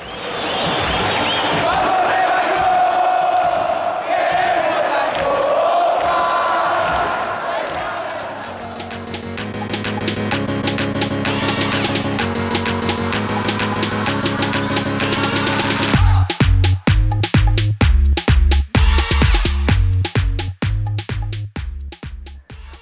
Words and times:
何? 0.00 0.81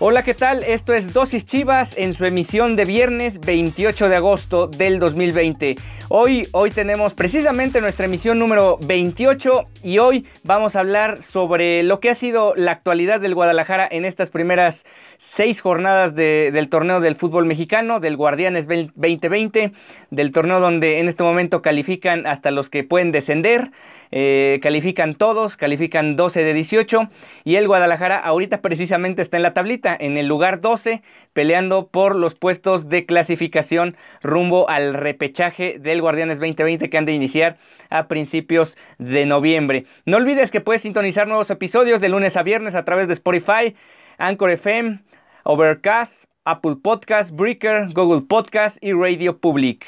Hola, 0.03 0.23
¿qué 0.23 0.33
tal? 0.33 0.63
Esto 0.63 0.95
es 0.95 1.13
Dosis 1.13 1.45
Chivas 1.45 1.99
en 1.99 2.15
su 2.15 2.25
emisión 2.25 2.75
de 2.75 2.87
viernes 2.87 3.39
28 3.39 4.09
de 4.09 4.17
agosto 4.17 4.67
del 4.67 4.99
2020. 4.99 5.77
Hoy, 6.09 6.49
hoy 6.53 6.71
tenemos 6.71 7.13
precisamente 7.13 7.83
nuestra 7.83 8.07
emisión 8.07 8.39
número 8.39 8.79
28 8.81 9.67
y 9.83 9.99
hoy 9.99 10.27
vamos 10.43 10.75
a 10.75 10.81
hablar 10.81 11.21
sobre 11.21 11.83
lo 11.83 12.01
que 12.01 12.09
ha 12.09 12.15
sido 12.15 12.55
la 12.57 12.73
actualidad 12.73 13.21
del 13.21 13.35
Guadalajara 13.35 13.87
en 13.91 14.07
estas 14.07 14.31
primeras 14.31 14.87
seis 15.19 15.61
jornadas 15.61 16.15
del 16.15 16.71
torneo 16.71 17.01
del 17.01 17.17
fútbol 17.17 17.45
mexicano, 17.45 18.01
del 18.01 18.17
Guardianes 18.17 18.67
2020, 18.67 19.73
del 20.11 20.33
torneo 20.33 20.61
donde 20.61 20.99
en 21.01 21.09
este 21.09 21.25
momento 21.25 21.61
califican 21.61 22.27
hasta 22.27 22.51
los 22.51 22.71
que 22.71 22.85
pueden 22.85 23.13
descender. 23.13 23.71
Eh, 24.13 24.59
califican 24.63 25.15
todos, 25.15 25.57
califican 25.57 26.17
12 26.17 26.43
de 26.43 26.55
18 26.55 27.09
y 27.45 27.57
el 27.57 27.69
Guadalajara 27.69 28.19
ahorita 28.19 28.61
precisamente 28.61 29.23
está 29.23 29.37
en 29.37 29.45
la 29.45 29.55
tablita, 29.55 29.97
en 29.99 30.17
el 30.17 30.27
lugar 30.27 30.61
12, 30.61 31.03
peleando 31.33 31.89
por 31.89 32.17
los 32.17 32.35
puestos 32.35 32.89
de 32.89 33.07
clasificación 33.07 33.97
rumbo 34.23 34.69
al 34.69 34.95
repechaje 34.95 35.79
del 35.79 36.01
Guardianes 36.01 36.41
2020 36.41 36.91
que 36.91 36.99
han 36.99 37.07
de 37.07 37.13
iniciar 37.13 37.59
a 37.89 38.09
principios 38.09 38.77
de 38.99 39.27
noviembre. 39.27 39.85
No 40.07 40.17
olvides 40.17 40.51
que 40.51 40.61
puedes 40.61 40.83
sintonizar 40.83 41.29
nuevos 41.29 41.51
episodios 41.51 42.01
de 42.01 42.09
lunes 42.09 42.37
a 42.37 42.43
viernes 42.43 42.75
a 42.75 42.85
través 42.85 43.07
de 43.07 43.15
Spotify, 43.15 43.77
Anchor 44.19 44.51
FM, 44.51 45.01
Overcast, 45.45 46.25
Apple 46.45 46.77
Podcast, 46.83 47.31
Breaker, 47.31 47.93
Google 47.93 48.23
Podcast 48.23 48.79
y 48.81 48.93
Radio 48.93 49.39
Public. 49.39 49.87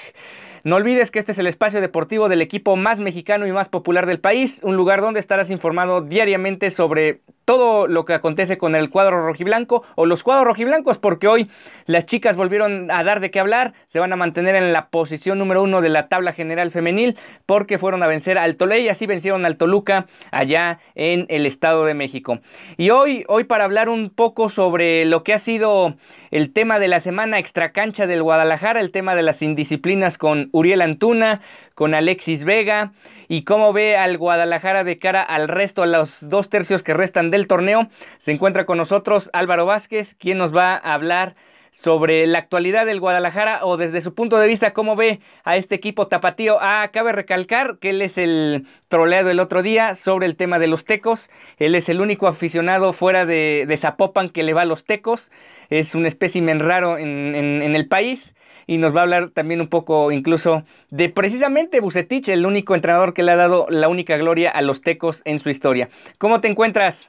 No 0.64 0.76
olvides 0.76 1.10
que 1.10 1.18
este 1.18 1.32
es 1.32 1.38
el 1.38 1.48
espacio 1.48 1.80
deportivo 1.80 2.28
del 2.28 2.40
equipo 2.40 2.76
más 2.76 3.00
mexicano 3.00 3.48
y 3.48 3.52
más 3.52 3.68
popular 3.68 4.06
del 4.06 4.20
país, 4.20 4.60
un 4.62 4.76
lugar 4.76 5.00
donde 5.00 5.18
estarás 5.18 5.50
informado 5.50 6.02
diariamente 6.02 6.70
sobre 6.70 7.20
todo 7.44 7.88
lo 7.88 8.04
que 8.04 8.14
acontece 8.14 8.58
con 8.58 8.76
el 8.76 8.88
cuadro 8.88 9.26
rojiblanco 9.26 9.82
o 9.96 10.06
los 10.06 10.22
cuadros 10.22 10.46
rojiblancos, 10.46 10.98
porque 10.98 11.26
hoy 11.26 11.50
las 11.86 12.06
chicas 12.06 12.36
volvieron 12.36 12.92
a 12.92 13.02
dar 13.02 13.18
de 13.18 13.32
qué 13.32 13.40
hablar, 13.40 13.74
se 13.88 13.98
van 13.98 14.12
a 14.12 14.16
mantener 14.16 14.54
en 14.54 14.72
la 14.72 14.86
posición 14.88 15.38
número 15.38 15.64
uno 15.64 15.80
de 15.80 15.88
la 15.88 16.06
tabla 16.06 16.32
general 16.32 16.70
femenil, 16.70 17.16
porque 17.44 17.78
fueron 17.78 18.04
a 18.04 18.06
vencer 18.06 18.38
al 18.38 18.54
Tolé 18.54 18.82
y 18.82 18.88
así 18.88 19.06
vencieron 19.06 19.44
al 19.44 19.56
Toluca 19.56 20.06
allá 20.30 20.78
en 20.94 21.26
el 21.28 21.44
Estado 21.44 21.84
de 21.86 21.94
México. 21.94 22.38
Y 22.76 22.90
hoy, 22.90 23.24
hoy 23.26 23.42
para 23.42 23.64
hablar 23.64 23.88
un 23.88 24.10
poco 24.10 24.48
sobre 24.48 25.04
lo 25.06 25.24
que 25.24 25.34
ha 25.34 25.40
sido 25.40 25.96
el 26.32 26.50
tema 26.52 26.78
de 26.78 26.88
la 26.88 27.00
semana 27.00 27.38
extracancha 27.38 28.06
del 28.06 28.22
Guadalajara, 28.22 28.80
el 28.80 28.90
tema 28.90 29.14
de 29.14 29.22
las 29.22 29.42
indisciplinas 29.42 30.16
con 30.16 30.48
Uriel 30.52 30.80
Antuna, 30.80 31.42
con 31.74 31.94
Alexis 31.94 32.44
Vega 32.44 32.92
y 33.28 33.44
cómo 33.44 33.74
ve 33.74 33.98
al 33.98 34.16
Guadalajara 34.16 34.82
de 34.82 34.98
cara 34.98 35.22
al 35.22 35.46
resto, 35.46 35.82
a 35.82 35.86
los 35.86 36.26
dos 36.26 36.48
tercios 36.48 36.82
que 36.82 36.94
restan 36.94 37.30
del 37.30 37.46
torneo. 37.46 37.88
Se 38.18 38.32
encuentra 38.32 38.64
con 38.64 38.78
nosotros 38.78 39.28
Álvaro 39.34 39.66
Vázquez, 39.66 40.14
quien 40.14 40.38
nos 40.38 40.56
va 40.56 40.74
a 40.74 40.94
hablar 40.94 41.36
sobre 41.72 42.26
la 42.26 42.38
actualidad 42.38 42.84
del 42.84 43.00
Guadalajara 43.00 43.64
o 43.64 43.78
desde 43.78 44.02
su 44.02 44.14
punto 44.14 44.38
de 44.38 44.46
vista 44.46 44.74
cómo 44.74 44.94
ve 44.94 45.20
a 45.42 45.56
este 45.56 45.74
equipo 45.74 46.06
tapatío. 46.06 46.58
Ah, 46.60 46.90
cabe 46.92 47.12
recalcar 47.12 47.78
que 47.78 47.90
él 47.90 48.02
es 48.02 48.18
el 48.18 48.66
troleado 48.88 49.30
el 49.30 49.40
otro 49.40 49.62
día 49.62 49.94
sobre 49.94 50.26
el 50.26 50.36
tema 50.36 50.58
de 50.58 50.66
los 50.66 50.84
tecos. 50.84 51.30
Él 51.56 51.74
es 51.74 51.88
el 51.88 52.00
único 52.02 52.26
aficionado 52.26 52.92
fuera 52.92 53.24
de, 53.24 53.74
Zapopan 53.78 54.28
que 54.28 54.42
le 54.42 54.52
va 54.52 54.62
a 54.62 54.66
los 54.66 54.84
tecos. 54.84 55.30
Es 55.72 55.94
un 55.94 56.04
espécimen 56.04 56.60
raro 56.60 56.98
en, 56.98 57.34
en 57.34 57.74
el 57.74 57.88
país 57.88 58.34
y 58.66 58.78
nos 58.78 58.94
va 58.94 59.00
a 59.00 59.02
hablar 59.04 59.30
también 59.30 59.60
un 59.60 59.68
poco 59.68 60.12
incluso 60.12 60.64
de 60.90 61.08
precisamente 61.08 61.80
Bucetich, 61.80 62.28
el 62.28 62.46
único 62.46 62.74
entrenador 62.74 63.14
que 63.14 63.22
le 63.22 63.32
ha 63.32 63.36
dado 63.36 63.66
la 63.70 63.88
única 63.88 64.16
gloria 64.16 64.50
a 64.50 64.62
los 64.62 64.82
tecos 64.82 65.22
en 65.24 65.38
su 65.38 65.48
historia. 65.48 65.88
¿Cómo 66.18 66.40
te 66.40 66.48
encuentras? 66.48 67.08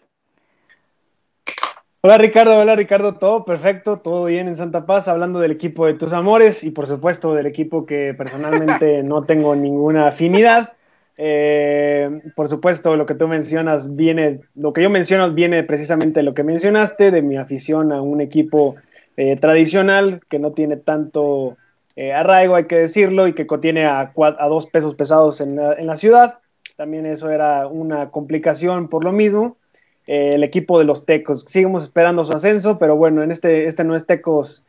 Hola 2.02 2.18
Ricardo, 2.18 2.60
hola 2.60 2.76
Ricardo, 2.76 3.16
todo 3.16 3.46
perfecto, 3.46 4.00
todo 4.00 4.26
bien 4.26 4.50
en 4.50 4.58
Santa 4.58 4.86
Paz, 4.86 5.08
hablando 5.08 5.40
del 5.40 5.52
equipo 5.52 5.86
de 5.86 5.94
tus 5.94 6.12
amores 6.12 6.64
y 6.66 6.72
por 6.72 6.86
supuesto 6.86 7.34
del 7.34 7.46
equipo 7.46 7.86
que 7.86 8.14
personalmente 8.14 9.04
no 9.04 9.22
tengo 9.22 9.56
ninguna 9.56 10.08
afinidad. 10.08 10.74
Eh, 11.18 12.22
por 12.36 12.50
supuesto, 12.50 12.96
lo 12.96 13.06
que 13.06 13.16
tú 13.16 13.28
mencionas 13.28 13.96
viene, 13.96 14.42
lo 14.56 14.74
que 14.74 14.82
yo 14.82 14.90
menciono 14.90 15.32
viene 15.32 15.64
precisamente 15.64 16.20
de 16.20 16.24
lo 16.24 16.34
que 16.34 16.44
mencionaste, 16.44 17.12
de 17.12 17.22
mi 17.22 17.38
afición 17.38 17.92
a 17.92 18.02
un 18.02 18.22
equipo 18.22 18.76
eh, 19.16 19.36
tradicional, 19.36 20.22
que 20.28 20.40
no 20.40 20.54
tiene 20.54 20.78
tanto 20.78 21.58
eh, 21.96 22.14
arraigo, 22.14 22.56
hay 22.56 22.66
que 22.66 22.78
decirlo, 22.78 23.28
y 23.28 23.34
que 23.34 23.46
contiene 23.46 23.86
a, 23.86 24.12
dos 24.50 24.68
pesos 24.68 24.96
pesados 24.96 25.40
en 25.40 25.56
la, 25.56 25.96
ciudad. 25.96 26.40
También 26.76 27.06
eso 27.06 27.30
era 27.30 27.68
una 27.68 28.10
complicación 28.10 28.88
por 28.88 29.04
lo 29.04 29.12
mismo. 29.12 29.58
El 30.06 30.44
equipo 30.44 30.80
de 30.80 30.86
los 30.86 31.06
Tecos, 31.06 31.46
seguimos 31.48 31.84
esperando 31.84 32.26
su 32.26 32.34
ascenso, 32.34 32.78
pero 32.78 32.98
bueno, 32.98 33.24
en 33.24 33.32
este, 33.32 33.68
este 33.68 33.86
no 33.86 33.96
es 33.96 34.06
Tecos, 34.06 34.66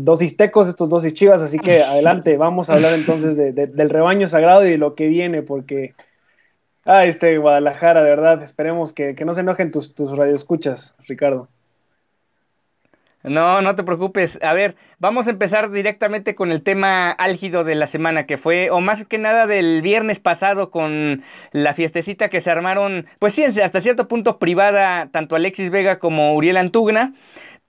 dosis 0.00 0.36
Tecos, 0.36 0.68
estos 0.68 0.88
dosis 0.88 1.14
Chivas, 1.14 1.42
así 1.42 1.58
que 1.58 1.82
adelante, 1.82 2.36
vamos 2.36 2.70
a 2.70 2.74
hablar 2.74 2.94
entonces 2.94 3.36
del 3.36 3.90
rebaño 3.90 4.26
sagrado 4.26 4.66
y 4.66 4.70
de 4.70 4.78
lo 4.78 4.94
que 4.94 5.08
viene, 5.08 5.42
porque... 5.42 5.94
Ah, 6.86 7.06
este 7.06 7.38
Guadalajara, 7.38 8.02
de 8.02 8.10
verdad, 8.10 8.42
esperemos 8.42 8.92
que, 8.92 9.14
no 9.24 9.32
se 9.32 9.40
enojen 9.40 9.70
tus, 9.70 9.94
tus 9.94 10.14
radioescuchas, 10.14 10.94
Ricardo. 11.08 11.48
No, 13.24 13.62
no 13.62 13.74
te 13.74 13.82
preocupes. 13.82 14.38
A 14.42 14.52
ver, 14.52 14.76
vamos 14.98 15.26
a 15.26 15.30
empezar 15.30 15.70
directamente 15.70 16.34
con 16.34 16.52
el 16.52 16.62
tema 16.62 17.10
álgido 17.10 17.64
de 17.64 17.74
la 17.74 17.86
semana, 17.86 18.26
que 18.26 18.36
fue, 18.36 18.70
o 18.70 18.80
más 18.82 19.06
que 19.06 19.16
nada 19.16 19.46
del 19.46 19.80
viernes 19.80 20.20
pasado, 20.20 20.70
con 20.70 21.22
la 21.50 21.72
fiestecita 21.72 22.28
que 22.28 22.42
se 22.42 22.50
armaron, 22.50 23.06
pues 23.18 23.32
sí, 23.32 23.44
hasta 23.44 23.80
cierto 23.80 24.08
punto 24.08 24.38
privada, 24.38 25.08
tanto 25.10 25.36
Alexis 25.36 25.70
Vega 25.70 25.98
como 25.98 26.34
Uriel 26.34 26.58
Antugna, 26.58 27.14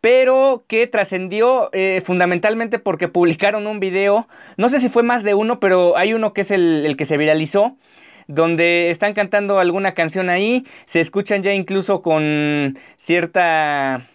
pero 0.05 0.66
que 0.67 0.85
trascendió 0.85 1.71
eh, 1.73 1.99
fundamentalmente 2.05 2.77
porque 2.77 3.07
publicaron 3.07 3.66
un 3.66 3.79
video, 3.79 4.27
no 4.55 4.69
sé 4.69 4.79
si 4.79 4.88
fue 4.88 5.01
más 5.01 5.23
de 5.23 5.33
uno, 5.33 5.59
pero 5.59 5.97
hay 5.97 6.13
uno 6.13 6.31
que 6.31 6.41
es 6.41 6.51
el, 6.51 6.85
el 6.85 6.95
que 6.95 7.05
se 7.05 7.17
viralizó 7.17 7.75
donde 8.27 8.91
están 8.91 9.16
cantando 9.16 9.57
alguna 9.57 9.95
canción 9.95 10.29
ahí, 10.29 10.63
se 10.85 11.01
escuchan 11.01 11.41
ya 11.41 11.53
incluso 11.53 12.03
con 12.03 12.77
cierta 12.97 14.05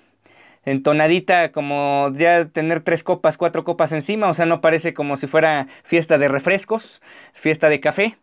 entonadita 0.65 1.51
como 1.51 2.13
ya 2.17 2.45
tener 2.45 2.83
tres 2.83 3.03
copas, 3.03 3.37
cuatro 3.37 3.65
copas 3.65 3.91
encima, 3.91 4.29
o 4.29 4.35
sea, 4.35 4.47
no 4.47 4.61
parece 4.61 4.95
como 4.95 5.17
si 5.17 5.27
fuera 5.27 5.67
fiesta 5.83 6.19
de 6.19 6.29
refrescos, 6.29 7.03
fiesta 7.33 7.69
de 7.69 7.81
café. 7.81 8.17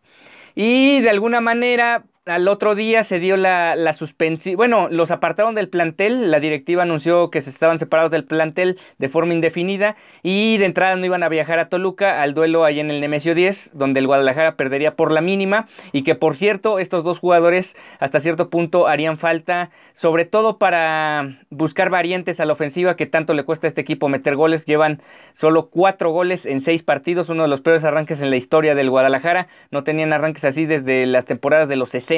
Y 0.56 1.02
de 1.02 1.10
alguna 1.10 1.42
manera 1.42 2.06
al 2.28 2.48
otro 2.48 2.76
día 2.76 3.04
se 3.04 3.20
dio 3.20 3.38
la, 3.38 3.76
la 3.76 3.94
suspensión. 3.94 4.56
Bueno, 4.58 4.88
los 4.90 5.12
apartaron 5.12 5.56
del 5.56 5.70
plantel. 5.70 6.30
La 6.32 6.40
directiva 6.40 6.84
anunció 6.84 7.30
que 7.30 7.42
se 7.42 7.50
estaban 7.50 7.80
separados 7.80 8.12
del 8.12 8.26
plantel 8.26 8.78
de 8.98 9.10
forma 9.10 9.34
indefinida. 9.34 9.96
Y 10.24 10.58
de 10.58 10.66
entrada 10.66 10.96
no 10.96 11.06
iban 11.06 11.24
a 11.24 11.30
viajar 11.30 11.60
a 11.60 11.70
Toluca 11.70 12.22
al 12.22 12.34
duelo 12.34 12.66
ahí 12.66 12.80
en 12.80 12.92
el 12.92 13.00
Nemesio 13.00 13.36
10, 13.36 13.72
donde 13.74 14.00
el 14.00 14.08
Guadalajara 14.08 14.56
perdería 14.56 14.96
por 14.96 15.12
la 15.12 15.22
mínima. 15.22 15.68
Y 15.92 16.04
que 16.04 16.16
por 16.16 16.36
cierto, 16.36 16.80
estos 16.80 17.04
dos 17.04 17.20
jugadores 17.20 17.76
hasta 18.00 18.20
cierto 18.20 18.50
punto 18.50 18.88
harían 18.88 19.18
falta, 19.18 19.70
sobre 19.94 20.26
todo 20.26 20.58
para 20.58 21.40
buscar 21.50 21.90
variantes 21.90 22.40
a 22.40 22.46
la 22.46 22.54
ofensiva 22.54 22.96
que 22.96 23.06
tanto 23.06 23.34
le 23.34 23.44
cuesta 23.44 23.68
a 23.68 23.70
este 23.70 23.82
equipo 23.82 24.10
meter 24.10 24.36
goles. 24.36 24.66
Llevan 24.66 25.02
solo 25.34 25.70
cuatro 25.70 26.12
goles 26.12 26.46
en 26.46 26.62
seis 26.62 26.84
partidos, 26.84 27.30
uno 27.30 27.44
de 27.44 27.50
los 27.50 27.62
peores 27.62 27.84
arranques 27.84 28.22
en 28.22 28.30
la 28.30 28.36
historia 28.36 28.76
del 28.76 28.90
Guadalajara. 28.90 29.48
No 29.72 29.84
tenían 29.84 30.14
arranques 30.14 30.44
así 30.44 30.66
desde 30.66 31.06
las 31.06 31.26
temporadas 31.26 31.70
de 31.70 31.76
los 31.76 31.90
60 31.90 32.17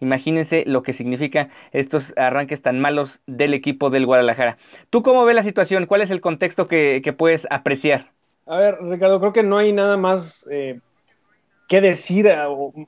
Imagínense 0.00 0.64
lo 0.66 0.82
que 0.82 0.92
significa 0.92 1.48
estos 1.72 2.12
arranques 2.16 2.60
tan 2.60 2.80
malos 2.80 3.20
del 3.26 3.54
equipo 3.54 3.90
del 3.90 4.06
Guadalajara. 4.06 4.58
¿Tú 4.90 5.02
cómo 5.02 5.24
ves 5.24 5.36
la 5.36 5.42
situación? 5.42 5.86
¿Cuál 5.86 6.02
es 6.02 6.10
el 6.10 6.20
contexto 6.20 6.68
que, 6.68 7.14
puedes 7.16 7.46
apreciar? 7.50 8.10
A 8.46 8.56
ver, 8.56 8.78
Ricardo, 8.82 9.20
creo 9.20 9.32
que 9.32 9.42
no 9.42 9.58
hay 9.58 9.72
nada 9.72 9.96
más 9.96 10.48
eh, 10.50 10.80
que 11.68 11.80
decir. 11.80 12.26
Eh, 12.26 12.36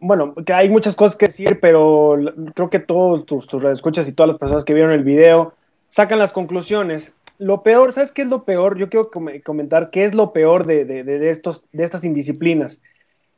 bueno, 0.00 0.34
que 0.34 0.52
hay 0.52 0.68
muchas 0.68 0.96
cosas 0.96 1.16
que 1.16 1.26
decir, 1.26 1.60
pero 1.60 2.16
creo 2.54 2.68
que 2.68 2.80
todos 2.80 3.24
tus, 3.24 3.46
tus 3.46 3.64
escuchas 3.64 4.08
y 4.08 4.12
todas 4.12 4.28
las 4.28 4.38
personas 4.38 4.64
que 4.64 4.74
vieron 4.74 4.92
el 4.92 5.04
video 5.04 5.54
sacan 5.88 6.18
las 6.18 6.32
conclusiones. 6.32 7.16
Lo 7.38 7.62
peor, 7.62 7.92
¿sabes 7.92 8.10
qué 8.10 8.22
es 8.22 8.28
lo 8.28 8.44
peor? 8.44 8.76
Yo 8.78 8.88
quiero 8.88 9.10
comentar 9.44 9.90
qué 9.90 10.04
es 10.04 10.14
lo 10.14 10.32
peor 10.32 10.66
de, 10.66 11.30
estos, 11.30 11.64
de 11.72 11.84
estas 11.84 12.04
indisciplinas. 12.04 12.82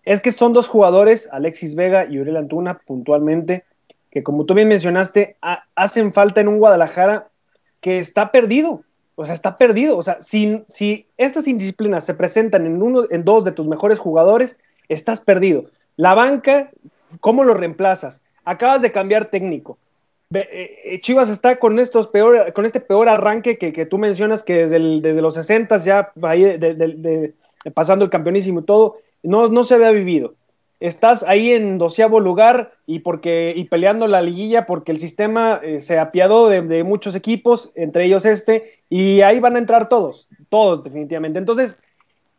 Es 0.07 0.21
que 0.21 0.31
son 0.31 0.53
dos 0.53 0.69
jugadores, 0.69 1.29
Alexis 1.33 1.75
Vega 1.75 2.07
y 2.09 2.21
Uriel 2.21 2.37
Antuna, 2.37 2.79
puntualmente, 2.87 3.65
que 4.11 4.23
como 4.23 4.47
tú 4.47 4.55
bien 4.55 4.69
mencionaste, 4.69 5.37
hacen 5.75 6.13
falta 6.13 6.41
en 6.41 6.49
un 6.49 6.59
Guadalajara 6.59 7.29
que 7.81 7.99
está 7.99 8.31
perdido. 8.31 8.83
O 9.17 9.25
sea, 9.25 9.35
está 9.35 9.59
perdido. 9.59 9.99
O 9.99 10.03
sea, 10.05 10.23
si, 10.23 10.65
si 10.69 11.07
estas 11.17 11.49
indisciplinas 11.49 12.07
se 12.07 12.15
presentan 12.15 12.67
en, 12.67 12.81
uno, 12.81 13.05
en 13.11 13.25
dos 13.25 13.45
de 13.45 13.51
tus 13.51 13.67
mejores 13.67 13.99
jugadores, 13.99 14.57
estás 14.89 15.21
perdido. 15.21 15.65
La 15.97 16.15
banca, 16.15 16.71
¿cómo 17.21 17.43
lo 17.43 17.55
reemplazas? 17.55 18.23
Acabas 18.45 18.83
de 18.83 18.93
cambiar 18.93 19.27
técnico. 19.27 19.77
Eh, 20.33 20.83
eh, 20.85 21.01
Chivas 21.01 21.29
está 21.31 21.59
con 21.59 21.81
estos 21.81 22.07
peor, 22.07 22.53
con 22.53 22.65
este 22.65 22.81
peor 22.81 23.09
arranque 23.09 23.59
que, 23.59 23.87
tú 23.87 23.99
mencionas 23.99 24.45
que 24.45 24.67
desde, 24.67 25.21
los 25.21 25.35
60 25.35 25.77
ya 25.79 26.13
ahí 26.23 26.59
pasando 27.75 28.05
el 28.05 28.11
campeonísimo 28.11 28.61
y 28.61 28.65
todo, 28.65 28.99
no, 29.27 29.49
no 29.49 29.65
se 29.65 29.75
había 29.75 29.91
vivido. 29.91 30.35
Estás 30.79 31.23
ahí 31.23 31.53
en 31.53 31.79
doceavo 31.79 32.21
lugar 32.21 32.73
y 32.87 32.99
porque 32.99 33.55
y 33.57 33.65
peleando 33.65 34.07
la 34.07 34.21
liguilla 34.21 34.67
porque 34.67 34.93
el 34.93 34.99
sistema 34.99 35.59
eh, 35.63 35.81
se 35.81 35.99
apiadó 35.99 36.49
de, 36.49 36.61
de, 36.63 36.85
muchos 36.85 37.15
equipos, 37.15 37.71
entre 37.75 38.05
ellos 38.05 38.27
este, 38.27 38.81
y 38.91 39.23
ahí 39.23 39.41
van 39.41 39.57
a 39.57 39.59
entrar 39.59 39.89
todos, 39.89 40.29
todos 40.51 40.85
definitivamente. 40.85 41.39
Entonces, 41.39 41.79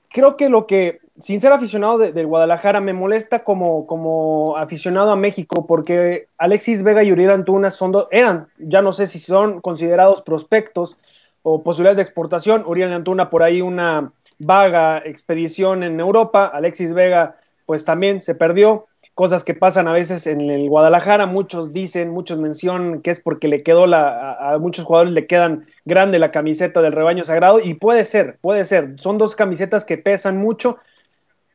creo 0.09 0.37
que 0.37 0.49
lo 0.49 0.67
que, 0.67 0.99
sin 1.19 1.41
ser 1.41 1.51
aficionado 1.51 1.97
del 1.97 2.13
de 2.13 2.23
Guadalajara, 2.23 2.79
me 2.79 2.93
molesta 2.93 3.43
como, 3.43 3.87
como 3.87 4.57
aficionado 4.57 5.11
a 5.11 5.15
México, 5.15 5.65
porque 5.65 6.27
Alexis 6.37 6.83
Vega 6.83 7.03
y 7.03 7.11
Uriel 7.11 7.31
Antuna 7.31 7.71
son 7.71 7.93
eran, 8.11 8.47
ya 8.57 8.81
no 8.81 8.93
sé 8.93 9.07
si 9.07 9.19
son 9.19 9.61
considerados 9.61 10.21
prospectos 10.21 10.97
o 11.43 11.63
posibilidades 11.63 11.97
de 11.97 12.03
exportación. 12.03 12.63
Uriel 12.65 12.93
Antuna 12.93 13.29
por 13.29 13.43
ahí 13.43 13.61
una 13.61 14.11
vaga 14.39 14.99
expedición 15.05 15.83
en 15.83 15.99
Europa, 15.99 16.45
Alexis 16.45 16.93
Vega 16.93 17.37
pues 17.65 17.83
también 17.83 18.21
se 18.21 18.33
perdió 18.33 18.87
cosas 19.13 19.43
que 19.43 19.55
pasan 19.55 19.87
a 19.87 19.93
veces 19.93 20.27
en 20.27 20.41
el 20.41 20.69
Guadalajara. 20.69 21.25
Muchos 21.25 21.73
dicen, 21.73 22.11
muchos 22.11 22.37
mencionan 22.37 23.01
que 23.01 23.09
es 23.09 23.19
porque 23.19 23.47
le 23.47 23.63
quedó 23.63 23.87
la, 23.87 24.33
a, 24.33 24.59
muchos 24.59 24.85
jugadores 24.85 25.13
le 25.13 25.25
quedan 25.25 25.65
grande 25.85 26.19
la 26.19 26.31
camiseta 26.31 26.83
del 26.83 26.93
rebaño 26.93 27.23
sagrado 27.23 27.59
y 27.59 27.73
puede 27.73 28.05
ser, 28.05 28.37
puede 28.41 28.63
ser. 28.63 28.93
Son 28.99 29.17
dos 29.17 29.35
camisetas 29.35 29.83
que 29.85 29.97
pesan 29.97 30.37
mucho, 30.37 30.77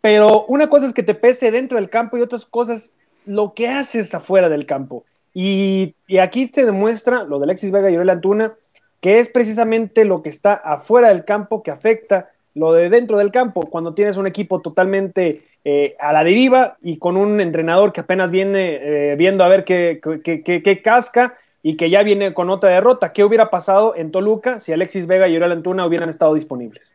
pero 0.00 0.44
una 0.48 0.68
cosa 0.68 0.86
es 0.86 0.92
que 0.92 1.04
te 1.04 1.14
pese 1.14 1.52
dentro 1.52 1.78
del 1.78 1.88
campo 1.88 2.18
y 2.18 2.22
otras 2.22 2.44
cosas 2.44 2.92
lo 3.26 3.54
que 3.54 3.68
haces 3.68 4.12
afuera 4.12 4.48
del 4.48 4.66
campo. 4.66 5.04
Y, 5.32 5.94
aquí 6.20 6.50
se 6.52 6.66
demuestra 6.66 7.22
lo 7.22 7.38
de 7.38 7.44
Alexis 7.44 7.70
Vega 7.70 7.90
y 7.90 7.96
Orel 7.96 8.10
Antuna, 8.10 8.54
que 9.00 9.20
es 9.20 9.28
precisamente 9.28 10.04
lo 10.04 10.22
que 10.22 10.30
está 10.30 10.54
afuera 10.54 11.10
del 11.10 11.24
campo 11.24 11.62
que 11.62 11.70
afecta 11.70 12.31
lo 12.54 12.72
de 12.72 12.88
dentro 12.90 13.18
del 13.18 13.30
campo, 13.30 13.68
cuando 13.68 13.94
tienes 13.94 14.16
un 14.16 14.26
equipo 14.26 14.60
totalmente 14.60 15.42
eh, 15.64 15.96
a 16.00 16.12
la 16.12 16.24
deriva 16.24 16.76
y 16.82 16.98
con 16.98 17.16
un 17.16 17.40
entrenador 17.40 17.92
que 17.92 18.00
apenas 18.00 18.30
viene 18.30 18.78
eh, 18.82 19.16
viendo 19.16 19.44
a 19.44 19.48
ver 19.48 19.64
qué, 19.64 20.00
qué, 20.22 20.82
casca 20.82 21.38
y 21.62 21.76
que 21.76 21.88
ya 21.88 22.02
viene 22.02 22.34
con 22.34 22.50
otra 22.50 22.70
derrota. 22.70 23.12
¿Qué 23.12 23.24
hubiera 23.24 23.48
pasado 23.48 23.94
en 23.96 24.10
Toluca 24.10 24.60
si 24.60 24.72
Alexis 24.72 25.06
Vega 25.06 25.28
y 25.28 25.36
Uriel 25.36 25.52
Antuna 25.52 25.86
hubieran 25.86 26.08
estado 26.08 26.34
disponibles? 26.34 26.92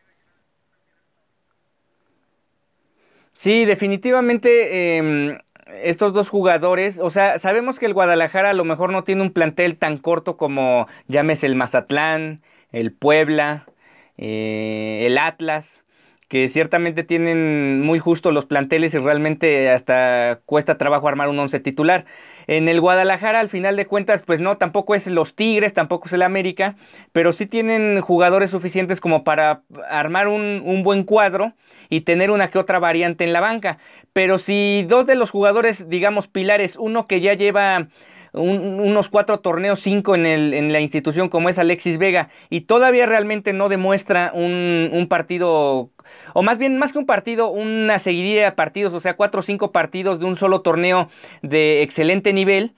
Sí, 3.34 3.64
definitivamente 3.64 4.96
em, 4.96 5.38
estos 5.82 6.12
dos 6.12 6.28
jugadores, 6.28 6.98
o 6.98 7.10
sea, 7.10 7.38
sabemos 7.38 7.78
que 7.78 7.86
el 7.86 7.94
Guadalajara 7.94 8.50
a 8.50 8.54
lo 8.54 8.64
mejor 8.64 8.90
no 8.90 9.04
tiene 9.04 9.22
un 9.22 9.32
plantel 9.32 9.76
tan 9.76 9.98
corto 9.98 10.36
como 10.36 10.88
llámese 11.06 11.46
el 11.46 11.54
Mazatlán, 11.54 12.42
el 12.72 12.92
Puebla, 12.92 13.66
eh, 14.18 15.04
el 15.06 15.16
Atlas, 15.16 15.84
que 16.28 16.48
ciertamente 16.48 17.04
tienen 17.04 17.80
muy 17.80 17.98
justo 17.98 18.32
los 18.32 18.44
planteles 18.44 18.92
y 18.92 18.98
realmente 18.98 19.70
hasta 19.70 20.40
cuesta 20.44 20.76
trabajo 20.76 21.08
armar 21.08 21.28
un 21.28 21.38
once 21.38 21.58
titular. 21.58 22.04
En 22.46 22.68
el 22.68 22.80
Guadalajara, 22.80 23.40
al 23.40 23.48
final 23.48 23.76
de 23.76 23.86
cuentas, 23.86 24.22
pues 24.26 24.40
no, 24.40 24.56
tampoco 24.58 24.94
es 24.94 25.06
los 25.06 25.34
Tigres, 25.34 25.72
tampoco 25.72 26.06
es 26.06 26.12
el 26.12 26.22
América, 26.22 26.76
pero 27.12 27.32
sí 27.32 27.46
tienen 27.46 28.00
jugadores 28.00 28.50
suficientes 28.50 29.00
como 29.00 29.24
para 29.24 29.62
armar 29.88 30.28
un, 30.28 30.62
un 30.64 30.82
buen 30.82 31.04
cuadro 31.04 31.54
y 31.88 32.02
tener 32.02 32.30
una 32.30 32.50
que 32.50 32.58
otra 32.58 32.78
variante 32.78 33.24
en 33.24 33.32
la 33.32 33.40
banca. 33.40 33.78
Pero 34.12 34.38
si 34.38 34.84
dos 34.86 35.06
de 35.06 35.14
los 35.14 35.30
jugadores, 35.30 35.88
digamos, 35.88 36.28
pilares, 36.28 36.76
uno 36.76 37.06
que 37.06 37.20
ya 37.20 37.34
lleva 37.34 37.88
unos 38.42 39.08
cuatro 39.08 39.40
torneos, 39.40 39.80
cinco 39.80 40.14
en, 40.14 40.26
el, 40.26 40.54
en, 40.54 40.72
la 40.72 40.80
institución 40.80 41.28
como 41.28 41.48
es 41.48 41.58
Alexis 41.58 41.98
Vega 41.98 42.28
y 42.50 42.62
todavía 42.62 43.06
realmente 43.06 43.52
no 43.52 43.68
demuestra 43.68 44.30
un, 44.34 44.90
un, 44.92 45.08
partido, 45.08 45.90
o 46.34 46.42
más 46.42 46.58
bien 46.58 46.78
más 46.78 46.92
que 46.92 46.98
un 46.98 47.06
partido, 47.06 47.50
una 47.50 47.98
seguidilla 47.98 48.44
de 48.44 48.52
partidos, 48.52 48.94
o 48.94 49.00
sea, 49.00 49.16
cuatro 49.16 49.40
o 49.40 49.42
cinco 49.42 49.72
partidos 49.72 50.20
de 50.20 50.26
un 50.26 50.36
solo 50.36 50.62
torneo 50.62 51.08
de 51.42 51.82
excelente 51.82 52.32
nivel, 52.32 52.74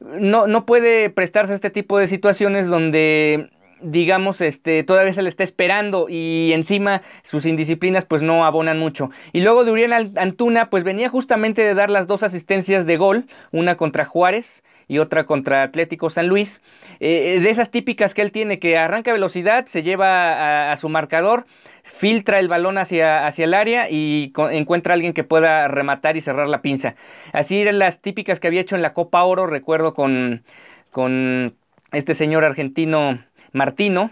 no, 0.00 0.46
no 0.46 0.64
puede 0.64 1.10
prestarse 1.10 1.52
a 1.52 1.56
este 1.56 1.70
tipo 1.70 1.98
de 1.98 2.06
situaciones 2.06 2.68
donde 2.68 3.50
digamos, 3.80 4.40
este, 4.40 4.82
todavía 4.84 5.12
se 5.12 5.22
le 5.22 5.28
está 5.28 5.44
esperando 5.44 6.06
y 6.08 6.52
encima 6.52 7.02
sus 7.22 7.46
indisciplinas 7.46 8.04
pues 8.04 8.22
no 8.22 8.44
abonan 8.44 8.78
mucho. 8.78 9.10
Y 9.32 9.40
luego 9.40 9.64
de 9.64 9.72
Uriel 9.72 9.92
Antuna 10.16 10.70
pues 10.70 10.84
venía 10.84 11.08
justamente 11.08 11.62
de 11.62 11.74
dar 11.74 11.90
las 11.90 12.06
dos 12.06 12.22
asistencias 12.22 12.86
de 12.86 12.96
gol, 12.96 13.26
una 13.52 13.76
contra 13.76 14.04
Juárez 14.04 14.62
y 14.88 14.98
otra 14.98 15.24
contra 15.24 15.62
Atlético 15.62 16.10
San 16.10 16.28
Luis. 16.28 16.60
Eh, 17.00 17.36
eh, 17.36 17.40
de 17.40 17.50
esas 17.50 17.70
típicas 17.70 18.14
que 18.14 18.22
él 18.22 18.32
tiene, 18.32 18.58
que 18.58 18.76
arranca 18.76 19.12
velocidad, 19.12 19.66
se 19.66 19.82
lleva 19.82 20.72
a, 20.72 20.76
su 20.76 20.88
marcador, 20.88 21.46
filtra 21.84 22.38
el 22.38 22.48
balón 22.48 22.78
hacia, 22.78 23.26
hacia 23.26 23.44
el 23.44 23.54
área 23.54 23.88
y 23.90 24.32
encuentra 24.50 24.92
a 24.92 24.94
alguien 24.94 25.12
que 25.12 25.24
pueda 25.24 25.68
rematar 25.68 26.16
y 26.16 26.20
cerrar 26.20 26.48
la 26.48 26.62
pinza. 26.62 26.96
Así 27.32 27.60
eran 27.60 27.78
las 27.78 28.00
típicas 28.00 28.40
que 28.40 28.48
había 28.48 28.60
hecho 28.60 28.76
en 28.76 28.82
la 28.82 28.94
Copa 28.94 29.22
Oro, 29.22 29.46
recuerdo 29.46 29.94
con, 29.94 30.42
con 30.90 31.54
este 31.92 32.14
señor 32.14 32.44
argentino 32.44 33.18
Martino, 33.52 34.10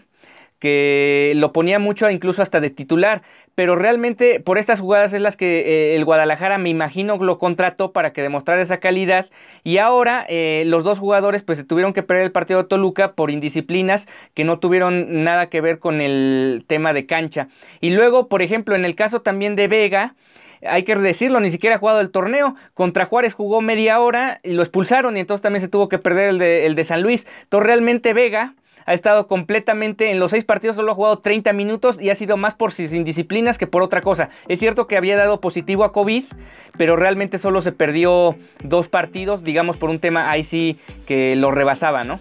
que 0.59 1.33
lo 1.37 1.53
ponía 1.53 1.79
mucho 1.79 2.09
incluso 2.11 2.43
hasta 2.43 2.61
de 2.61 2.71
titular, 2.71 3.23
pero 3.55 3.77
realmente 3.77 4.41
por 4.41 4.59
estas 4.59 4.81
jugadas 4.81 5.13
es 5.13 5.21
las 5.21 5.37
que 5.37 5.61
eh, 5.61 5.97
el 5.97 6.05
Guadalajara 6.05 6.59
me 6.59 6.71
imagino 6.71 7.19
lo 7.19 7.39
contrató 7.39 7.93
para 7.93 8.13
que 8.13 8.23
demostrara 8.23 8.63
esa 8.63 8.79
calidad 8.79 9.27
y 9.65 9.79
ahora 9.79 10.25
eh, 10.29 10.65
los 10.67 10.85
dos 10.85 10.99
jugadores 10.99 11.43
pues 11.43 11.59
se 11.59 11.65
tuvieron 11.65 11.93
que 11.93 12.03
perder 12.03 12.25
el 12.25 12.33
partido 12.33 12.63
de 12.63 12.69
Toluca 12.69 13.13
por 13.13 13.31
indisciplinas 13.31 14.07
que 14.35 14.45
no 14.45 14.59
tuvieron 14.59 15.25
nada 15.25 15.49
que 15.49 15.61
ver 15.61 15.79
con 15.79 16.01
el 16.01 16.65
tema 16.67 16.93
de 16.93 17.07
cancha 17.07 17.49
y 17.81 17.91
luego 17.91 18.29
por 18.29 18.43
ejemplo 18.43 18.75
en 18.75 18.85
el 18.85 18.95
caso 18.95 19.23
también 19.23 19.57
de 19.57 19.69
Vega 19.69 20.15
hay 20.63 20.85
que 20.85 20.97
decirlo, 20.97 21.39
ni 21.41 21.51
siquiera 21.51 21.77
ha 21.77 21.79
jugado 21.79 22.01
el 22.01 22.11
torneo. 22.11 22.57
Contra 22.73 23.05
Juárez 23.05 23.35
jugó 23.35 23.61
media 23.61 24.01
hora 24.01 24.41
y 24.43 24.53
lo 24.53 24.63
expulsaron 24.63 25.17
y 25.17 25.21
entonces 25.21 25.43
también 25.43 25.61
se 25.61 25.69
tuvo 25.69 25.89
que 25.89 25.99
perder 25.99 26.31
el 26.31 26.39
de, 26.39 26.67
el 26.67 26.75
de 26.75 26.85
San 26.85 27.03
Luis. 27.03 27.27
Entonces 27.43 27.67
realmente 27.67 28.15
Vega 28.15 28.55
ha 28.87 28.95
estado 28.95 29.27
completamente 29.27 30.11
en 30.11 30.19
los 30.19 30.31
seis 30.31 30.45
partidos, 30.45 30.77
solo 30.77 30.93
ha 30.93 30.95
jugado 30.95 31.19
30 31.19 31.53
minutos 31.53 32.01
y 32.01 32.11
ha 32.11 32.15
sido 32.15 32.37
más 32.37 32.55
por 32.55 32.73
sus 32.73 32.93
indisciplinas 32.93 33.59
que 33.59 33.67
por 33.67 33.83
otra 33.83 34.01
cosa. 34.01 34.31
Es 34.49 34.61
cierto 34.61 34.87
que 34.87 34.97
había 34.97 35.17
dado 35.17 35.41
positivo 35.41 35.85
a 35.85 35.93
COVID, 35.93 36.25
pero 36.79 36.97
realmente 36.97 37.39
solo 37.39 37.61
se 37.61 37.73
perdió 37.73 38.37
dos 38.63 38.89
partidos, 38.89 39.43
digamos 39.43 39.77
por 39.77 39.91
un 39.91 39.99
tema 39.99 40.31
ahí 40.31 40.45
sí 40.45 40.79
que 41.07 41.37
lo 41.37 41.51
rebasaba, 41.51 42.05
¿no? 42.05 42.21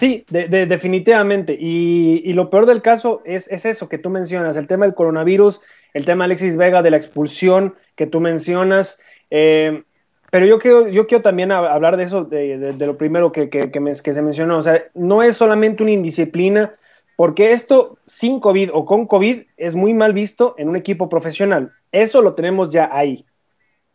Sí, 0.00 0.24
definitivamente. 0.30 1.54
Y, 1.60 2.32
lo 2.32 2.48
peor 2.48 2.64
del 2.64 2.80
caso 2.80 3.20
es, 3.26 3.48
eso 3.48 3.90
que 3.90 3.98
tú 3.98 4.08
mencionas, 4.08 4.56
el 4.56 4.66
tema 4.66 4.86
del 4.86 4.94
coronavirus, 4.94 5.60
el 5.92 6.06
tema 6.06 6.24
de 6.24 6.28
Alexis 6.28 6.56
Vega, 6.56 6.80
de 6.80 6.90
la 6.90 6.96
expulsión 6.96 7.74
que 7.96 8.06
tú 8.06 8.18
mencionas. 8.18 9.02
Eh, 9.28 9.82
pero 10.30 10.46
yo 10.46 10.58
quiero, 10.58 10.88
yo 10.88 11.06
quiero 11.06 11.20
también 11.20 11.52
hablar 11.52 11.98
de 11.98 12.04
eso, 12.04 12.24
de, 12.24 12.74
lo 12.78 12.96
primero 12.96 13.30
que, 13.30 13.50
que, 13.50 13.94
se 13.94 14.22
mencionó. 14.22 14.56
O 14.56 14.62
sea, 14.62 14.82
no 14.94 15.22
es 15.22 15.36
solamente 15.36 15.82
una 15.82 15.92
indisciplina, 15.92 16.74
porque 17.14 17.52
esto 17.52 17.98
sin 18.06 18.40
COVID 18.40 18.70
o 18.72 18.86
con 18.86 19.06
COVID 19.06 19.42
es 19.58 19.76
muy 19.76 19.92
mal 19.92 20.14
visto 20.14 20.54
en 20.56 20.70
un 20.70 20.76
equipo 20.76 21.10
profesional. 21.10 21.72
Eso 21.92 22.22
lo 22.22 22.32
tenemos 22.34 22.70
ya 22.70 22.88
ahí. 22.90 23.26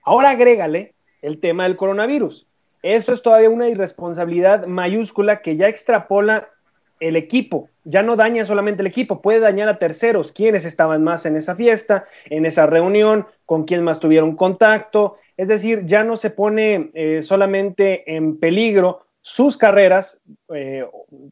Ahora 0.03 0.29
agrégale 0.29 0.93
el 1.23 1.39
tema 1.39 1.63
del 1.63 1.77
coronavirus. 1.77 2.45
Eso 2.85 3.13
es 3.13 3.23
todavía 3.23 3.49
una 3.49 3.67
irresponsabilidad 3.67 4.67
mayúscula 4.67 5.41
que 5.41 5.57
ya 5.57 5.67
extrapola 5.67 6.49
el 6.99 7.15
equipo, 7.15 7.69
ya 7.83 8.03
no 8.03 8.15
daña 8.15 8.45
solamente 8.45 8.83
el 8.83 8.87
equipo, 8.87 9.23
puede 9.23 9.39
dañar 9.39 9.67
a 9.69 9.79
terceros, 9.79 10.31
quienes 10.31 10.65
estaban 10.65 11.03
más 11.03 11.25
en 11.25 11.35
esa 11.35 11.55
fiesta, 11.55 12.05
en 12.29 12.45
esa 12.45 12.67
reunión, 12.67 13.25
con 13.47 13.63
quién 13.63 13.83
más 13.83 13.99
tuvieron 13.99 14.35
contacto, 14.35 15.17
es 15.35 15.47
decir, 15.47 15.87
ya 15.87 16.03
no 16.03 16.15
se 16.15 16.29
pone 16.29 16.91
eh, 16.93 17.23
solamente 17.23 18.15
en 18.15 18.37
peligro 18.37 19.07
sus 19.21 19.57
carreras, 19.57 20.21
eh, 20.53 20.87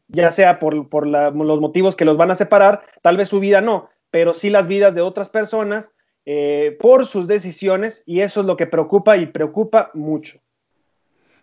ya 0.08 0.32
sea 0.32 0.58
por, 0.58 1.06
los 1.06 1.60
motivos 1.60 1.94
que 1.94 2.04
los 2.04 2.16
van 2.16 2.32
a 2.32 2.34
separar, 2.34 2.82
tal 3.00 3.16
vez 3.16 3.28
su 3.28 3.38
vida 3.38 3.60
no, 3.60 3.90
pero 4.10 4.34
sí 4.34 4.50
las 4.50 4.66
vidas 4.66 4.96
de 4.96 5.02
otras 5.02 5.28
personas 5.28 5.92
eh, 6.26 6.76
por 6.80 7.06
sus 7.06 7.28
decisiones 7.28 8.02
y 8.06 8.22
eso 8.22 8.40
es 8.40 8.46
lo 8.46 8.56
que 8.56 8.66
preocupa 8.66 9.16
y 9.16 9.26
preocupa 9.26 9.92
mucho. 9.94 10.40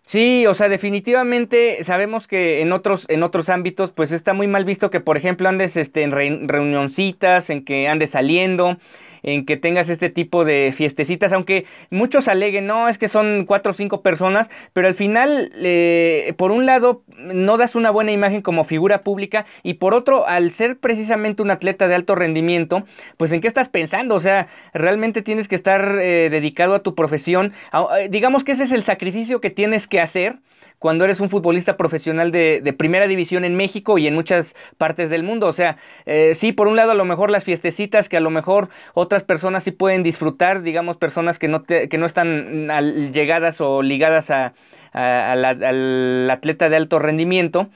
Sí, 0.04 0.46
o 0.46 0.54
sea, 0.54 0.68
definitivamente 0.68 1.82
sabemos 1.84 2.26
que 2.26 2.60
en 2.60 2.72
otros, 2.72 3.06
en 3.08 3.22
otros 3.22 3.48
ámbitos, 3.48 3.92
pues 3.92 4.12
está 4.12 4.34
muy 4.34 4.46
mal 4.46 4.64
visto 4.64 4.90
que, 4.90 5.00
por 5.00 5.16
ejemplo, 5.16 5.48
andes 5.48 5.76
este, 5.76 6.02
en 6.02 6.12
reunioncitas, 6.48 7.48
en 7.50 7.64
que 7.64 7.88
andes 7.88 8.10
saliendo, 8.10 8.78
en 9.22 9.46
que 9.46 9.56
tengas 9.56 9.88
este 9.88 10.10
tipo 10.10 10.44
de 10.44 10.72
fiestecitas, 10.76 11.32
aunque 11.32 11.66
muchos 11.90 12.28
aleguen, 12.28 12.66
no, 12.66 12.88
es 12.88 12.98
que 12.98 13.08
son 13.08 13.44
cuatro 13.46 13.70
o 13.70 13.74
cinco 13.74 14.02
personas, 14.02 14.48
pero 14.72 14.88
al 14.88 14.94
final, 14.94 15.52
eh, 15.56 16.34
por 16.36 16.50
un 16.50 16.66
lado, 16.66 17.02
no 17.16 17.56
das 17.56 17.74
una 17.74 17.90
buena 17.90 18.12
imagen 18.12 18.42
como 18.42 18.64
figura 18.64 19.02
pública 19.02 19.46
y 19.62 19.74
por 19.74 19.94
otro, 19.94 20.26
al 20.26 20.50
ser 20.52 20.78
precisamente 20.78 21.42
un 21.42 21.50
atleta 21.50 21.88
de 21.88 21.94
alto 21.94 22.14
rendimiento, 22.14 22.84
pues 23.16 23.32
en 23.32 23.40
qué 23.40 23.48
estás 23.48 23.68
pensando, 23.68 24.14
o 24.14 24.20
sea, 24.20 24.48
realmente 24.72 25.22
tienes 25.22 25.48
que 25.48 25.54
estar 25.54 25.98
eh, 26.00 26.28
dedicado 26.30 26.74
a 26.74 26.82
tu 26.82 26.94
profesión, 26.94 27.52
eh, 27.72 28.08
digamos 28.10 28.44
que 28.44 28.52
ese 28.52 28.64
es 28.64 28.72
el 28.72 28.84
sacrificio 28.84 29.40
que 29.40 29.50
tienes 29.50 29.86
que 29.86 30.00
hacer 30.00 30.36
cuando 30.82 31.04
eres 31.04 31.20
un 31.20 31.30
futbolista 31.30 31.76
profesional 31.76 32.32
de, 32.32 32.74
primera 32.76 33.06
división 33.06 33.44
en 33.44 33.54
México 33.54 33.98
y 33.98 34.08
en 34.08 34.14
muchas 34.14 34.56
partes 34.78 35.10
del 35.10 35.22
mundo. 35.22 35.46
O 35.46 35.52
sea, 35.52 35.76
eh, 36.06 36.32
sí, 36.34 36.50
por 36.50 36.66
un 36.66 36.74
lado 36.74 36.90
a 36.90 36.96
lo 36.96 37.04
mejor 37.04 37.30
las 37.30 37.44
fiestecitas 37.44 38.08
que 38.08 38.16
a 38.16 38.20
lo 38.20 38.30
mejor 38.30 38.68
otras 38.92 39.22
personas 39.22 39.62
sí 39.62 39.70
pueden 39.70 40.02
disfrutar, 40.02 40.62
digamos 40.62 40.96
personas 40.96 41.38
que 41.38 41.46
no, 41.46 41.62
que 41.62 41.96
no 41.98 42.04
están 42.04 42.68
llegadas 43.12 43.60
o 43.60 43.80
ligadas 43.80 44.32
a, 44.32 44.54
al 44.92 46.28
atleta 46.28 46.68
de 46.68 46.74
alto 46.74 46.98
rendimiento 46.98 47.68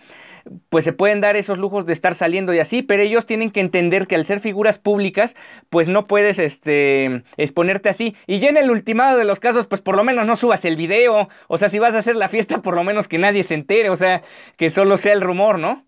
pues 0.68 0.84
se 0.84 0.92
pueden 0.92 1.20
dar 1.20 1.36
esos 1.36 1.58
lujos 1.58 1.86
de 1.86 1.92
estar 1.92 2.14
saliendo 2.14 2.54
y 2.54 2.58
así, 2.58 2.82
pero 2.82 3.02
ellos 3.02 3.26
tienen 3.26 3.50
que 3.50 3.60
entender 3.60 4.06
que 4.06 4.14
al 4.14 4.24
ser 4.24 4.40
figuras 4.40 4.78
públicas, 4.78 5.34
pues 5.70 5.88
no 5.88 6.06
puedes 6.06 6.38
este, 6.38 7.22
exponerte 7.36 7.88
así. 7.88 8.14
Y 8.26 8.38
ya 8.38 8.48
en 8.48 8.56
el 8.56 8.70
ultimado 8.70 9.18
de 9.18 9.24
los 9.24 9.40
casos, 9.40 9.66
pues 9.66 9.80
por 9.80 9.96
lo 9.96 10.04
menos 10.04 10.26
no 10.26 10.36
subas 10.36 10.64
el 10.64 10.76
video, 10.76 11.28
o 11.48 11.58
sea, 11.58 11.68
si 11.68 11.78
vas 11.78 11.94
a 11.94 11.98
hacer 11.98 12.16
la 12.16 12.28
fiesta, 12.28 12.62
por 12.62 12.74
lo 12.74 12.84
menos 12.84 13.08
que 13.08 13.18
nadie 13.18 13.44
se 13.44 13.54
entere, 13.54 13.90
o 13.90 13.96
sea, 13.96 14.22
que 14.56 14.70
solo 14.70 14.98
sea 14.98 15.12
el 15.12 15.20
rumor, 15.20 15.58
¿no? 15.58 15.84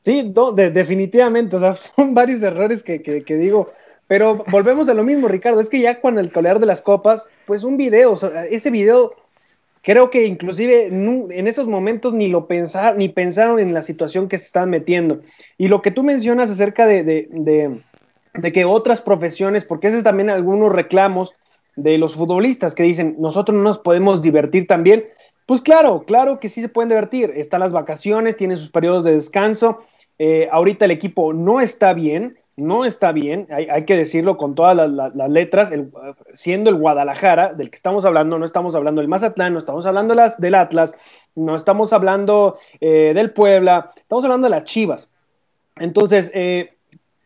Sí, 0.00 0.34
definitivamente, 0.54 1.56
o 1.56 1.60
sea, 1.60 1.74
son 1.96 2.14
varios 2.14 2.42
errores 2.42 2.82
que, 2.82 3.02
que, 3.02 3.34
digo, 3.36 3.72
pero 4.06 4.44
volvemos 4.48 4.88
a 4.88 4.94
lo 4.94 5.02
mismo, 5.02 5.28
Ricardo, 5.28 5.60
es 5.60 5.70
que 5.70 5.80
ya 5.80 6.00
cuando 6.00 6.20
el 6.20 6.30
colear 6.30 6.60
de 6.60 6.66
las 6.66 6.82
copas, 6.82 7.26
pues 7.46 7.64
un 7.64 7.76
video, 7.78 8.12
o 8.12 8.16
sea, 8.16 8.44
ese 8.44 8.70
video 8.70 9.14
creo 9.84 10.10
que 10.10 10.26
inclusive 10.26 10.86
en 10.86 11.46
esos 11.46 11.68
momentos 11.68 12.14
ni 12.14 12.28
lo 12.28 12.48
pensaron, 12.48 12.98
ni 12.98 13.10
pensaron 13.10 13.60
en 13.60 13.74
la 13.74 13.82
situación 13.82 14.28
que 14.28 14.38
se 14.38 14.46
están 14.46 14.70
metiendo. 14.70 15.20
Y 15.58 15.68
lo 15.68 15.82
que 15.82 15.90
tú 15.90 16.02
mencionas 16.02 16.50
acerca 16.50 16.86
de, 16.86 17.04
de, 17.04 18.52
que 18.52 18.64
otras 18.64 19.02
profesiones, 19.02 19.66
porque 19.66 19.88
ese 19.88 19.98
es 19.98 20.04
también 20.04 20.30
algunos 20.30 20.72
reclamos 20.72 21.34
de 21.76 21.98
los 21.98 22.14
futbolistas 22.14 22.74
que 22.74 22.82
dicen, 22.82 23.16
nosotros 23.18 23.56
no 23.56 23.62
nos 23.62 23.78
podemos 23.78 24.22
divertir 24.22 24.66
también. 24.66 25.04
Pues 25.44 25.60
claro, 25.60 26.04
claro 26.06 26.40
que 26.40 26.48
sí 26.48 26.62
se 26.62 26.70
pueden 26.70 26.88
divertir. 26.88 27.30
Están 27.36 27.60
las 27.60 27.72
vacaciones, 27.72 28.38
tienen 28.38 28.56
sus 28.56 28.70
periodos 28.70 29.04
de 29.04 29.14
descanso. 29.14 29.84
Eh, 30.18 30.48
ahorita 30.50 30.86
el 30.86 30.92
equipo 30.92 31.34
no 31.34 31.60
está 31.60 31.92
bien, 31.92 32.38
no 32.56 32.84
está 32.84 33.10
bien, 33.12 33.48
hay, 33.50 33.84
que 33.84 33.96
decirlo 33.96 34.36
con 34.36 34.54
todas 34.54 34.76
las, 34.88 35.28
letras, 35.28 35.70
siendo 36.34 36.70
el 36.70 36.76
Guadalajara, 36.76 37.52
del 37.52 37.70
que 37.70 37.76
estamos 37.76 38.04
hablando, 38.04 38.38
no 38.38 38.44
estamos 38.44 38.76
hablando 38.76 39.00
del 39.00 39.08
Mazatlán, 39.08 39.52
no 39.52 39.58
estamos 39.58 39.86
hablando 39.86 40.14
las, 40.14 40.40
del 40.40 40.54
Atlas, 40.54 40.96
no 41.34 41.56
estamos 41.56 41.92
hablando 41.92 42.58
eh, 42.80 43.12
del 43.12 43.32
Puebla, 43.32 43.90
estamos 43.96 44.24
hablando 44.24 44.46
de 44.46 44.50
las 44.50 44.64
Chivas. 44.64 45.08
Entonces, 45.76 46.30
eh, 46.32 46.74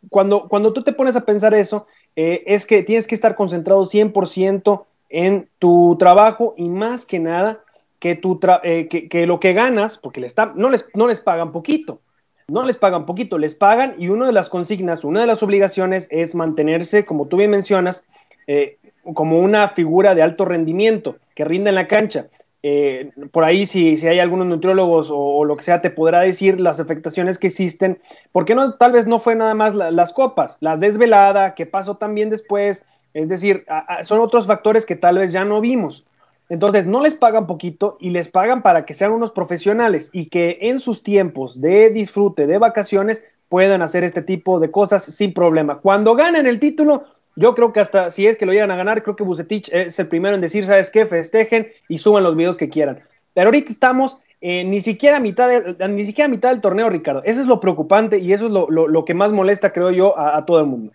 cuando, 0.08 0.48
cuando 0.48 0.72
tú 0.72 0.82
te 0.82 0.94
pones 0.94 1.14
a 1.14 1.26
pensar 1.26 1.52
eso, 1.52 1.86
eh, 2.16 2.44
es 2.46 2.64
que 2.64 2.82
tienes 2.82 3.06
que 3.06 3.14
estar 3.14 3.34
concentrado 3.34 3.84
100% 3.84 4.86
en 5.10 5.48
tu 5.58 5.96
trabajo 5.98 6.54
y 6.56 6.70
más 6.70 7.04
que 7.04 7.18
nada 7.18 7.60
que, 7.98 8.14
tu 8.14 8.40
que, 8.40 9.24
lo 9.26 9.40
que 9.40 9.52
ganas, 9.52 9.98
porque 9.98 10.20
le 10.20 10.28
no, 10.54 10.70
les, 10.70 10.86
no 10.94 11.06
les 11.06 11.20
pagan 11.20 11.52
poquito, 11.52 12.00
no 12.48 12.64
les 12.64 12.78
pagan 12.78 13.04
poquito, 13.04 13.38
les 13.38 13.54
pagan 13.54 13.94
y 13.98 14.08
una 14.08 14.26
de 14.26 14.32
las 14.32 14.48
consignas, 14.48 15.04
una 15.04 15.20
de 15.20 15.26
las 15.26 15.42
obligaciones 15.42 16.08
es 16.10 16.34
mantenerse, 16.34 17.04
como 17.04 17.26
tú 17.26 17.36
bien 17.36 17.50
mencionas, 17.50 18.04
eh, 18.46 18.78
como 19.14 19.38
una 19.38 19.68
figura 19.68 20.14
de 20.14 20.22
alto 20.22 20.46
rendimiento 20.46 21.16
que 21.34 21.44
rinda 21.44 21.68
en 21.68 21.74
la 21.74 21.86
cancha. 21.86 22.26
Eh, 22.62 23.12
por 23.30 23.44
ahí, 23.44 23.66
si, 23.66 23.96
si, 23.98 24.08
hay 24.08 24.18
algunos 24.18 24.46
nutriólogos 24.46 25.10
o, 25.12 25.44
lo 25.44 25.56
que 25.56 25.62
sea, 25.62 25.80
te 25.80 25.90
podrá 25.90 26.22
decir 26.22 26.58
las 26.58 26.80
afectaciones 26.80 27.38
que 27.38 27.46
existen, 27.48 28.00
porque 28.32 28.54
no, 28.54 28.74
tal 28.74 28.92
vez 28.92 29.06
no 29.06 29.18
fue 29.18 29.36
nada 29.36 29.54
más 29.54 29.74
las 29.74 30.12
copas, 30.12 30.56
las 30.60 30.80
desvelada, 30.80 31.54
qué 31.54 31.66
pasó 31.66 31.96
también 31.98 32.30
después, 32.30 32.84
es 33.14 33.28
decir, 33.28 33.64
son 34.02 34.20
otros 34.20 34.46
factores 34.46 34.86
que 34.86 34.96
tal 34.96 35.18
vez 35.18 35.32
ya 35.32 35.44
no 35.44 35.60
vimos. 35.60 36.04
Entonces, 36.48 36.86
no 36.86 37.02
les 37.02 37.14
pagan 37.14 37.46
poquito 37.46 37.98
y 38.00 38.10
les 38.10 38.28
pagan 38.28 38.62
para 38.62 38.86
que 38.86 38.94
sean 38.94 39.12
unos 39.12 39.30
profesionales 39.30 40.10
y 40.12 40.26
que 40.30 40.58
en 40.62 40.80
sus 40.80 41.02
tiempos 41.02 41.60
de 41.60 41.90
disfrute, 41.90 42.46
de 42.46 42.58
vacaciones, 42.58 43.22
puedan 43.48 43.82
hacer 43.82 44.04
este 44.04 44.22
tipo 44.22 44.60
de 44.60 44.70
cosas 44.70 45.04
sin 45.04 45.32
problema. 45.32 45.78
Cuando 45.78 46.14
ganen 46.14 46.46
el 46.46 46.60
título, 46.60 47.04
yo 47.36 47.54
creo 47.54 47.72
que 47.72 47.80
hasta 47.80 48.10
si 48.10 48.26
es 48.26 48.36
que 48.36 48.46
lo 48.46 48.52
llegan 48.52 48.70
a 48.70 48.76
ganar, 48.76 49.02
creo 49.02 49.16
que 49.16 49.24
Bucetich 49.24 49.68
es 49.72 49.98
el 49.98 50.08
primero 50.08 50.34
en 50.34 50.40
decir, 50.40 50.64
¿sabes 50.64 50.90
qué? 50.90 51.06
Festejen 51.06 51.68
y 51.88 51.98
suban 51.98 52.24
los 52.24 52.36
videos 52.36 52.56
que 52.56 52.68
quieran. 52.68 53.00
Pero 53.34 53.48
ahorita 53.48 53.72
estamos 53.72 54.18
eh, 54.40 54.64
ni, 54.64 54.80
siquiera 54.80 55.16
a 55.16 55.20
mitad 55.20 55.48
ni 55.88 56.04
siquiera 56.04 56.28
mitad 56.28 56.50
del 56.50 56.60
torneo, 56.60 56.90
Ricardo. 56.90 57.22
Eso 57.24 57.40
es 57.40 57.46
lo 57.46 57.60
preocupante 57.60 58.18
y 58.18 58.32
eso 58.32 58.46
es 58.46 58.52
lo, 58.52 59.04
que 59.04 59.14
más 59.14 59.32
molesta, 59.32 59.72
creo 59.72 59.90
yo, 59.90 60.18
a 60.18 60.44
todo 60.44 60.60
el 60.60 60.66
mundo. 60.66 60.92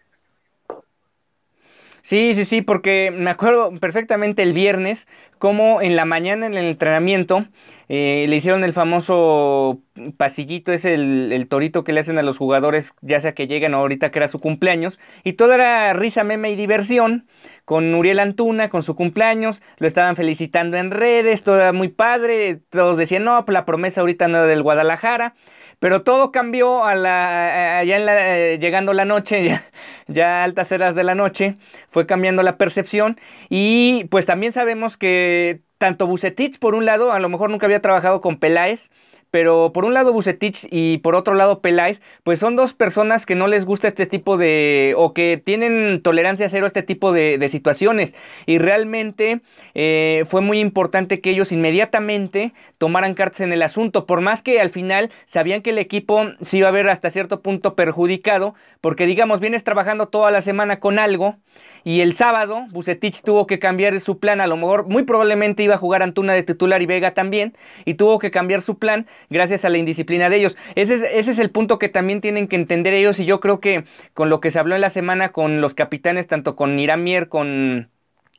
Sí, 2.06 2.34
sí, 2.36 2.44
sí, 2.44 2.62
porque 2.62 3.12
me 3.16 3.30
acuerdo 3.30 3.72
perfectamente 3.80 4.42
el 4.44 4.52
viernes 4.52 5.08
como 5.38 5.82
en 5.82 5.96
la 5.96 6.04
mañana 6.04 6.46
en 6.46 6.54
el 6.54 6.66
entrenamiento 6.66 7.46
eh, 7.88 8.26
le 8.28 8.36
hicieron 8.36 8.66
el 8.66 8.74
famoso 8.74 9.82
pasillito, 10.18 10.74
es 10.74 10.84
el, 10.84 11.46
torito 11.50 11.86
que 11.86 11.94
le 11.94 12.02
hacen 12.02 12.18
a 12.18 12.24
los 12.24 12.38
jugadores, 12.38 12.94
ya 13.02 13.22
sea 13.22 13.34
que 13.34 13.48
lleguen 13.48 13.74
o 13.74 13.78
ahorita 13.78 14.12
que 14.12 14.20
era 14.20 14.28
su 14.28 14.40
cumpleaños, 14.40 15.00
y 15.24 15.34
todo 15.34 15.54
era 15.54 15.94
risa, 15.94 16.24
meme 16.26 16.52
y 16.52 16.56
diversión, 16.56 17.28
con 17.66 17.94
Uriel 17.94 18.20
Antuna, 18.20 18.70
con 18.70 18.84
su 18.84 18.96
cumpleaños, 18.96 19.62
lo 19.78 19.88
estaban 19.88 20.16
felicitando 20.16 20.78
en 20.78 20.92
redes, 20.92 21.44
todo 21.44 21.58
era 21.58 21.72
muy 21.74 21.90
padre, 21.90 22.62
todos 22.70 22.98
decían, 22.98 23.24
no, 23.24 23.46
pues 23.46 23.54
la 23.54 23.66
promesa 23.66 24.02
ahorita 24.02 24.28
no 24.28 24.44
del 24.44 24.64
Guadalajara, 24.64 25.36
pero 25.80 26.04
todo 26.04 26.32
cambió 26.32 26.86
a 26.86 26.96
la, 26.96 27.84
ya 27.84 27.98
eh, 27.98 28.58
llegando 28.60 28.94
la 28.94 29.06
noche, 29.06 29.44
ya, 29.46 29.64
ya 30.08 30.44
altas 30.44 30.72
horas 30.72 30.96
de 30.96 31.04
la 31.04 31.16
noche, 31.16 31.56
fue 31.90 32.06
cambiando 32.06 32.44
la 32.44 32.58
percepción. 32.58 33.20
Y 33.50 34.06
pues 34.06 34.26
también 34.26 34.54
sabemos 34.54 34.98
que 34.98 35.62
tanto 35.78 36.08
Bucetich 36.08 36.60
por 36.60 36.76
un 36.76 36.86
lado, 36.86 37.12
a 37.12 37.20
lo 37.20 37.30
mejor 37.30 37.50
nunca 37.50 37.66
había 37.66 37.82
trabajado 37.82 38.22
con 38.22 38.38
Peláez, 38.38 38.90
pero 39.34 39.72
por 39.74 39.84
un 39.84 39.96
lado 39.96 40.14
Bucetich 40.14 40.68
y 40.70 41.00
por 41.00 41.16
otro 41.16 41.34
lado 41.34 41.60
Peláez, 41.60 42.04
pues 42.22 42.38
son 42.38 42.56
dos 42.56 42.74
personas 42.74 43.26
que 43.26 43.34
no 43.34 43.48
les 43.48 43.66
gusta 43.66 43.88
este 43.88 44.06
tipo 44.06 44.38
de, 44.38 44.94
o 44.96 45.16
que 45.16 45.42
tienen 45.44 46.04
tolerancia 46.04 46.48
cero 46.50 46.66
a 46.66 46.68
este 46.68 46.84
tipo 46.84 47.12
de, 47.12 47.50
situaciones. 47.50 48.14
Y 48.46 48.60
realmente 48.60 49.42
eh, 49.74 50.26
fue 50.28 50.42
muy 50.42 50.60
importante 50.60 51.20
que 51.20 51.32
ellos 51.32 51.52
inmediatamente 51.52 52.54
tomaran 52.78 53.16
cartas 53.16 53.42
en 53.42 53.54
el 53.54 53.64
asunto, 53.64 54.06
por 54.06 54.22
más 54.22 54.44
que 54.44 54.62
al 54.62 54.70
final 54.70 55.10
sabían 55.26 55.64
que 55.64 55.72
el 55.72 55.80
equipo 55.80 56.26
se 56.44 56.58
iba 56.58 56.68
a 56.68 56.72
ver 56.72 56.88
hasta 56.88 57.10
cierto 57.10 57.42
punto 57.42 57.74
perjudicado, 57.74 58.54
porque 58.82 59.08
digamos, 59.08 59.40
vienes 59.40 59.64
trabajando 59.64 60.10
toda 60.10 60.30
la 60.30 60.44
semana 60.44 60.80
con 60.80 61.00
algo 61.00 61.38
y 61.84 62.02
el 62.02 62.14
sábado 62.14 62.66
Bucetich 62.72 63.22
tuvo 63.22 63.48
que 63.48 63.60
cambiar 63.60 64.00
su 64.00 64.20
plan, 64.20 64.42
a 64.42 64.48
lo 64.48 64.58
mejor 64.58 64.88
muy 64.88 65.04
probablemente 65.04 65.64
iba 65.64 65.76
a 65.76 65.78
jugar 65.78 66.04
Antuna 66.04 66.34
de 66.34 66.44
titular 66.44 66.82
y 66.82 66.86
Vega 66.86 67.14
también, 67.14 67.56
y 67.86 67.96
tuvo 67.96 68.20
que 68.20 68.32
cambiar 68.32 68.62
su 68.62 68.78
plan 68.78 69.08
gracias 69.30 69.66
a 69.66 69.70
la 69.70 69.78
indisciplina 69.78 70.30
de 70.30 70.38
ellos. 70.38 70.58
Ese 70.76 70.96
es, 70.96 71.02
ese 71.12 71.32
es 71.32 71.40
el 71.40 71.52
punto 71.52 71.80
que 71.80 71.90
también 71.90 72.22
tienen 72.22 72.48
que 72.48 72.56
entender 72.56 72.94
ellos 72.94 73.20
y 73.20 73.26
yo 73.26 73.40
creo 73.40 73.60
que 73.60 73.86
con 74.14 74.30
lo 74.30 74.40
que 74.40 74.52
se 74.52 74.60
habló 74.60 74.76
en 74.76 74.82
la 74.82 74.90
semana 74.90 75.30
con 75.30 75.62
los 75.62 75.74
capitanes, 75.74 76.28
tanto 76.28 76.56
con 76.56 76.80
Irán 76.80 77.04
Mier, 77.04 77.28
con 77.28 77.90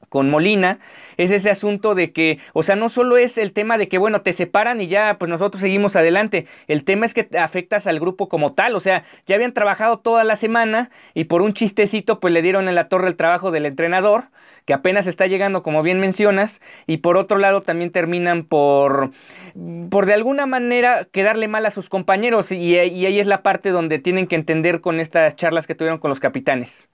con 0.09 0.31
Molina 0.31 0.79
es 1.17 1.31
ese 1.31 1.51
asunto 1.51 1.95
de 1.95 2.13
que, 2.13 2.39
o 2.53 2.63
sea, 2.63 2.77
no 2.77 2.89
solo 2.89 3.17
es 3.17 3.39
el 3.39 3.53
tema 3.53 3.79
de 3.79 3.89
que, 3.89 3.99
bueno, 3.99 4.23
te 4.23 4.33
separan 4.33 4.81
y 4.81 4.89
ya, 4.89 5.17
pues 5.19 5.29
nosotros 5.29 5.61
seguimos 5.61 5.97
adelante. 5.97 6.47
El 6.67 6.85
tema 6.85 7.07
es 7.07 7.15
que 7.15 7.29
afectas 7.39 7.87
al 7.87 8.01
grupo 8.01 8.29
como 8.29 8.55
tal. 8.55 8.75
O 8.77 8.81
sea, 8.81 9.05
ya 9.27 9.37
habían 9.37 9.53
trabajado 9.53 9.99
toda 9.99 10.25
la 10.25 10.37
semana 10.37 10.91
y 11.15 11.25
por 11.25 11.43
un 11.43 11.55
chistecito, 11.55 12.21
pues 12.21 12.33
le 12.33 12.43
dieron 12.43 12.69
en 12.69 12.75
la 12.75 12.89
torre 12.89 13.09
el 13.09 13.17
trabajo 13.17 13.51
del 13.51 13.67
entrenador, 13.67 14.25
que 14.65 14.73
apenas 14.75 15.07
está 15.07 15.27
llegando, 15.27 15.63
como 15.63 15.83
bien 15.83 16.01
mencionas. 16.01 16.61
Y 16.87 16.99
por 16.99 17.17
otro 17.17 17.39
lado, 17.39 17.63
también 17.63 17.91
terminan 17.91 18.45
por, 18.45 19.13
por 19.91 20.07
de 20.07 20.15
alguna 20.15 20.47
manera 20.47 21.07
quedarle 21.13 21.49
mal 21.49 21.67
a 21.67 21.71
sus 21.71 21.89
compañeros. 21.89 22.51
Y, 22.53 22.75
y 22.75 23.07
ahí 23.07 23.21
es 23.21 23.27
la 23.27 23.43
parte 23.43 23.71
donde 23.71 23.99
tienen 23.99 24.27
que 24.27 24.37
entender 24.37 24.81
con 24.81 25.01
estas 25.01 25.37
charlas 25.37 25.67
que 25.67 25.75
tuvieron 25.75 25.99
con 25.99 26.11
los 26.11 26.21
capitanes. 26.21 26.89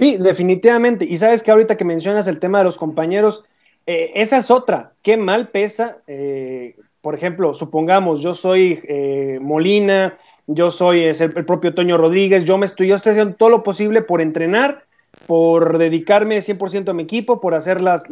Sí, 0.00 0.16
definitivamente. 0.16 1.04
Y 1.04 1.18
sabes 1.18 1.42
que 1.42 1.50
ahorita 1.50 1.76
que 1.76 1.84
mencionas 1.84 2.26
el 2.26 2.38
tema 2.38 2.56
de 2.56 2.64
los 2.64 2.78
compañeros, 2.78 3.44
eh, 3.84 4.12
esa 4.14 4.38
es 4.38 4.50
otra. 4.50 4.94
Qué 5.02 5.18
mal 5.18 5.48
pesa. 5.48 5.98
Eh, 6.06 6.74
por 7.02 7.14
ejemplo, 7.14 7.52
supongamos, 7.52 8.22
yo 8.22 8.32
soy 8.32 8.80
eh, 8.88 9.38
Molina, 9.42 10.16
yo 10.46 10.70
soy 10.70 11.04
el, 11.04 11.44
propio 11.44 11.74
Toño 11.74 11.98
Rodríguez, 11.98 12.46
yo 12.46 12.56
me 12.56 12.64
estoy 12.64 12.90
haciendo 12.92 13.34
todo 13.34 13.50
lo 13.50 13.62
posible 13.62 14.00
por 14.00 14.22
entrenar, 14.22 14.84
por 15.26 15.76
dedicarme 15.76 16.38
100% 16.38 16.88
a 16.88 16.94
mi 16.94 17.02
equipo, 17.02 17.38
por 17.38 17.52
hacer 17.52 17.82
las, 17.82 18.04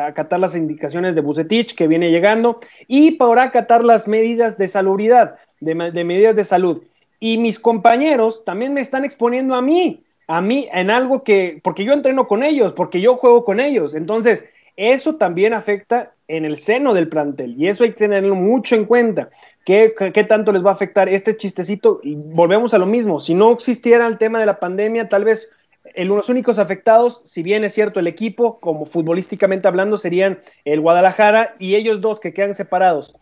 acatar 0.00 0.38
las 0.38 0.54
indicaciones 0.54 1.16
de 1.16 1.20
Bucetich 1.20 1.74
que 1.74 1.88
viene 1.88 2.12
llegando 2.12 2.60
y 2.86 3.12
por 3.12 3.40
acatar 3.40 3.82
las 3.82 4.06
medidas 4.06 4.56
de 4.56 4.68
salubridad, 4.68 5.34
de 5.58 5.74
medidas 5.74 6.36
de 6.36 6.44
salud. 6.44 6.84
Y 7.18 7.38
mis 7.38 7.58
compañeros 7.58 8.44
también 8.44 8.72
me 8.72 8.80
están 8.80 9.04
exponiendo 9.04 9.56
a 9.56 9.62
mí 9.62 10.04
a 10.26 10.40
mí 10.40 10.68
en 10.72 10.90
algo 10.90 11.22
que, 11.22 11.60
porque 11.62 11.84
yo 11.84 11.92
entreno 11.92 12.26
con 12.26 12.42
ellos, 12.42 12.72
porque 12.72 13.00
yo 13.00 13.16
juego 13.16 13.44
con 13.44 13.60
ellos. 13.60 13.94
Entonces, 13.94 14.46
eso 14.76 15.16
también 15.16 15.54
afecta 15.54 16.14
en 16.26 16.44
el 16.44 16.56
seno 16.56 16.94
del 16.94 17.08
plantel 17.08 17.54
y 17.58 17.68
eso 17.68 17.84
hay 17.84 17.90
que 17.90 17.98
tenerlo 17.98 18.34
mucho 18.34 18.74
en 18.74 18.86
cuenta. 18.86 19.28
¿Qué, 19.64 19.94
qué 20.12 20.24
tanto 20.24 20.52
les 20.52 20.64
va 20.64 20.70
a 20.70 20.74
afectar 20.74 21.08
este 21.08 21.36
chistecito? 21.36 22.00
Volvemos 22.04 22.74
a 22.74 22.78
lo 22.78 22.86
mismo. 22.86 23.20
Si 23.20 23.34
no 23.34 23.52
existiera 23.52 24.06
el 24.06 24.18
tema 24.18 24.40
de 24.40 24.46
la 24.46 24.58
pandemia, 24.58 25.08
tal 25.08 25.24
vez 25.24 25.50
los 25.96 26.28
únicos 26.28 26.58
afectados, 26.58 27.22
si 27.24 27.42
bien 27.42 27.64
es 27.64 27.74
cierto 27.74 28.00
el 28.00 28.06
equipo, 28.06 28.58
como 28.60 28.86
futbolísticamente 28.86 29.68
hablando, 29.68 29.96
serían 29.96 30.38
el 30.64 30.80
Guadalajara 30.80 31.54
y 31.58 31.74
ellos 31.74 32.00
dos 32.00 32.20
que 32.20 32.32
quedan 32.32 32.54
separados 32.54 33.14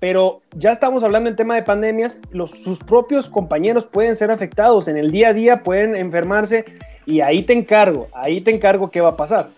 pero 0.00 0.42
ya 0.56 0.70
estamos 0.70 1.02
hablando 1.02 1.28
en 1.28 1.36
tema 1.36 1.56
de 1.56 1.62
pandemias, 1.62 2.20
los, 2.30 2.50
sus 2.50 2.78
propios 2.78 3.28
compañeros 3.28 3.84
pueden 3.84 4.14
ser 4.14 4.30
afectados, 4.30 4.88
en 4.88 4.96
el 4.96 5.10
día 5.10 5.28
a 5.28 5.32
día 5.32 5.62
pueden 5.62 5.96
enfermarse 5.96 6.64
y 7.06 7.20
ahí 7.20 7.42
te 7.42 7.52
encargo, 7.52 8.08
ahí 8.14 8.40
te 8.40 8.54
encargo 8.54 8.90
qué 8.90 9.00
va 9.00 9.10
a 9.10 9.16
pasar. 9.16 9.50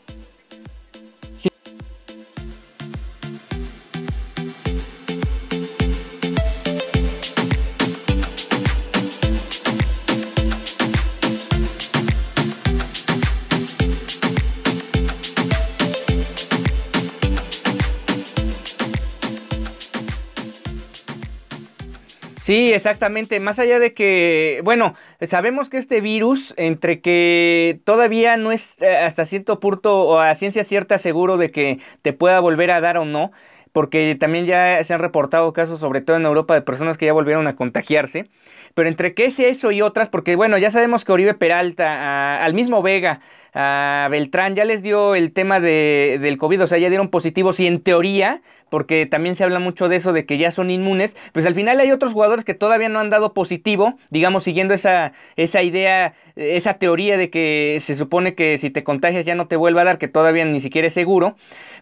Sí, 22.50 22.72
exactamente. 22.72 23.38
Más 23.38 23.60
allá 23.60 23.78
de 23.78 23.94
que, 23.94 24.60
bueno, 24.64 24.96
sabemos 25.28 25.68
que 25.70 25.78
este 25.78 26.00
virus, 26.00 26.52
entre 26.56 27.00
que 27.00 27.80
todavía 27.84 28.36
no 28.36 28.50
es 28.50 28.74
eh, 28.80 28.96
hasta 28.96 29.24
cierto 29.24 29.60
punto 29.60 30.00
o 30.02 30.18
a 30.18 30.34
ciencia 30.34 30.64
cierta 30.64 30.98
seguro 30.98 31.36
de 31.36 31.52
que 31.52 31.78
te 32.02 32.12
pueda 32.12 32.40
volver 32.40 32.72
a 32.72 32.80
dar 32.80 32.98
o 32.98 33.04
no, 33.04 33.30
porque 33.70 34.16
también 34.18 34.46
ya 34.46 34.82
se 34.82 34.92
han 34.92 34.98
reportado 34.98 35.52
casos, 35.52 35.78
sobre 35.78 36.00
todo 36.00 36.16
en 36.16 36.26
Europa, 36.26 36.54
de 36.54 36.62
personas 36.62 36.98
que 36.98 37.06
ya 37.06 37.12
volvieron 37.12 37.46
a 37.46 37.54
contagiarse. 37.54 38.28
Pero 38.74 38.88
entre 38.88 39.14
que 39.14 39.26
es 39.26 39.38
eso 39.38 39.70
y 39.70 39.80
otras, 39.80 40.08
porque 40.08 40.34
bueno, 40.34 40.58
ya 40.58 40.72
sabemos 40.72 41.04
que 41.04 41.12
Oribe 41.12 41.34
Peralta, 41.34 42.42
al 42.44 42.54
mismo 42.54 42.82
Vega, 42.82 43.20
a 43.54 44.08
Beltrán 44.10 44.54
ya 44.54 44.64
les 44.64 44.82
dio 44.82 45.14
el 45.14 45.32
tema 45.32 45.60
de, 45.60 46.18
del 46.20 46.38
COVID, 46.38 46.62
o 46.62 46.66
sea, 46.66 46.78
ya 46.78 46.88
dieron 46.88 47.08
positivos 47.08 47.60
y 47.60 47.66
en 47.66 47.80
teoría, 47.80 48.42
porque 48.68 49.06
también 49.06 49.34
se 49.34 49.44
habla 49.44 49.58
mucho 49.58 49.88
de 49.88 49.96
eso, 49.96 50.12
de 50.12 50.24
que 50.26 50.38
ya 50.38 50.50
son 50.50 50.70
inmunes, 50.70 51.16
pues 51.32 51.46
al 51.46 51.54
final 51.54 51.80
hay 51.80 51.90
otros 51.92 52.12
jugadores 52.12 52.44
que 52.44 52.54
todavía 52.54 52.88
no 52.88 53.00
han 53.00 53.10
dado 53.10 53.34
positivo, 53.34 53.94
digamos, 54.10 54.44
siguiendo 54.44 54.74
esa, 54.74 55.12
esa 55.36 55.62
idea, 55.62 56.14
esa 56.36 56.74
teoría 56.74 57.16
de 57.16 57.30
que 57.30 57.78
se 57.80 57.94
supone 57.96 58.34
que 58.34 58.58
si 58.58 58.70
te 58.70 58.84
contagias 58.84 59.24
ya 59.24 59.34
no 59.34 59.48
te 59.48 59.56
vuelva 59.56 59.82
a 59.82 59.84
dar, 59.84 59.98
que 59.98 60.08
todavía 60.08 60.44
ni 60.44 60.60
siquiera 60.60 60.88
es 60.88 60.94
seguro 60.94 61.36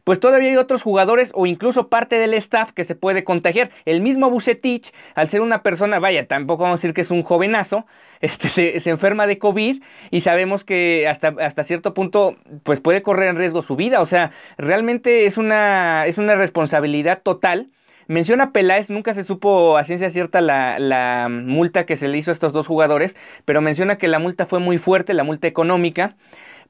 pues 0.09 0.21
todavía 0.21 0.49
hay 0.49 0.57
otros 0.57 0.83
jugadores 0.83 1.33
o 1.35 1.45
incluso 1.45 1.89
parte 1.89 2.17
del 2.17 2.33
staff 2.33 2.73
que 2.73 2.85
se 2.85 2.95
puede 2.95 3.25
contagiar. 3.25 3.69
El 3.85 4.01
mismo 4.01 4.31
Bucetich, 4.31 4.91
al 5.15 5.29
ser 5.29 5.43
una 5.43 5.63
persona, 5.63 5.99
vaya, 5.99 6.27
tampoco 6.27 6.63
vamos 6.63 6.79
a 6.79 6.81
decir 6.81 6.95
que 6.95 7.03
es 7.03 7.11
un 7.11 7.23
jovenazo, 7.23 7.85
este, 8.23 8.49
se, 8.49 8.89
enferma 8.89 9.27
de 9.27 9.37
COVID 9.37 9.83
y 10.11 10.21
sabemos 10.23 10.65
que 10.65 11.07
hasta, 11.07 11.35
hasta 11.41 11.63
cierto 11.63 11.93
punto 11.93 12.37
pues 12.63 12.81
puede 12.81 13.03
correr 13.03 13.29
en 13.29 13.37
riesgo 13.37 13.61
su 13.61 13.77
vida. 13.77 14.01
O 14.01 14.07
sea, 14.07 14.31
realmente 14.57 15.27
es 15.27 15.37
una, 15.37 16.07
es 16.07 16.17
una 16.17 16.37
responsabilidad 16.37 17.21
total. 17.23 17.69
Menciona 18.07 18.53
Peláez, 18.53 18.89
nunca 18.89 19.13
se 19.13 19.25
supo 19.25 19.77
a 19.77 19.85
ciencia 19.85 20.09
cierta 20.09 20.41
la, 20.41 20.79
la, 20.79 21.29
multa 21.29 21.85
que 21.85 21.99
se 21.99 22.09
le 22.09 22.17
hizo 22.17 22.31
a 22.31 22.33
estos 22.33 22.55
dos 22.55 22.67
jugadores, 22.67 23.15
pero 23.45 23.61
menciona 23.61 23.99
que 23.99 24.09
la 24.09 24.19
multa 24.19 24.47
fue 24.47 24.59
muy 24.59 24.79
fuerte, 24.79 25.13
la 25.13 25.25
multa 25.25 25.49
económica 25.49 26.17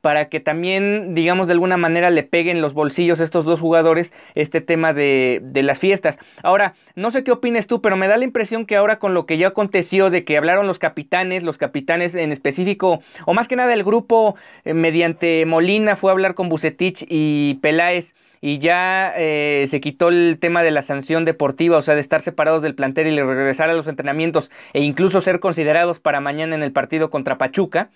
para 0.00 0.28
que 0.28 0.40
también, 0.40 1.14
digamos, 1.14 1.46
de 1.46 1.52
alguna 1.52 1.76
manera 1.76 2.10
le 2.10 2.22
peguen 2.22 2.60
los 2.60 2.74
bolsillos 2.74 3.20
a 3.20 3.24
estos 3.24 3.44
dos 3.44 3.60
jugadores 3.60 4.12
este 4.34 4.60
tema 4.60 4.92
de, 4.92 5.40
de 5.42 5.62
las 5.62 5.78
fiestas. 5.78 6.18
Ahora, 6.42 6.74
no 6.94 7.10
sé 7.10 7.24
qué 7.24 7.32
opines 7.32 7.66
tú, 7.66 7.80
pero 7.80 7.96
me 7.96 8.08
da 8.08 8.16
la 8.16 8.24
impresión 8.24 8.66
que 8.66 8.76
ahora 8.76 8.98
con 8.98 9.14
lo 9.14 9.26
que 9.26 9.38
ya 9.38 9.48
aconteció 9.48 10.10
de 10.10 10.24
que 10.24 10.36
hablaron 10.36 10.66
los 10.66 10.78
capitanes, 10.78 11.42
los 11.42 11.58
capitanes 11.58 12.14
en 12.14 12.32
específico, 12.32 13.00
o 13.26 13.34
más 13.34 13.48
que 13.48 13.56
nada 13.56 13.72
el 13.74 13.84
grupo 13.84 14.36
eh, 14.64 14.74
mediante 14.74 15.44
Molina 15.46 15.96
fue 15.96 16.10
a 16.10 16.12
hablar 16.12 16.34
con 16.34 16.48
Bucetich 16.48 17.04
y 17.08 17.54
Peláez 17.62 18.14
y 18.40 18.58
ya 18.58 19.12
eh, 19.16 19.66
se 19.68 19.80
quitó 19.80 20.08
el 20.08 20.38
tema 20.40 20.62
de 20.62 20.70
la 20.70 20.82
sanción 20.82 21.24
deportiva, 21.24 21.76
o 21.76 21.82
sea, 21.82 21.94
de 21.94 22.00
estar 22.00 22.22
separados 22.22 22.62
del 22.62 22.74
plantel 22.74 23.08
y 23.08 23.20
regresar 23.20 23.70
a 23.70 23.74
los 23.74 23.86
entrenamientos 23.86 24.50
e 24.72 24.82
incluso 24.82 25.20
ser 25.20 25.40
considerados 25.40 25.98
para 25.98 26.20
mañana 26.20 26.54
en 26.54 26.62
el 26.62 26.72
partido 26.72 27.10
contra 27.10 27.38
Pachuca. 27.38 27.90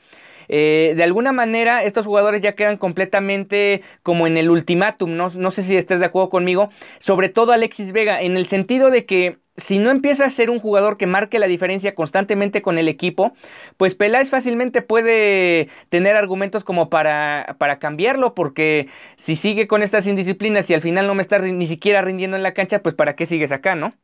Eh, 0.49 0.95
de 0.97 1.03
alguna 1.03 1.33
manera 1.33 1.83
estos 1.85 2.07
jugadores 2.07 2.41
ya 2.43 2.55
quedan 2.55 2.77
completamente 2.77 3.83
como 4.03 4.27
en 4.27 4.37
el 4.37 4.51
ultimátum, 4.51 5.17
no, 5.17 5.29
no 5.31 5.51
sé 5.51 5.63
si 5.63 5.77
estés 5.77 6.01
de 6.01 6.07
acuerdo 6.07 6.31
conmigo, 6.31 6.71
sobre 6.99 7.29
todo 7.29 7.53
Alexis 7.53 7.93
Vega, 7.93 8.21
en 8.23 8.37
el 8.37 8.47
sentido 8.47 8.91
de 8.91 9.07
que 9.07 9.39
si 9.57 9.79
no 9.79 9.91
empieza 9.91 10.25
a 10.25 10.31
ser 10.31 10.49
un 10.51 10.59
jugador 10.59 10.97
que 10.97 11.07
marque 11.07 11.39
la 11.39 11.47
diferencia 11.47 11.95
constantemente 11.95 12.63
con 12.63 12.79
el 12.79 12.89
equipo, 12.89 13.35
pues 13.77 13.95
Peláez 13.95 14.31
fácilmente 14.31 14.83
puede 14.83 15.69
tener 15.91 16.17
argumentos 16.17 16.65
como 16.65 16.89
para, 16.89 17.57
para 17.59 17.79
cambiarlo, 17.79 18.35
porque 18.35 18.89
si 19.17 19.37
sigue 19.37 19.67
con 19.67 19.83
estas 19.83 20.07
indisciplinas 20.07 20.69
y 20.71 20.75
al 20.75 20.83
final 20.83 21.07
no 21.07 21.15
me 21.15 21.23
está 21.23 21.39
ni 21.39 21.67
siquiera 21.67 22.03
rindiendo 22.03 22.37
en 22.37 22.43
la 22.43 22.55
cancha, 22.55 22.83
pues 22.83 22.95
para 22.95 23.15
qué 23.15 23.27
sigues 23.27 23.53
acá, 23.53 23.75
¿no? 23.75 23.95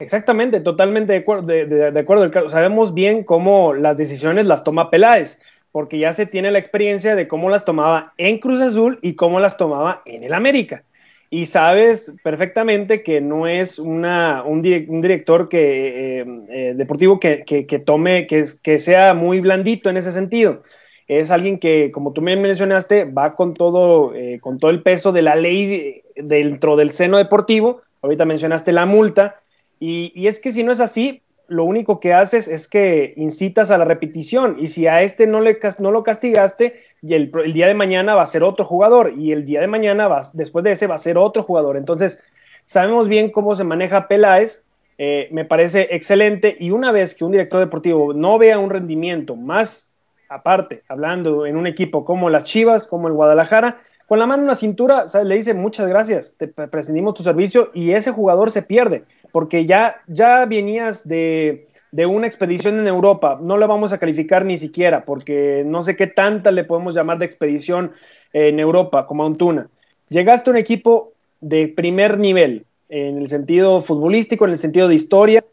Exactamente, 0.00 0.60
totalmente 0.60 1.12
de 1.12 1.18
acuerdo, 1.18 1.46
de, 1.46 1.98
acuerdo. 1.98 2.48
Sabemos 2.50 2.94
bien 2.94 3.24
cómo 3.24 3.74
las 3.74 3.96
decisiones 3.96 4.46
las 4.46 4.62
toma 4.62 4.90
Peláez, 4.90 5.40
porque 5.72 5.98
ya 5.98 6.12
se 6.12 6.24
tiene 6.26 6.52
la 6.52 6.58
experiencia 6.58 7.16
de 7.16 7.26
cómo 7.26 7.50
las 7.50 7.64
tomaba 7.64 8.14
en 8.16 8.38
Cruz 8.38 8.60
Azul 8.60 9.00
y 9.02 9.14
cómo 9.14 9.40
las 9.40 9.56
tomaba 9.56 10.02
en 10.06 10.22
el 10.22 10.34
América. 10.34 10.84
Y 11.30 11.46
sabes 11.46 12.14
perfectamente 12.22 13.02
que 13.02 13.20
no 13.20 13.48
es 13.48 13.78
una, 13.78 14.44
un, 14.44 14.62
director 14.62 15.48
que, 15.48 16.20
eh, 16.20 16.26
eh, 16.48 16.74
deportivo 16.76 17.18
que, 17.18 17.82
tome, 17.84 18.26
que, 18.28 18.44
que 18.62 18.78
sea 18.78 19.14
muy 19.14 19.40
blandito 19.40 19.90
en 19.90 19.96
ese 19.96 20.12
sentido. 20.12 20.62
Es 21.08 21.30
alguien 21.30 21.58
que, 21.58 21.90
como 21.90 22.12
tú 22.12 22.22
me 22.22 22.36
mencionaste, 22.36 23.04
va 23.04 23.34
con 23.34 23.52
todo, 23.52 24.14
eh, 24.14 24.38
con 24.40 24.58
todo 24.58 24.70
el 24.70 24.82
peso 24.82 25.10
de 25.10 25.22
la 25.22 25.34
ley 25.34 26.02
dentro 26.14 26.76
del 26.76 26.92
seno 26.92 27.18
deportivo. 27.18 27.82
Ahorita 28.00 28.24
mencionaste 28.24 28.72
la 28.72 28.86
multa 28.86 29.42
y, 29.80 30.26
es 30.26 30.40
que 30.40 30.52
si 30.52 30.62
no 30.62 30.72
es 30.72 30.80
así, 30.80 31.22
lo 31.46 31.64
único 31.64 31.98
que 32.00 32.12
haces 32.12 32.46
es 32.48 32.68
que 32.68 33.14
incitas 33.16 33.70
a 33.70 33.78
la 33.78 33.84
repetición. 33.84 34.56
Y 34.58 34.68
si 34.68 34.86
a 34.86 35.02
este 35.02 35.26
no, 35.26 35.40
le, 35.40 35.58
no 35.78 35.90
lo 35.90 36.02
castigaste, 36.02 36.80
y 37.02 37.14
el, 37.14 37.30
día 37.52 37.66
de 37.66 37.74
mañana 37.74 38.14
va 38.14 38.22
a 38.22 38.26
ser 38.26 38.42
otro 38.42 38.64
jugador. 38.64 39.12
Y 39.16 39.32
el 39.32 39.44
día 39.44 39.60
de 39.60 39.66
mañana, 39.66 40.08
después 40.32 40.64
de 40.64 40.72
ese, 40.72 40.86
va 40.86 40.96
a 40.96 40.98
ser 40.98 41.16
otro 41.16 41.42
jugador. 41.42 41.76
Entonces, 41.76 42.22
sabemos 42.64 43.08
bien 43.08 43.30
cómo 43.30 43.56
se 43.56 43.64
maneja 43.64 44.08
Peláez. 44.08 44.64
Eh, 44.98 45.28
me 45.30 45.44
parece 45.44 45.88
excelente. 45.90 46.56
Y 46.58 46.70
una 46.70 46.92
vez 46.92 47.14
que 47.14 47.24
un 47.24 47.32
director 47.32 47.60
deportivo 47.60 48.12
no 48.12 48.38
vea 48.38 48.58
un 48.58 48.70
rendimiento 48.70 49.36
más 49.36 49.88
aparte, 50.28 50.82
hablando 50.88 51.46
en 51.46 51.56
un 51.56 51.66
equipo 51.66 52.04
como 52.04 52.30
las 52.30 52.44
Chivas, 52.44 52.86
como 52.86 53.08
el 53.08 53.14
Guadalajara, 53.14 53.80
con 54.08 54.18
la 54.18 54.26
mano 54.26 54.42
en 54.42 54.48
la 54.48 54.56
cintura, 54.56 55.06
le 55.22 55.34
dice 55.36 55.54
muchas 55.54 55.86
gracias, 55.86 56.34
te 56.36 56.48
prescindimos 56.48 57.14
tu 57.14 57.22
servicio 57.22 57.70
y 57.74 57.92
ese 57.92 58.10
jugador 58.10 58.50
se 58.50 58.62
pierde 58.62 59.04
porque 59.32 59.66
ya, 59.66 60.02
ya 60.06 60.44
venías 60.46 61.06
de, 61.06 61.66
de 61.92 62.06
una 62.06 62.26
expedición 62.26 62.78
en 62.78 62.86
Europa. 62.86 63.38
No 63.40 63.56
la 63.56 63.66
vamos 63.66 63.92
a 63.92 63.98
calificar 63.98 64.44
ni 64.44 64.58
siquiera, 64.58 65.04
porque 65.04 65.62
no 65.66 65.82
sé 65.82 65.96
qué 65.96 66.06
tanta 66.06 66.50
le 66.50 66.64
podemos 66.64 66.94
llamar 66.94 67.18
de 67.18 67.26
expedición 67.26 67.92
en 68.32 68.58
Europa, 68.58 69.06
como 69.06 69.26
a 69.26 69.34
Tuna. 69.34 69.68
Llegaste 70.08 70.50
a 70.50 70.52
un 70.52 70.56
equipo 70.56 71.12
de 71.40 71.68
primer 71.68 72.18
nivel, 72.18 72.66
en 72.88 73.18
el 73.18 73.28
sentido 73.28 73.80
futbolístico, 73.80 74.44
en 74.44 74.52
el 74.52 74.58
sentido 74.58 74.88
de 74.88 74.94
historia. 74.94 75.44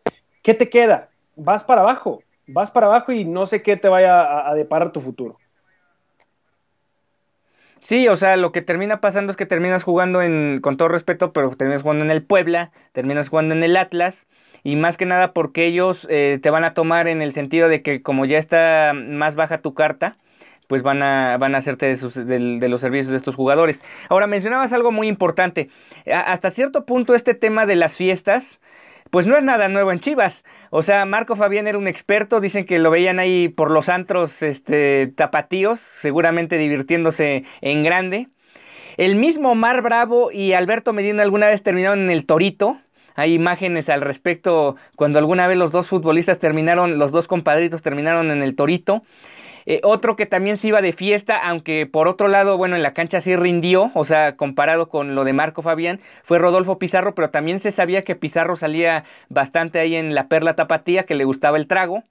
¿Qué 0.42 0.54
te 0.54 0.70
queda? 0.70 1.10
Vas 1.36 1.64
para 1.64 1.82
abajo, 1.82 2.22
vas 2.48 2.72
para 2.72 2.88
abajo 2.88 3.12
y 3.12 3.26
no 3.26 3.46
sé 3.46 3.62
qué 3.62 3.76
te 3.76 3.90
vaya 3.90 4.50
a, 4.50 4.56
deparar 4.56 4.92
tu 4.92 5.02
futuro. 5.02 5.38
Sí, 7.86 8.08
o 8.08 8.18
sea, 8.18 8.36
lo 8.36 8.52
que 8.52 8.64
termina 8.64 9.00
pasando 9.00 9.30
es 9.30 9.38
que 9.38 9.46
terminas 9.46 9.84
jugando 9.84 10.24
en, 10.24 10.60
con 10.60 10.76
todo 10.76 10.88
respeto, 10.88 11.34
pero 11.34 11.52
terminas 11.52 11.84
jugando 11.84 12.04
en 12.04 12.10
el 12.10 12.24
Puebla, 12.24 12.72
terminas 12.94 13.30
jugando 13.30 13.54
en 13.54 13.62
el 13.62 13.78
Atlas, 13.78 14.26
y 14.64 14.76
más 14.76 14.98
que 14.98 15.06
nada 15.06 15.34
porque 15.34 15.68
ellos 15.68 16.08
eh, 16.10 16.40
te 16.42 16.50
van 16.50 16.64
a 16.64 16.74
tomar 16.74 17.08
en 17.08 17.22
el 17.22 17.32
sentido 17.32 17.70
de 17.70 17.84
que 17.84 18.02
como 18.02 18.26
ya 18.26 18.40
está 18.40 18.94
más 18.96 19.36
baja 19.36 19.60
tu 19.60 19.76
carta, 19.76 20.18
pues 20.68 20.82
van 20.82 21.04
a, 21.04 21.38
van 21.38 21.54
a 21.54 21.60
hacerte 21.60 21.86
de, 21.86 22.70
los 22.70 22.82
servicios 22.82 23.12
de 23.12 23.18
estos 23.18 23.36
jugadores. 23.36 23.84
Ahora, 24.10 24.26
mencionabas 24.26 24.74
algo 24.74 24.92
muy 24.92 25.08
importante. 25.08 25.70
hasta 26.12 26.50
cierto 26.50 26.86
punto 26.86 27.14
este 27.14 27.36
tema 27.36 27.68
de 27.68 27.76
las 27.76 27.96
fiestas, 27.98 28.60
pues 29.16 29.28
no 29.28 29.38
es 29.38 29.46
nada 29.46 29.70
nuevo 29.70 29.94
en 29.94 30.02
Chivas. 30.02 30.44
O 30.72 30.84
sea, 30.84 31.06
Marco 31.06 31.38
Fabián 31.38 31.68
era 31.68 31.78
un 31.78 31.88
experto, 31.88 32.42
dicen 32.42 32.66
que 32.66 32.80
lo 32.80 32.92
veían 32.92 33.18
ahí 33.18 33.48
por 33.48 33.72
los 33.72 33.88
antros 33.88 34.44
este, 34.44 35.08
tapatíos, 35.16 35.80
seguramente 35.80 36.58
divirtiéndose 36.58 37.46
en 37.62 37.86
grande. 37.86 38.28
El 38.98 39.16
mismo 39.16 39.52
Omar 39.52 39.82
Bravo 39.82 40.34
y 40.34 40.52
Alberto 40.52 40.92
Medina 40.92 41.24
alguna 41.24 41.48
vez 41.48 41.64
terminaron 41.64 42.00
en 42.00 42.10
el 42.10 42.26
Torito, 42.26 42.78
hay 43.16 43.34
imágenes 43.34 43.88
al 43.88 44.02
respecto 44.02 44.76
cuando 44.98 45.18
alguna 45.18 45.48
vez 45.48 45.58
los 45.58 45.72
dos 45.72 45.88
futbolistas 45.88 46.38
terminaron, 46.38 47.00
los 47.00 47.14
dos 47.14 47.30
compadritos 47.30 47.82
terminaron 47.82 48.32
en 48.32 48.44
el 48.44 48.58
Torito. 48.58 49.04
Eh, 49.68 49.82
otro 49.84 50.16
que 50.16 50.26
también 50.28 50.58
se 50.58 50.68
iba 50.68 50.82
de 50.82 50.94
fiesta, 50.94 51.38
aunque 51.38 51.88
por 51.88 52.08
otro 52.08 52.28
lado, 52.28 52.58
bueno, 52.58 52.76
en 52.76 52.84
la 52.84 52.94
cancha 52.94 53.22
sí 53.22 53.36
rindió, 53.36 53.92
o 53.96 54.06
sea, 54.06 54.36
comparado 54.36 54.90
con 54.90 55.16
lo 55.16 55.24
de 55.24 55.34
Marco 55.34 55.62
Fabián, 55.64 56.00
fue 56.24 56.38
Rodolfo 56.38 56.78
Pizarro, 56.78 57.16
pero 57.16 57.32
también 57.32 57.60
se 57.60 57.72
sabía 57.72 58.04
que 58.04 58.16
Pizarro 58.16 58.56
salía 58.56 59.06
bastante 59.30 59.80
ahí 59.80 59.96
en 59.96 60.14
la 60.14 60.28
perla 60.28 60.56
tapatía, 60.56 61.06
que 61.06 61.16
le 61.16 61.24
gustaba 61.26 61.58
el 61.58 61.68
trago. 61.68 62.04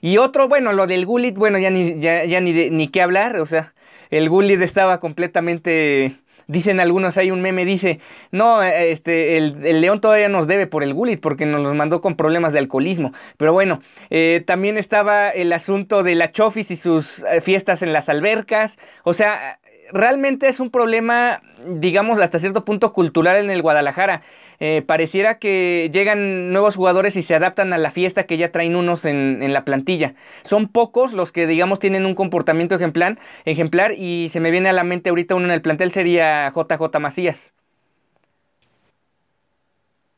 Y 0.00 0.18
otro, 0.18 0.48
bueno, 0.48 0.72
lo 0.72 0.86
del 0.86 1.06
Gulit, 1.06 1.36
bueno, 1.36 1.58
ya 1.58 1.70
ni, 1.70 2.00
ya, 2.00 2.40
ni, 2.40 2.70
ni 2.70 2.88
qué 2.88 3.02
hablar, 3.02 3.36
o 3.38 3.46
sea, 3.46 3.74
el 4.10 4.28
Gulit 4.28 4.60
estaba 4.62 5.00
completamente 5.00 6.16
Dicen 6.48 6.80
algunos, 6.80 7.18
hay 7.18 7.30
un 7.30 7.42
meme, 7.42 7.66
dice, 7.66 8.00
no, 8.32 8.62
este, 8.62 9.36
el, 9.36 9.82
León 9.82 10.00
todavía 10.00 10.30
nos 10.30 10.46
debe 10.46 10.66
por 10.66 10.82
el 10.82 10.94
Gulit 10.94 11.20
porque 11.20 11.44
nos 11.44 11.62
los 11.62 11.74
mandó 11.74 12.00
con 12.00 12.16
problemas 12.16 12.54
de 12.54 12.58
alcoholismo. 12.58 13.12
Pero 13.36 13.52
bueno, 13.52 13.82
eh, 14.08 14.42
también 14.46 14.78
estaba 14.78 15.28
el 15.28 15.52
asunto 15.52 16.02
de 16.02 16.14
la 16.14 16.32
Chofis 16.32 16.70
y 16.70 16.76
sus 16.76 17.22
eh, 17.24 17.42
fiestas 17.42 17.82
en 17.82 17.92
las 17.92 18.08
albercas. 18.08 18.78
O 19.04 19.12
sea, 19.12 19.58
realmente 19.92 20.48
es 20.48 20.58
un 20.58 20.70
problema, 20.70 21.42
digamos, 21.66 22.18
hasta 22.18 22.38
cierto 22.38 22.64
punto 22.64 22.94
cultural 22.94 23.36
en 23.36 23.50
el 23.50 23.60
Guadalajara. 23.60 24.22
Eh, 24.60 24.82
pareciera 24.82 25.38
que 25.38 25.88
llegan 25.92 26.52
nuevos 26.52 26.74
jugadores 26.74 27.14
y 27.14 27.22
se 27.22 27.34
adaptan 27.34 27.72
a 27.72 27.78
la 27.78 27.92
fiesta 27.92 28.24
que 28.24 28.36
ya 28.36 28.50
traen 28.50 28.74
unos 28.74 29.04
en, 29.04 29.52
la 29.52 29.64
plantilla. 29.64 30.14
Son 30.42 30.68
pocos 30.68 31.12
los 31.12 31.30
que, 31.30 31.46
digamos, 31.46 31.78
tienen 31.78 32.06
un 32.06 32.14
comportamiento 32.14 32.74
ejemplar, 32.74 33.18
ejemplar 33.44 33.92
y 33.92 34.28
se 34.30 34.40
me 34.40 34.50
viene 34.50 34.68
a 34.68 34.72
la 34.72 34.84
mente 34.84 35.10
ahorita 35.10 35.36
uno 35.36 35.46
en 35.46 35.52
el 35.52 35.62
plantel 35.62 35.92
sería 35.92 36.50
JJ 36.50 36.98
Macías. 36.98 37.52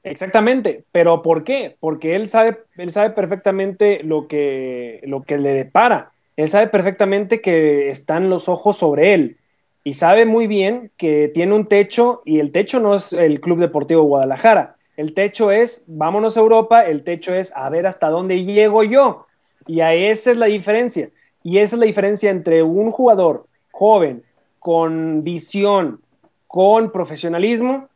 Exactamente, 0.02 0.84
pero 0.92 1.20
¿por 1.20 1.44
qué? 1.44 1.76
Porque 1.78 2.16
él 2.16 2.30
sabe, 2.30 2.60
él 2.78 2.90
sabe 2.90 3.10
perfectamente 3.10 4.02
lo 4.02 4.26
que, 4.26 5.00
lo 5.04 5.22
que 5.22 5.36
le 5.36 5.52
depara. 5.52 6.12
Él 6.36 6.48
sabe 6.48 6.68
perfectamente 6.68 7.42
que 7.42 7.90
están 7.90 8.30
los 8.30 8.48
ojos 8.48 8.78
sobre 8.78 9.12
él 9.12 9.36
y 9.84 9.94
sabe 9.94 10.26
muy 10.26 10.46
bien 10.46 10.90
que 10.96 11.28
tiene 11.28 11.54
un 11.54 11.66
techo 11.66 12.22
y 12.24 12.38
el 12.40 12.52
techo 12.52 12.80
no 12.80 12.94
es 12.94 13.12
el 13.12 13.40
Club 13.40 13.58
Deportivo 13.58 14.02
Guadalajara. 14.02 14.76
El 14.96 15.14
techo 15.14 15.50
es, 15.50 15.84
vámonos 15.86 16.36
a 16.36 16.40
Europa, 16.40 16.82
el 16.82 17.04
techo 17.04 17.34
es 17.34 17.56
a 17.56 17.68
ver 17.70 17.86
hasta 17.86 18.10
dónde 18.10 18.44
llego 18.44 18.82
yo. 18.82 19.26
Y 19.66 19.80
a 19.80 19.94
esa 19.94 20.32
es 20.32 20.36
la 20.36 20.46
diferencia. 20.46 21.10
Y 21.42 21.58
esa 21.58 21.76
es 21.76 21.80
la 21.80 21.86
diferencia 21.86 22.30
entre 22.30 22.62
un 22.62 22.90
jugador 22.90 23.46
joven, 23.70 24.22
con 24.58 25.24
visión, 25.24 26.00
con 26.46 26.90
profesionalismo, 26.92 27.88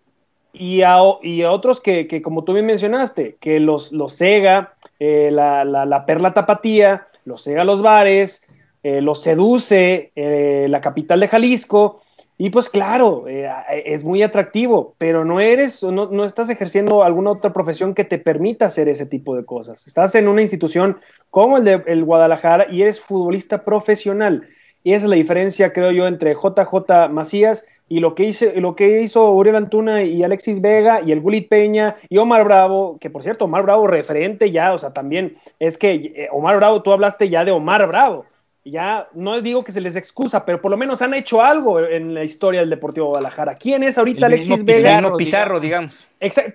y 0.55 0.83
a, 0.83 1.03
otros 1.03 1.81
que, 1.81 2.23
como 2.23 2.45
tú 2.45 2.53
bien 2.53 2.67
mencionaste, 2.67 3.37
que 3.41 3.59
los, 3.59 3.93
los 3.93 4.15
cega, 4.15 4.75
eh, 5.01 5.31
la, 5.33 5.65
la, 5.65 5.85
la, 5.85 6.07
perla 6.07 6.33
tapatía, 6.33 7.03
los 7.25 7.43
cega 7.43 7.65
los 7.65 7.83
bares, 7.83 8.44
eh, 8.85 9.01
lo 9.01 9.15
seduce 9.15 10.13
eh, 10.15 10.67
la 10.69 10.83
capital 10.83 11.19
de 11.19 11.29
Jalisco. 11.29 12.03
Y 12.37 12.51
pues 12.51 12.69
claro, 12.69 13.25
eh, 13.27 13.49
es 13.87 14.05
muy 14.05 14.23
atractivo, 14.23 14.95
pero 14.99 15.25
no 15.25 15.41
eres, 15.41 15.83
no, 15.83 16.11
no, 16.11 16.25
estás 16.27 16.51
ejerciendo 16.51 17.03
alguna 17.03 17.31
otra 17.31 17.55
profesión 17.55 17.95
que 17.95 18.05
te 18.05 18.19
permita 18.19 18.67
hacer 18.67 18.91
ese 18.91 19.07
tipo 19.07 19.37
de 19.37 19.47
cosas. 19.47 19.87
Estás 19.87 20.15
en 20.17 20.29
una 20.29 20.43
institución 20.43 20.99
como 21.31 21.57
el 21.57 21.65
de 21.65 21.83
el 21.87 22.05
Guadalajara 22.05 22.67
y 22.71 22.83
eres 22.83 23.01
futbolista 23.01 23.65
profesional. 23.65 24.49
Y 24.83 24.93
esa 24.93 25.07
es 25.07 25.11
la 25.11 25.17
diferencia, 25.17 25.73
creo 25.73 25.91
yo, 25.91 26.07
entre 26.07 26.35
JJ 26.35 27.09
Macías 27.11 27.65
y 27.89 28.01
lo 28.01 28.15
que, 28.15 28.25
hice, 28.25 28.61
lo 28.61 28.77
que 28.77 29.01
hizo 29.01 29.31
Uriel 29.33 29.57
Antuna 29.57 30.03
y 30.03 30.23
Alexis 30.23 30.61
Vega 30.61 31.01
y 31.01 31.13
el 31.13 31.23
Gulit 31.23 31.49
Peña 31.49 31.97
y 32.11 32.19
Omar 32.19 32.45
Bravo, 32.45 32.99
que 33.01 33.09
por 33.09 33.23
cierto, 33.23 33.47
Omar 33.47 33.63
Bravo 33.63 33.87
referente 33.87 34.51
ya, 34.51 34.75
o 34.75 34.79
sea, 34.79 34.93
también 34.93 35.37
es 35.59 35.79
que 35.79 36.29
Omar 36.33 36.57
Bravo, 36.57 36.83
tú 36.83 36.93
hablaste 36.93 37.31
ya 37.31 37.47
de 37.47 37.53
Omar 37.53 37.87
Bravo 37.87 38.27
ya 38.65 39.09
no 39.13 39.41
digo 39.41 39.63
que 39.63 39.73
se 39.73 39.81
les 39.81 39.95
excusa, 39.95 40.45
pero 40.47 40.61
por 40.61 40.71
lo 40.71 40.77
menos 40.77 41.03
han 41.03 41.13
hecho 41.13 41.43
algo 41.43 41.81
en 41.81 42.15
la 42.15 42.25
historia 42.25 42.61
del 42.61 42.71
Deportivo 42.71 43.09
Guadalajara. 43.09 43.57
¿Quién 43.57 43.83
es 43.83 43.99
ahorita 43.99 44.27
Alexis 44.27 44.65
Vega? 44.65 44.97
Pizarro, 44.97 45.17
Pizarro 45.17 45.61
digamos. 45.61 45.93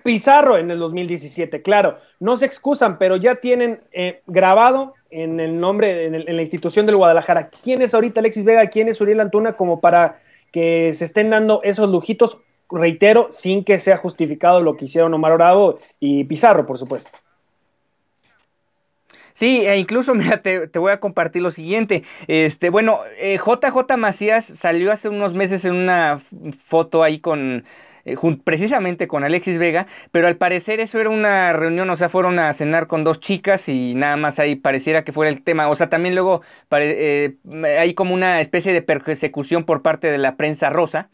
Pizarro 0.02 0.56
en 0.58 0.70
el 0.72 0.78
2017, 0.80 1.62
claro. 1.62 1.98
No 2.18 2.36
se 2.36 2.46
excusan, 2.46 2.98
pero 2.98 3.16
ya 3.16 3.36
tienen 3.36 3.80
eh, 3.92 4.22
grabado 4.26 4.94
en 5.10 5.38
el 5.38 5.60
nombre, 5.60 6.06
en, 6.06 6.14
en, 6.16 6.36
la 6.36 6.42
institución 6.42 6.86
del 6.86 6.96
Guadalajara. 6.96 7.48
¿Quién 7.62 7.80
es 7.80 7.94
ahorita 7.94 8.20
Alexis 8.20 8.44
Vega? 8.44 8.66
¿Quién 8.66 8.88
es 8.88 9.00
Uriel 9.00 9.20
Antuna? 9.20 9.52
Como 9.52 9.80
para 9.80 10.18
que 10.50 10.92
se 10.94 11.04
estén 11.04 11.30
dando 11.30 11.62
esos 11.62 11.88
lujitos, 11.88 12.40
reitero, 12.70 13.28
sin 13.30 13.64
que 13.64 13.78
sea 13.78 13.96
justificado 13.96 14.60
lo 14.60 14.76
que 14.76 14.86
hicieron 14.86 15.14
Omar 15.14 15.34
Bravo 15.34 15.78
y 16.00 16.24
Pizarro, 16.24 16.66
por 16.66 16.78
supuesto. 16.78 17.18
Sí, 19.40 19.64
e 19.66 19.78
incluso, 19.78 20.14
mira, 20.14 20.42
te, 20.42 20.68
voy 20.78 20.92
a 20.92 21.00
compartir 21.00 21.40
lo 21.40 21.50
siguiente. 21.50 22.04
Este, 22.28 22.68
bueno, 22.68 23.00
JJ 23.18 23.94
eh, 23.94 23.96
Macías 23.96 24.44
salió 24.44 24.92
hace 24.92 25.08
unos 25.08 25.32
meses 25.32 25.64
en 25.64 25.74
una 25.74 26.20
foto 26.66 27.02
ahí 27.02 27.20
con 27.20 27.64
eh, 28.04 28.16
precisamente 28.44 29.08
con 29.08 29.24
Alexis 29.24 29.58
Vega, 29.58 29.86
pero 30.10 30.26
al 30.28 30.36
parecer 30.36 30.80
eso 30.80 31.00
era 31.00 31.08
una 31.08 31.54
reunión, 31.54 31.88
o 31.88 31.96
sea, 31.96 32.10
fueron 32.10 32.38
a 32.38 32.52
cenar 32.52 32.86
con 32.86 33.02
dos 33.02 33.20
chicas 33.20 33.66
y 33.68 33.94
nada 33.94 34.16
más 34.18 34.38
ahí 34.38 34.56
pareciera 34.56 35.04
que 35.04 35.12
fuera 35.12 35.30
el 35.30 35.42
tema, 35.42 35.68
o 35.68 35.74
sea, 35.74 35.88
también 35.88 36.14
luego 36.14 36.42
eh, 36.72 37.36
hay 37.78 37.94
como 37.94 38.12
una 38.14 38.40
especie 38.42 38.74
de 38.74 38.82
persecución 38.82 39.64
por 39.64 39.80
parte 39.80 40.10
de 40.10 40.18
la 40.18 40.36
prensa 40.36 40.68
rosa, 40.68 41.08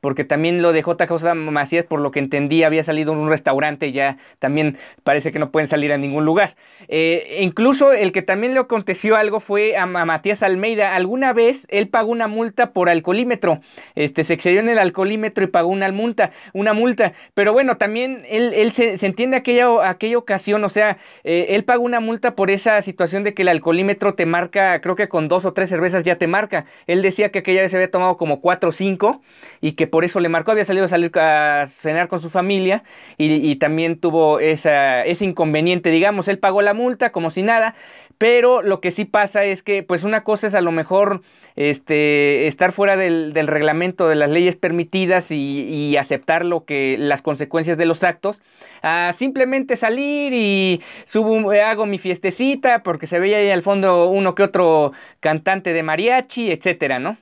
porque 0.00 0.24
también 0.24 0.62
lo 0.62 0.72
de 0.72 0.82
JJ 0.82 1.34
Macías, 1.34 1.84
por 1.84 2.00
lo 2.00 2.10
que 2.10 2.18
entendí, 2.18 2.62
había 2.62 2.84
salido 2.84 3.12
en 3.12 3.18
un 3.18 3.28
restaurante, 3.28 3.92
ya 3.92 4.18
también 4.38 4.78
parece 5.02 5.32
que 5.32 5.38
no 5.38 5.50
pueden 5.50 5.68
salir 5.68 5.92
a 5.92 5.98
ningún 5.98 6.24
lugar. 6.24 6.56
Eh, 6.88 7.38
incluso 7.40 7.92
el 7.92 8.12
que 8.12 8.22
también 8.22 8.54
le 8.54 8.60
aconteció 8.60 9.16
algo 9.16 9.40
fue 9.40 9.76
a, 9.76 9.86
Matías 9.86 10.42
Almeida. 10.42 10.94
Alguna 10.94 11.32
vez 11.32 11.66
él 11.68 11.88
pagó 11.88 12.10
una 12.10 12.28
multa 12.28 12.72
por 12.72 12.88
alcoholímetro, 12.88 13.60
este, 13.94 14.24
se 14.24 14.34
excedió 14.34 14.60
en 14.60 14.68
el 14.68 14.78
alcoholímetro 14.78 15.44
y 15.44 15.48
pagó 15.48 15.68
una 15.68 15.90
multa, 15.92 16.30
una 16.52 16.72
multa. 16.72 17.12
Pero 17.34 17.52
bueno, 17.52 17.76
también 17.76 18.24
él, 18.28 18.52
él 18.54 18.72
se, 18.72 18.94
entiende 19.06 19.36
aquella, 19.36 19.88
aquella 19.88 20.18
ocasión, 20.18 20.64
o 20.64 20.68
sea, 20.68 20.98
eh, 21.24 21.46
él 21.50 21.64
pagó 21.64 21.84
una 21.84 22.00
multa 22.00 22.34
por 22.34 22.50
esa 22.50 22.80
situación 22.82 23.24
de 23.24 23.34
que 23.34 23.42
el 23.42 23.48
alcoholímetro 23.48 24.14
te 24.14 24.26
marca, 24.26 24.80
creo 24.80 24.96
que 24.96 25.08
con 25.08 25.28
dos 25.28 25.44
o 25.44 25.52
tres 25.52 25.68
cervezas 25.68 26.04
ya 26.04 26.16
te 26.16 26.26
marca. 26.26 26.66
Él 26.86 27.02
decía 27.02 27.30
que 27.30 27.40
aquella 27.40 27.62
vez 27.62 27.70
se 27.70 27.76
había 27.76 27.90
tomado 27.90 28.16
como 28.16 28.40
cuatro 28.40 28.70
o 28.70 28.72
cinco 28.72 29.22
y 29.60 29.72
que 29.72 29.85
por 29.86 30.04
eso 30.04 30.20
le 30.20 30.28
marcó, 30.28 30.52
había 30.52 30.64
salido 30.64 30.86
a 30.86 30.88
salir 30.88 31.10
a 31.18 31.66
cenar 31.66 32.08
con 32.08 32.20
su 32.20 32.30
familia 32.30 32.84
y, 33.18 33.56
también 33.56 33.98
tuvo 33.98 34.40
esa, 34.40 35.04
ese 35.04 35.24
inconveniente, 35.24 35.90
digamos, 35.90 36.28
él 36.28 36.38
pagó 36.38 36.62
la 36.62 36.74
multa 36.74 37.12
como 37.12 37.30
si 37.30 37.42
nada, 37.42 37.74
pero 38.18 38.62
lo 38.62 38.80
que 38.80 38.90
sí 38.90 39.04
pasa 39.04 39.44
es 39.44 39.62
que 39.62 39.82
pues 39.82 40.04
una 40.04 40.24
cosa 40.24 40.46
es 40.46 40.54
a 40.54 40.60
lo 40.60 40.72
mejor 40.72 41.22
este, 41.56 42.46
estar 42.46 42.72
fuera 42.72 42.96
del, 42.96 43.32
reglamento 43.34 44.08
de 44.08 44.14
las 44.14 44.30
leyes 44.30 44.56
permitidas 44.56 45.30
y, 45.30 45.96
aceptar 45.96 46.44
lo 46.44 46.64
que 46.64 46.96
las 46.98 47.22
consecuencias 47.22 47.78
de 47.78 47.86
los 47.86 48.04
actos, 48.04 48.42
a 48.82 49.12
simplemente 49.14 49.76
salir 49.76 50.32
y 50.34 50.82
subo, 51.04 51.50
hago 51.52 51.86
mi 51.86 51.98
fiestecita 51.98 52.82
porque 52.82 53.06
se 53.06 53.18
veía 53.18 53.38
ahí 53.38 53.50
al 53.50 53.62
fondo 53.62 54.10
uno 54.10 54.34
que 54.34 54.42
otro 54.42 54.92
cantante 55.20 55.72
de 55.72 55.82
mariachi, 55.82 56.50
etcétera, 56.50 56.98
¿no? 56.98 57.16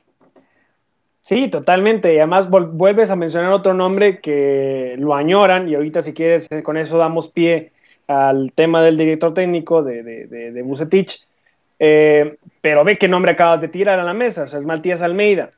Sí, 1.25 1.49
totalmente. 1.49 2.13
Y 2.13 2.19
además 2.19 2.51
vuelves 2.51 3.11
a 3.11 3.17
mencionar 3.17 3.51
otro 3.51 3.73
nombre 3.73 4.21
que 4.21 4.95
lo 4.99 5.15
añoran 5.15 5.71
y 5.71 5.75
ahorita 5.75 6.03
si 6.03 6.13
quieres 6.13 6.47
eh, 6.51 6.63
con 6.63 6.77
eso 6.77 6.99
damos 6.99 7.31
pie 7.31 7.73
al 8.07 8.53
tema 8.53 8.83
del 8.83 8.99
director 8.99 9.33
técnico 9.33 9.83
de, 9.83 10.03
de, 10.03 10.27
de, 10.53 10.63
Bucetich, 10.63 11.27
eh, 11.79 12.37
pero 12.61 12.85
ve 12.85 12.97
qué 12.97 13.09
nombre 13.09 13.33
acabas 13.33 13.63
de 13.63 13.69
tirar 13.69 13.99
a 13.99 14.05
la 14.05 14.13
mesa, 14.13 14.43
o 14.43 14.47
sea, 14.47 14.59
es 14.59 14.67
Matías 14.67 15.01
Almeida. 15.01 15.53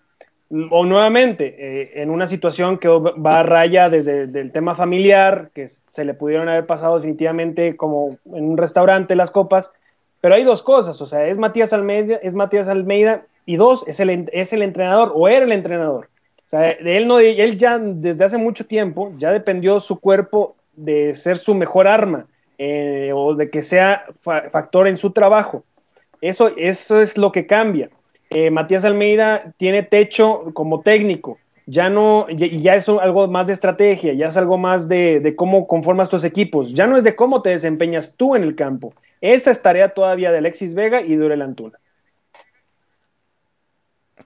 O 0.70 0.84
nuevamente, 0.84 1.56
eh, 1.58 2.00
en 2.00 2.10
una 2.10 2.28
situación 2.28 2.78
que 2.78 2.86
va 2.86 3.40
a 3.40 3.42
raya 3.42 3.90
desde 3.90 4.22
el 4.22 4.52
tema 4.52 4.76
familiar, 4.76 5.50
que 5.52 5.66
se 5.66 6.04
le 6.04 6.14
pudieron 6.14 6.48
haber 6.48 6.66
pasado 6.66 6.94
definitivamente 6.94 7.76
como 7.76 8.18
en 8.32 8.44
un 8.44 8.56
restaurante 8.56 9.16
las 9.16 9.32
copas, 9.32 9.72
pero 10.20 10.36
hay 10.36 10.44
dos 10.44 10.62
cosas, 10.62 11.02
o 11.02 11.06
sea, 11.06 11.26
es 11.26 11.38
Matías 11.38 11.72
Almeida, 11.72 12.20
es 12.22 12.36
Matías 12.36 12.68
Almeida 12.68 13.26
y 13.46 13.56
dos, 13.56 13.84
es 13.86 14.00
el, 14.00 14.28
es 14.32 14.52
el 14.52 14.62
entrenador 14.62 15.12
o 15.14 15.28
era 15.28 15.44
el 15.44 15.52
entrenador. 15.52 16.10
O 16.44 16.48
sea, 16.48 16.70
él, 16.70 17.08
no, 17.08 17.18
él 17.18 17.56
ya 17.56 17.78
desde 17.78 18.24
hace 18.24 18.36
mucho 18.36 18.66
tiempo 18.66 19.12
ya 19.16 19.32
dependió 19.32 19.80
su 19.80 19.98
cuerpo 19.98 20.56
de 20.74 21.14
ser 21.14 21.38
su 21.38 21.54
mejor 21.54 21.88
arma 21.88 22.26
eh, 22.58 23.10
o 23.14 23.34
de 23.34 23.50
que 23.50 23.62
sea 23.62 24.04
factor 24.20 24.86
en 24.86 24.96
su 24.96 25.10
trabajo. 25.10 25.64
Eso, 26.20 26.52
eso 26.56 27.00
es 27.00 27.16
lo 27.16 27.32
que 27.32 27.46
cambia. 27.46 27.90
Eh, 28.30 28.50
Matías 28.50 28.84
Almeida 28.84 29.52
tiene 29.56 29.82
techo 29.82 30.50
como 30.52 30.80
técnico, 30.80 31.38
ya 31.66 31.88
no, 31.90 32.26
y 32.28 32.60
ya 32.60 32.74
es 32.74 32.88
algo 32.88 33.28
más 33.28 33.46
de 33.46 33.52
estrategia, 33.52 34.12
ya 34.14 34.26
es 34.26 34.36
algo 34.36 34.58
más 34.58 34.88
de, 34.88 35.20
de, 35.20 35.36
cómo 35.36 35.66
conformas 35.66 36.08
tus 36.08 36.24
equipos, 36.24 36.72
ya 36.72 36.86
no 36.86 36.96
es 36.96 37.04
de 37.04 37.14
cómo 37.14 37.42
te 37.42 37.50
desempeñas 37.50 38.16
tú 38.16 38.34
en 38.34 38.42
el 38.42 38.56
campo. 38.56 38.94
Esa 39.20 39.50
es 39.50 39.62
tarea 39.62 39.90
todavía 39.90 40.32
de 40.32 40.38
Alexis 40.38 40.74
Vega 40.74 41.02
y 41.02 41.14
Durel 41.14 41.42
Antuna. 41.42 41.78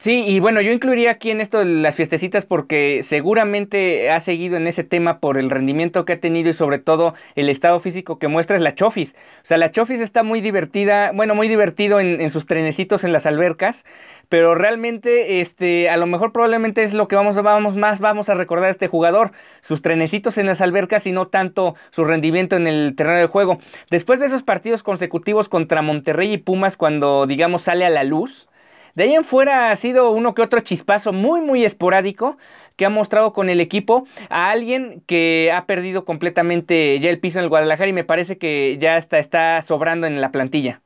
Sí, 0.00 0.24
y 0.26 0.40
bueno, 0.40 0.62
yo 0.62 0.72
incluiría 0.72 1.10
aquí 1.10 1.30
en 1.30 1.42
esto 1.42 1.62
las 1.62 1.94
fiestecitas 1.94 2.46
porque 2.46 3.02
seguramente 3.02 4.10
ha 4.10 4.20
seguido 4.20 4.56
en 4.56 4.66
ese 4.66 4.82
tema 4.82 5.20
por 5.20 5.36
el 5.36 5.50
rendimiento 5.50 6.06
que 6.06 6.14
ha 6.14 6.20
tenido 6.20 6.48
y 6.48 6.54
sobre 6.54 6.78
todo 6.78 7.12
el 7.34 7.50
estado 7.50 7.78
físico 7.80 8.18
que 8.18 8.26
muestra 8.26 8.56
es 8.56 8.62
la 8.62 8.74
Chofis. 8.74 9.14
O 9.42 9.44
sea, 9.46 9.58
la 9.58 9.72
Chofis 9.72 10.00
está 10.00 10.22
muy 10.22 10.40
divertida, 10.40 11.12
bueno, 11.12 11.34
muy 11.34 11.48
divertido 11.48 12.00
en, 12.00 12.30
sus 12.30 12.46
trenecitos 12.46 13.04
en 13.04 13.12
las 13.12 13.26
albercas, 13.26 13.84
pero 14.30 14.54
realmente, 14.54 15.42
este, 15.42 15.90
a 15.90 15.98
lo 15.98 16.06
mejor 16.06 16.32
probablemente 16.32 16.82
es 16.82 16.94
lo 16.94 17.06
que 17.06 17.16
vamos, 17.16 17.36
vamos 17.42 17.76
más 17.76 18.00
vamos 18.00 18.30
a 18.30 18.34
recordar 18.34 18.68
a 18.68 18.70
este 18.70 18.88
jugador, 18.88 19.32
sus 19.60 19.82
trenecitos 19.82 20.38
en 20.38 20.46
las 20.46 20.62
albercas 20.62 21.06
y 21.06 21.12
no 21.12 21.28
tanto 21.28 21.74
su 21.90 22.04
rendimiento 22.04 22.56
en 22.56 22.66
el 22.66 22.94
terreno 22.96 23.18
de 23.18 23.26
juego. 23.26 23.58
Después 23.90 24.18
de 24.18 24.26
esos 24.26 24.42
partidos 24.42 24.82
consecutivos 24.82 25.50
contra 25.50 25.82
Monterrey 25.82 26.32
y 26.32 26.38
Pumas, 26.38 26.78
cuando 26.78 27.26
digamos 27.26 27.62
sale 27.62 27.84
a 27.84 27.90
la 27.90 28.04
luz, 28.04 28.46
de 28.94 29.04
ahí 29.04 29.14
en 29.14 29.24
fuera 29.24 29.70
ha 29.70 29.76
sido 29.76 30.10
uno 30.10 30.34
que 30.34 30.42
otro 30.42 30.60
chispazo 30.60 31.12
muy, 31.12 31.40
muy 31.40 31.64
esporádico 31.64 32.36
que 32.76 32.86
ha 32.86 32.90
mostrado 32.90 33.32
con 33.32 33.50
el 33.50 33.60
equipo 33.60 34.06
a 34.30 34.50
alguien 34.50 35.02
que 35.06 35.52
ha 35.52 35.66
perdido 35.66 36.04
completamente 36.04 36.98
ya 36.98 37.10
el 37.10 37.20
piso 37.20 37.38
en 37.38 37.44
el 37.44 37.50
Guadalajara 37.50 37.90
y 37.90 37.92
me 37.92 38.04
parece 38.04 38.38
que 38.38 38.78
ya 38.78 38.96
está, 38.96 39.18
está 39.18 39.60
sobrando 39.62 40.06
en 40.06 40.20
la 40.20 40.32
plantilla. 40.32 40.80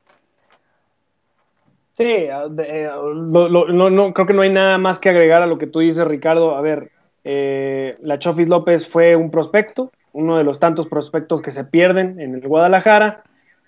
Sí, 1.93 2.03
eh, 2.03 2.89
no, 3.13 4.13
creo 4.13 4.27
que 4.27 4.33
no 4.33 4.41
hay 4.41 4.49
nada 4.49 4.77
más 4.77 4.99
que 4.99 5.07
agregar 5.07 5.41
a 5.41 5.47
lo 5.47 5.57
que 5.57 5.67
tú 5.67 5.79
dices, 5.79 6.05
Ricardo. 6.05 6.57
A 6.57 6.61
ver, 6.61 6.91
eh, 7.23 7.95
la 8.01 8.19
Chofis 8.19 8.49
López 8.49 8.85
fue 8.85 9.15
un 9.15 9.31
prospecto, 9.31 9.93
uno 10.11 10.37
de 10.37 10.43
los 10.43 10.59
tantos 10.59 10.87
prospectos 10.87 11.41
que 11.41 11.51
se 11.51 11.63
pierden 11.63 12.19
en 12.19 12.35
el 12.35 12.45
Guadalajara, 12.45 13.23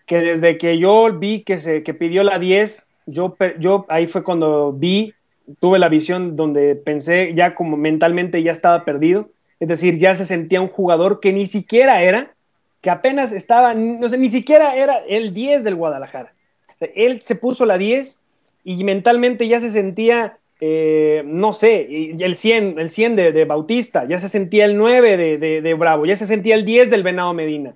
que 0.06 0.20
desde 0.20 0.58
que 0.58 0.78
yo 0.78 1.14
vi 1.18 1.44
que, 1.44 1.58
se, 1.58 1.84
que 1.84 1.94
pidió 1.94 2.24
la 2.24 2.38
10, 2.38 2.87
yo, 3.08 3.36
yo 3.58 3.86
ahí 3.90 4.06
fue 4.06 4.24
cuando 4.24 4.74
vi, 4.74 5.14
tuve 5.60 5.80
la 5.80 5.90
visión 5.90 6.36
donde 6.36 6.76
pensé 6.76 7.34
ya 7.34 7.56
como 7.56 7.78
mentalmente 7.78 8.44
ya 8.44 8.52
estaba 8.52 8.86
perdido, 8.86 9.30
es 9.60 9.70
decir, 9.70 9.98
ya 9.98 10.14
se 10.14 10.26
sentía 10.26 10.62
un 10.62 10.68
jugador 10.68 11.20
que 11.20 11.34
ni 11.34 11.48
siquiera 11.48 12.04
era, 12.04 12.34
que 12.82 12.92
apenas 12.92 13.32
estaba, 13.32 13.74
no 13.74 14.08
sé, 14.08 14.18
ni 14.18 14.30
siquiera 14.30 14.76
era 14.76 14.98
el 15.08 15.34
10 15.34 15.64
del 15.64 15.76
Guadalajara. 15.76 16.34
él 16.80 17.22
se 17.22 17.36
puso 17.36 17.66
la 17.66 17.78
10 17.78 18.20
y 18.66 18.84
mentalmente 18.84 19.48
ya 19.48 19.60
se 19.62 19.72
sentía, 19.72 20.38
eh, 20.60 21.24
no 21.26 21.54
sé, 21.54 22.14
el 22.20 22.36
100, 22.36 22.78
el 22.78 22.90
100 22.92 23.16
de, 23.16 23.46
Bautista, 23.46 24.06
ya 24.06 24.20
se 24.20 24.30
sentía 24.30 24.66
el 24.66 24.78
9 24.78 25.18
de, 25.18 25.62
de 25.62 25.74
Bravo, 25.74 26.06
ya 26.06 26.18
se 26.18 26.28
sentía 26.28 26.56
el 26.56 26.66
10 26.66 26.92
del 26.92 27.04
Venado 27.04 27.34
Medina. 27.34 27.74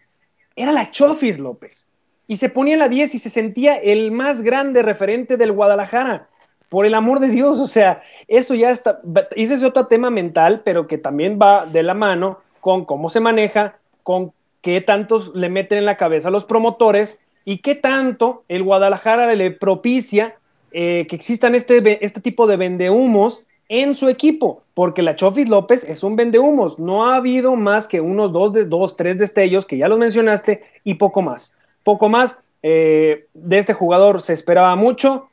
Era 0.55 0.73
la 0.73 0.91
Chofis 0.91 1.39
López 1.39 1.87
y 2.31 2.37
se 2.37 2.47
ponía 2.47 2.77
la 2.77 2.87
10 2.87 3.13
y 3.13 3.19
se 3.19 3.29
sentía 3.29 3.75
el 3.75 4.13
más 4.13 4.41
grande 4.41 4.83
referente 4.83 5.35
del 5.35 5.51
Guadalajara. 5.51 6.29
Por 6.69 6.85
el 6.85 6.93
amor 6.93 7.19
de 7.19 7.27
Dios, 7.27 7.59
o 7.59 7.67
sea, 7.67 8.03
eso 8.29 8.55
ya 8.55 8.71
está, 8.71 9.01
ese 9.35 9.55
es 9.55 9.63
otro 9.63 9.87
tema 9.87 10.09
mental, 10.11 10.61
pero 10.63 10.87
que 10.87 10.97
también 10.97 11.37
va 11.37 11.65
de 11.65 11.83
la 11.83 11.93
mano 11.93 12.39
con 12.61 12.85
cómo 12.85 13.09
se 13.09 13.19
maneja, 13.19 13.79
con 14.03 14.31
qué 14.61 14.79
tantos 14.79 15.35
le 15.35 15.49
meten 15.49 15.79
en 15.79 15.85
la 15.85 15.97
cabeza 15.97 16.29
a 16.29 16.31
los 16.31 16.45
promotores 16.45 17.19
y 17.43 17.57
qué 17.57 17.75
tanto 17.75 18.45
el 18.47 18.63
Guadalajara 18.63 19.35
le 19.35 19.51
propicia 19.51 20.37
eh, 20.71 21.07
que 21.09 21.17
existan 21.17 21.53
este, 21.53 22.05
este 22.05 22.21
tipo 22.21 22.47
de 22.47 22.55
vendehumos 22.55 23.45
en 23.67 23.93
su 23.93 24.07
equipo, 24.07 24.63
porque 24.73 25.01
la 25.01 25.17
Chofis 25.17 25.49
López 25.49 25.83
es 25.83 26.01
un 26.01 26.15
vendehumos. 26.15 26.79
No 26.79 27.07
ha 27.07 27.17
habido 27.17 27.57
más 27.57 27.89
que 27.89 27.99
unos 27.99 28.31
dos, 28.31 28.53
de, 28.53 28.63
dos, 28.63 28.95
tres 28.95 29.17
destellos, 29.17 29.65
que 29.65 29.77
ya 29.77 29.89
los 29.89 29.99
mencionaste, 29.99 30.63
y 30.85 30.93
poco 30.93 31.21
más 31.21 31.57
poco 31.83 32.09
más. 32.09 32.37
Eh, 32.63 33.27
de 33.33 33.57
este 33.57 33.73
jugador 33.73 34.21
se 34.21 34.33
esperaba 34.33 34.75
mucho, 34.75 35.29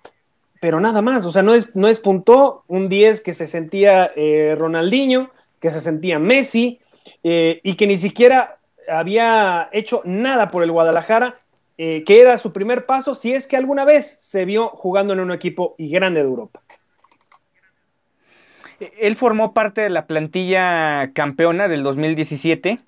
pero 0.61 0.81
nada 0.81 1.03
más. 1.03 1.25
O 1.25 1.33
sea, 1.33 1.43
no, 1.43 1.55
es, 1.55 1.75
no 1.75 1.89
un 2.67 2.89
10 2.89 3.21
que 3.21 3.33
se 3.33 3.47
sentía 3.47 4.11
eh, 4.17 4.55
Ronaldinho, 4.59 5.31
que 5.61 5.71
se 5.71 5.81
sentía 5.81 6.19
Messi, 6.19 6.81
eh, 7.23 7.61
y 7.63 7.75
que 7.75 7.87
ni 7.87 7.97
siquiera 7.97 8.59
había 8.89 9.69
hecho 9.73 10.03
nada 10.05 10.51
por 10.51 10.63
el 10.63 10.73
Guadalajara, 10.73 11.41
que 11.77 12.21
era 12.21 12.37
su 12.39 12.53
primer 12.53 12.87
paso, 12.87 13.15
si 13.15 13.33
es 13.33 13.47
que 13.47 13.57
alguna 13.57 13.85
vez 13.85 14.19
se 14.21 14.45
vio 14.45 14.71
jugando 14.71 15.13
en 15.13 15.21
un 15.21 15.31
equipo 15.31 15.77
y 15.79 15.91
grande 15.91 16.21
de 16.21 16.27
Europa. 16.27 16.61
Él 18.99 19.15
formó 19.15 19.55
parte 19.55 19.83
de 19.83 19.91
la 19.91 20.09
plantilla 20.09 21.13
campeona 21.13 21.69
del 21.69 21.85
2017 21.85 22.81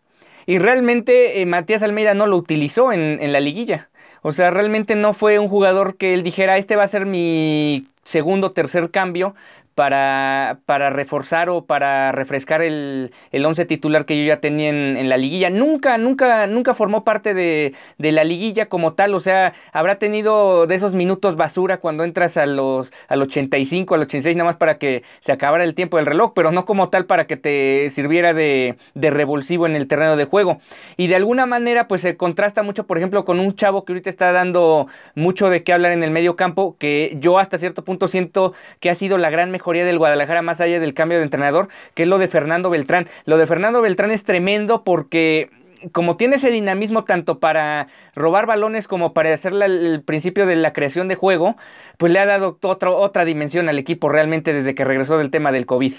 y 0.46 0.58
realmente 0.58 1.40
eh, 1.40 1.46
Matías 1.46 1.82
Almeida 1.82 2.14
no 2.14 2.26
lo 2.26 2.36
utilizó 2.36 2.92
en, 2.92 3.18
en 3.20 3.32
la 3.32 3.40
liguilla. 3.40 3.88
O 4.22 4.32
sea, 4.32 4.50
realmente 4.50 4.96
no 4.96 5.12
fue 5.14 5.38
un 5.38 5.48
jugador 5.48 5.96
que 5.96 6.12
él 6.14 6.22
dijera, 6.22 6.58
este 6.58 6.76
va 6.76 6.84
a 6.84 6.88
ser 6.88 7.06
mi 7.06 7.86
segundo 8.04 8.52
tercer 8.52 8.90
cambio, 8.90 9.34
para, 9.80 10.58
para 10.66 10.90
reforzar 10.90 11.48
o 11.48 11.64
para 11.64 12.12
refrescar 12.12 12.60
el, 12.60 13.12
el 13.32 13.46
once 13.46 13.64
titular 13.64 14.04
que 14.04 14.18
yo 14.18 14.26
ya 14.26 14.38
tenía 14.38 14.68
en, 14.68 15.08
la 15.08 15.16
liguilla. 15.16 15.48
Nunca, 15.48 15.96
nunca, 15.96 16.46
nunca 16.46 16.74
formó 16.74 17.02
parte 17.02 17.32
de, 17.32 17.72
de, 17.96 18.12
la 18.12 18.22
liguilla 18.22 18.66
como 18.66 18.92
tal. 18.92 19.14
O 19.14 19.20
sea, 19.20 19.54
habrá 19.72 19.98
tenido 19.98 20.66
de 20.66 20.74
esos 20.74 20.92
minutos 20.92 21.36
basura 21.36 21.78
cuando 21.78 22.04
entras 22.04 22.36
a 22.36 22.44
los, 22.44 22.92
al 23.08 23.22
85, 23.22 23.94
al 23.94 24.02
86, 24.02 24.36
nada 24.36 24.50
más 24.50 24.56
para 24.58 24.76
que 24.76 25.02
se 25.20 25.32
acabara 25.32 25.64
el 25.64 25.74
tiempo 25.74 25.96
del 25.96 26.04
reloj, 26.04 26.32
pero 26.34 26.52
no 26.52 26.66
como 26.66 26.90
tal 26.90 27.06
para 27.06 27.26
que 27.26 27.38
te 27.38 27.88
sirviera 27.88 28.34
de, 28.34 28.76
de 28.92 29.10
revulsivo 29.10 29.64
en 29.64 29.76
el 29.76 29.88
terreno 29.88 30.16
de 30.16 30.26
juego. 30.26 30.60
Y 30.98 31.06
de 31.06 31.16
alguna 31.16 31.46
manera, 31.46 31.88
pues 31.88 32.02
se 32.02 32.18
contrasta 32.18 32.62
mucho, 32.62 32.86
por 32.86 32.98
ejemplo, 32.98 33.24
con 33.24 33.40
un 33.40 33.54
chavo 33.54 33.86
que 33.86 33.94
ahorita 33.94 34.10
está 34.10 34.30
dando 34.30 34.88
mucho 35.14 35.48
de 35.48 35.64
qué 35.64 35.72
hablar 35.72 35.92
en 35.92 36.02
el 36.02 36.10
medio 36.10 36.36
campo, 36.36 36.76
que 36.78 37.16
yo 37.18 37.38
hasta 37.38 37.56
cierto 37.56 37.82
punto 37.82 38.08
siento 38.08 38.52
que 38.78 38.90
ha 38.90 38.94
sido 38.94 39.16
la 39.16 39.30
gran 39.30 39.50
mejor 39.50 39.69
del 39.72 39.98
Guadalajara 39.98 40.42
más 40.42 40.60
allá 40.60 40.80
del 40.80 40.94
cambio 40.94 41.18
de 41.18 41.24
entrenador, 41.24 41.68
que 41.94 42.02
es 42.02 42.08
lo 42.08 42.18
de 42.18 42.28
Fernando 42.28 42.70
Beltrán. 42.70 43.08
Lo 43.24 43.38
de 43.38 43.46
Fernando 43.46 43.80
Beltrán 43.80 44.10
es 44.10 44.24
tremendo 44.24 44.84
porque 44.84 45.50
como 45.92 46.16
tiene 46.16 46.36
ese 46.36 46.50
dinamismo 46.50 47.04
tanto 47.04 47.38
para 47.38 47.88
robar 48.14 48.46
balones 48.46 48.86
como 48.86 49.14
para 49.14 49.32
hacer 49.32 49.54
el 49.54 50.02
principio 50.04 50.46
de 50.46 50.56
la 50.56 50.72
creación 50.72 51.08
de 51.08 51.14
juego, 51.14 51.56
pues 51.96 52.12
le 52.12 52.18
ha 52.18 52.26
dado 52.26 52.58
otra, 52.62 53.24
dimensión 53.24 53.68
al 53.68 53.78
equipo 53.78 54.08
realmente 54.08 54.52
desde 54.52 54.74
que 54.74 54.84
regresó 54.84 55.16
del 55.16 55.30
tema 55.30 55.52
del 55.52 55.66
COVID. 55.66 55.94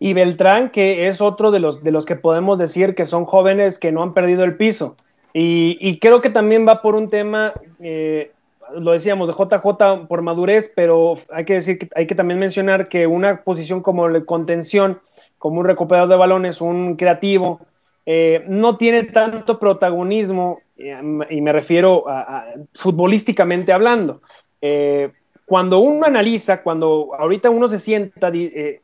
Y 0.00 0.14
Beltrán, 0.14 0.70
que 0.70 1.08
es 1.08 1.20
otro 1.20 1.50
de 1.50 1.60
los, 1.60 1.84
de 1.84 1.92
los 1.92 2.06
que 2.06 2.16
podemos 2.16 2.58
decir 2.58 2.94
que 2.94 3.06
son 3.06 3.24
jóvenes 3.24 3.78
que 3.78 3.92
no 3.92 4.02
han 4.02 4.14
perdido 4.14 4.44
el 4.44 4.56
piso. 4.56 4.96
Y, 5.32 5.98
creo 6.00 6.20
que 6.20 6.30
también 6.30 6.66
va 6.66 6.82
por 6.82 6.96
un 6.96 7.08
tema 7.08 7.52
eh, 7.78 8.32
lo 8.78 8.92
decíamos, 8.92 9.28
de 9.28 9.34
JJ 9.34 10.06
por 10.08 10.22
madurez, 10.22 10.72
pero 10.74 11.14
hay 11.32 11.44
que 11.44 11.54
decir 11.54 11.78
que 11.78 11.88
hay 11.94 12.06
que 12.06 12.14
también 12.14 12.38
mencionar 12.38 12.88
que 12.88 13.06
una 13.06 13.42
posición 13.42 13.82
como 13.82 14.08
la 14.08 14.24
contención, 14.24 15.00
como 15.38 15.60
un 15.60 15.66
recuperador 15.66 16.08
de 16.08 16.16
balones, 16.16 16.60
un 16.60 16.96
creativo, 16.96 17.60
eh, 18.06 18.44
no 18.48 18.76
tiene 18.76 19.04
tanto 19.04 19.58
protagonismo, 19.58 20.60
eh, 20.76 21.00
y 21.30 21.40
me 21.40 21.52
refiero 21.52 22.04
a, 22.08 22.46
futbolísticamente 22.74 23.72
hablando. 23.72 24.22
Eh, 24.60 25.12
cuando 25.46 25.80
uno 25.80 26.06
analiza, 26.06 26.62
cuando 26.62 27.10
ahorita 27.18 27.50
uno 27.50 27.66
se 27.68 27.80
sienta, 27.80 28.32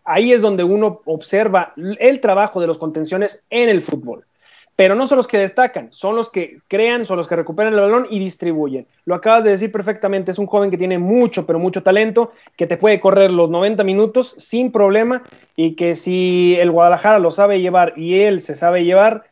ahí 0.05 0.33
es 0.33 0.42
donde 0.42 0.64
uno 0.64 1.01
observa 1.05 1.72
el 1.77 2.20
trabajo 2.20 2.61
de 2.61 2.66
los 2.66 2.79
contenciones 2.79 3.44
en 3.51 3.68
el 3.68 3.83
fútbol 3.83 4.27
pero 4.76 4.94
no 4.94 5.08
son 5.08 5.16
los 5.16 5.26
que 5.26 5.38
destacan, 5.38 5.88
son 5.90 6.16
los 6.16 6.28
que 6.28 6.58
crean, 6.68 7.06
son 7.06 7.16
los 7.16 7.26
que 7.26 7.34
recuperan 7.34 7.72
el 7.72 7.80
balón 7.80 8.06
y 8.10 8.18
distribuyen. 8.18 8.86
Lo 9.06 9.14
acabas 9.14 9.42
de 9.42 9.50
decir 9.50 9.72
perfectamente, 9.72 10.30
es 10.30 10.38
un 10.38 10.46
joven 10.46 10.70
que 10.70 10.76
tiene 10.76 10.98
mucho, 10.98 11.46
pero 11.46 11.58
mucho 11.58 11.82
talento, 11.82 12.30
que 12.56 12.66
te 12.66 12.76
puede 12.76 13.00
correr 13.00 13.30
los 13.30 13.48
90 13.48 13.82
minutos 13.84 14.34
sin 14.36 14.70
problema 14.70 15.22
y 15.56 15.74
que 15.76 15.94
si 15.94 16.56
el 16.60 16.70
Guadalajara 16.70 17.18
lo 17.18 17.30
sabe 17.30 17.62
llevar 17.62 17.94
y 17.96 18.20
él 18.20 18.42
se 18.42 18.54
sabe 18.54 18.84
llevar, 18.84 19.24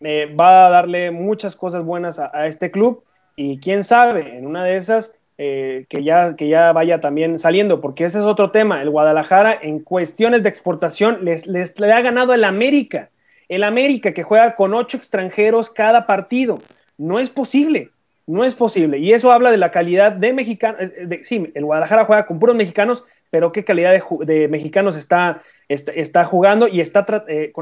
eh, 0.00 0.34
va 0.34 0.66
a 0.66 0.70
darle 0.70 1.10
muchas 1.10 1.56
cosas 1.56 1.84
buenas 1.84 2.18
a, 2.18 2.46
este 2.46 2.70
club 2.70 3.04
y 3.36 3.58
quién 3.58 3.84
sabe, 3.84 4.38
en 4.38 4.46
una 4.46 4.64
de 4.64 4.76
esas 4.76 5.18
eh, 5.36 5.84
que, 5.90 6.04
ya, 6.04 6.36
que 6.36 6.48
ya 6.48 6.72
vaya 6.72 7.00
también 7.00 7.38
saliendo, 7.38 7.82
porque 7.82 8.06
ese 8.06 8.18
es 8.18 8.24
otro 8.24 8.50
tema. 8.50 8.80
El 8.80 8.88
Guadalajara 8.88 9.58
en 9.60 9.80
cuestiones 9.80 10.42
de 10.42 10.48
exportación 10.48 11.18
les, 11.22 11.46
les 11.46 11.78
le 11.78 11.92
ha 11.92 12.00
ganado 12.00 12.32
el 12.32 12.44
América. 12.44 13.10
El 13.48 13.64
América 13.64 14.12
que 14.12 14.22
juega 14.22 14.54
con 14.54 14.74
ocho 14.74 14.96
extranjeros 14.96 15.70
cada 15.70 16.06
partido. 16.06 16.60
No 16.98 17.18
es 17.18 17.30
posible. 17.30 17.90
No 18.26 18.44
es 18.44 18.54
posible. 18.54 18.98
Y 18.98 19.12
eso 19.12 19.30
habla 19.30 19.50
de 19.50 19.56
la 19.56 19.70
calidad 19.70 20.12
de 20.12 20.32
mexicanos. 20.32 20.92
Sí, 21.22 21.52
el 21.54 21.64
Guadalajara 21.64 22.04
juega 22.04 22.26
con 22.26 22.40
puros 22.40 22.56
mexicanos, 22.56 23.04
pero 23.30 23.52
qué 23.52 23.64
calidad 23.64 24.02
de, 24.20 24.48
mexicanos 24.48 24.96
está, 24.96 25.40
está, 25.68 26.24
jugando 26.24 26.66
y 26.66 26.80
está, 26.80 27.06
eh, 27.28 27.52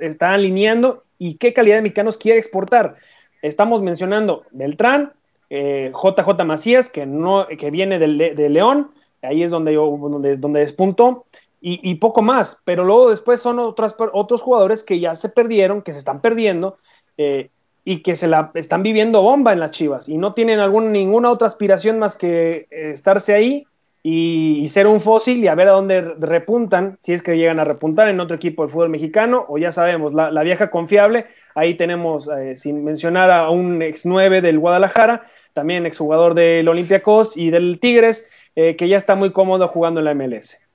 está 0.00 0.32
alineando 0.32 1.04
y 1.18 1.34
qué 1.34 1.52
calidad 1.52 1.76
de 1.76 1.82
mexicanos 1.82 2.16
quiere 2.16 2.38
exportar. 2.38 2.96
Estamos 3.42 3.82
mencionando 3.82 4.44
Beltrán, 4.52 5.12
JJ 5.50 6.40
eh, 6.40 6.44
Macías, 6.44 6.88
que, 6.88 7.06
no, 7.06 7.46
que 7.46 7.70
viene 7.70 7.98
de, 7.98 8.48
León, 8.48 8.90
ahí 9.22 9.42
es 9.42 9.50
donde, 9.50 9.74
yo, 9.74 9.98
donde, 10.00 10.36
donde 10.36 10.60
despuntó, 10.60 11.26
y, 11.68 11.80
y, 11.82 11.96
poco 11.96 12.22
más. 12.22 12.62
Pero 12.64 12.84
luego 12.84 13.10
después 13.10 13.40
son 13.40 13.58
otras, 13.58 13.96
otros 14.12 14.40
jugadores 14.40 14.84
que 14.84 15.00
ya 15.00 15.16
se 15.16 15.28
perdieron, 15.28 15.82
que 15.82 15.92
se 15.92 15.98
están 15.98 16.20
perdiendo. 16.20 16.78
Eh, 17.18 17.50
y 17.88 18.02
que 18.02 18.16
se 18.16 18.26
la 18.26 18.50
están 18.54 18.82
viviendo 18.82 19.22
bomba 19.22 19.52
en 19.52 19.60
las 19.60 19.70
Chivas 19.70 20.08
y 20.08 20.18
no 20.18 20.34
tienen 20.34 20.58
algún, 20.58 20.90
ninguna 20.90 21.30
otra 21.30 21.46
aspiración 21.46 22.00
más 22.00 22.16
que 22.16 22.66
eh, 22.68 22.90
estarse 22.92 23.32
ahí 23.32 23.64
y, 24.02 24.66
ser 24.68 24.88
un 24.88 25.00
fósil 25.00 25.38
y 25.42 25.46
a 25.46 25.54
ver 25.54 25.68
a 25.68 25.72
dónde 25.72 26.00
repuntan, 26.00 26.98
si 27.02 27.12
es 27.12 27.22
que 27.22 27.36
llegan 27.36 27.60
a 27.60 27.64
repuntar 27.64 28.08
en 28.08 28.18
otro 28.18 28.34
equipo 28.34 28.62
del 28.62 28.70
fútbol 28.70 28.88
mexicano, 28.88 29.44
o 29.48 29.56
ya 29.56 29.70
sabemos, 29.70 30.12
la, 30.14 30.42
vieja 30.42 30.68
confiable, 30.68 31.26
ahí 31.54 31.74
tenemos, 31.74 32.28
eh, 32.28 32.56
sin 32.56 32.84
mencionar 32.84 33.30
a 33.30 33.50
un 33.50 33.80
ex 33.82 34.04
9 34.04 34.40
del 34.40 34.58
Guadalajara, 34.58 35.26
también 35.52 35.86
exjugador 35.86 36.34
del 36.34 36.68
Olympiacos 36.68 37.36
y 37.36 37.50
del 37.50 37.78
Tigres, 37.80 38.28
que 38.54 38.88
ya 38.88 38.96
está 38.96 39.16
muy 39.16 39.32
cómodo 39.32 39.68
jugando 39.68 40.00
en 40.00 40.06
la 40.06 40.14
MLS. 40.14 40.65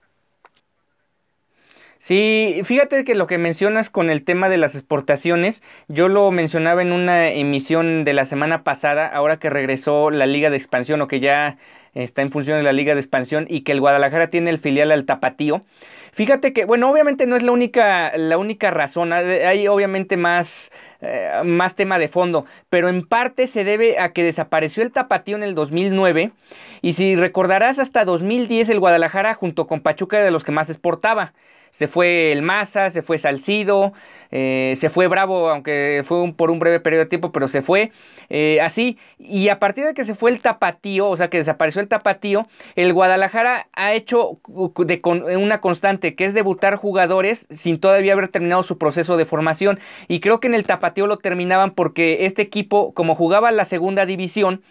Sí, 2.01 2.61
fíjate 2.63 3.03
que 3.03 3.13
lo 3.13 3.27
que 3.27 3.37
mencionas 3.37 3.91
con 3.91 4.09
el 4.09 4.23
tema 4.23 4.49
de 4.49 4.57
las 4.57 4.73
exportaciones, 4.73 5.61
yo 5.87 6.07
lo 6.07 6.31
mencionaba 6.31 6.81
en 6.81 6.93
una 6.93 7.29
emisión 7.29 8.05
de 8.05 8.13
la 8.13 8.25
semana 8.25 8.63
pasada, 8.63 9.05
ahora 9.05 9.37
que 9.37 9.51
regresó 9.51 10.09
la 10.09 10.25
Liga 10.25 10.49
de 10.49 10.57
Expansión 10.57 10.99
o 11.01 11.07
que 11.07 11.19
ya 11.19 11.57
está 11.93 12.23
en 12.23 12.31
función 12.31 12.57
de 12.57 12.63
la 12.63 12.73
Liga 12.73 12.95
de 12.95 13.01
Expansión 13.01 13.45
y 13.47 13.61
que 13.61 13.71
el 13.71 13.81
Guadalajara 13.81 14.31
tiene 14.31 14.49
el 14.49 14.57
filial 14.57 14.91
al 14.91 15.05
Tapatío. 15.05 15.61
Fíjate 16.11 16.53
que, 16.53 16.65
bueno, 16.65 16.89
obviamente 16.89 17.27
no 17.27 17.35
es 17.35 17.43
la 17.43 17.51
única, 17.51 18.17
la 18.17 18.39
única 18.39 18.71
razón, 18.71 19.13
hay 19.13 19.67
obviamente 19.67 20.17
más, 20.17 20.71
eh, 21.01 21.29
más 21.45 21.75
tema 21.75 21.99
de 21.99 22.07
fondo, 22.07 22.47
pero 22.71 22.89
en 22.89 23.07
parte 23.07 23.45
se 23.45 23.63
debe 23.63 23.99
a 23.99 24.11
que 24.11 24.23
desapareció 24.23 24.81
el 24.81 24.91
Tapatío 24.91 25.35
en 25.35 25.43
el 25.43 25.53
2009 25.53 26.31
y 26.81 26.93
si 26.93 27.15
recordarás 27.15 27.77
hasta 27.77 28.05
2010 28.05 28.69
el 28.69 28.79
Guadalajara 28.79 29.35
junto 29.35 29.67
con 29.67 29.81
Pachuca 29.81 30.17
era 30.17 30.25
de 30.25 30.31
los 30.31 30.43
que 30.43 30.51
más 30.51 30.71
exportaba 30.71 31.33
se 31.71 31.87
fue 31.87 32.31
el 32.31 32.41
Maza, 32.41 32.89
se 32.89 33.01
fue 33.01 33.17
Salcido, 33.17 33.93
eh, 34.31 34.75
se 34.77 34.89
fue 34.89 35.07
Bravo, 35.07 35.49
aunque 35.49 36.03
fue 36.05 36.31
por 36.33 36.51
un 36.51 36.59
breve 36.59 36.79
periodo 36.79 37.03
de 37.03 37.09
tiempo, 37.09 37.31
pero 37.31 37.47
se 37.47 37.61
fue 37.61 37.91
eh, 38.29 38.59
así. 38.61 38.97
Y 39.19 39.49
a 39.49 39.59
partir 39.59 39.85
de 39.85 39.93
que 39.93 40.05
se 40.05 40.15
fue 40.15 40.31
el 40.31 40.41
Tapatío, 40.41 41.09
o 41.09 41.17
sea 41.17 41.29
que 41.29 41.37
desapareció 41.37 41.81
el 41.81 41.87
Tapatío, 41.87 42.47
el 42.75 42.93
Guadalajara 42.93 43.67
ha 43.73 43.93
hecho 43.93 44.39
de 44.47 45.01
una 45.37 45.59
constante 45.59 46.15
que 46.15 46.25
es 46.25 46.33
debutar 46.33 46.75
jugadores 46.75 47.45
sin 47.49 47.79
todavía 47.79 48.13
haber 48.13 48.29
terminado 48.29 48.63
su 48.63 48.77
proceso 48.77 49.17
de 49.17 49.25
formación. 49.25 49.79
Y 50.07 50.19
creo 50.21 50.39
que 50.39 50.47
en 50.47 50.55
el 50.55 50.65
Tapatío 50.65 51.07
lo 51.07 51.17
terminaban 51.17 51.71
porque 51.71 52.25
este 52.25 52.41
equipo, 52.41 52.93
como 52.93 53.15
jugaba 53.15 53.51
la 53.51 53.65
segunda 53.65 54.05
división, 54.05 54.61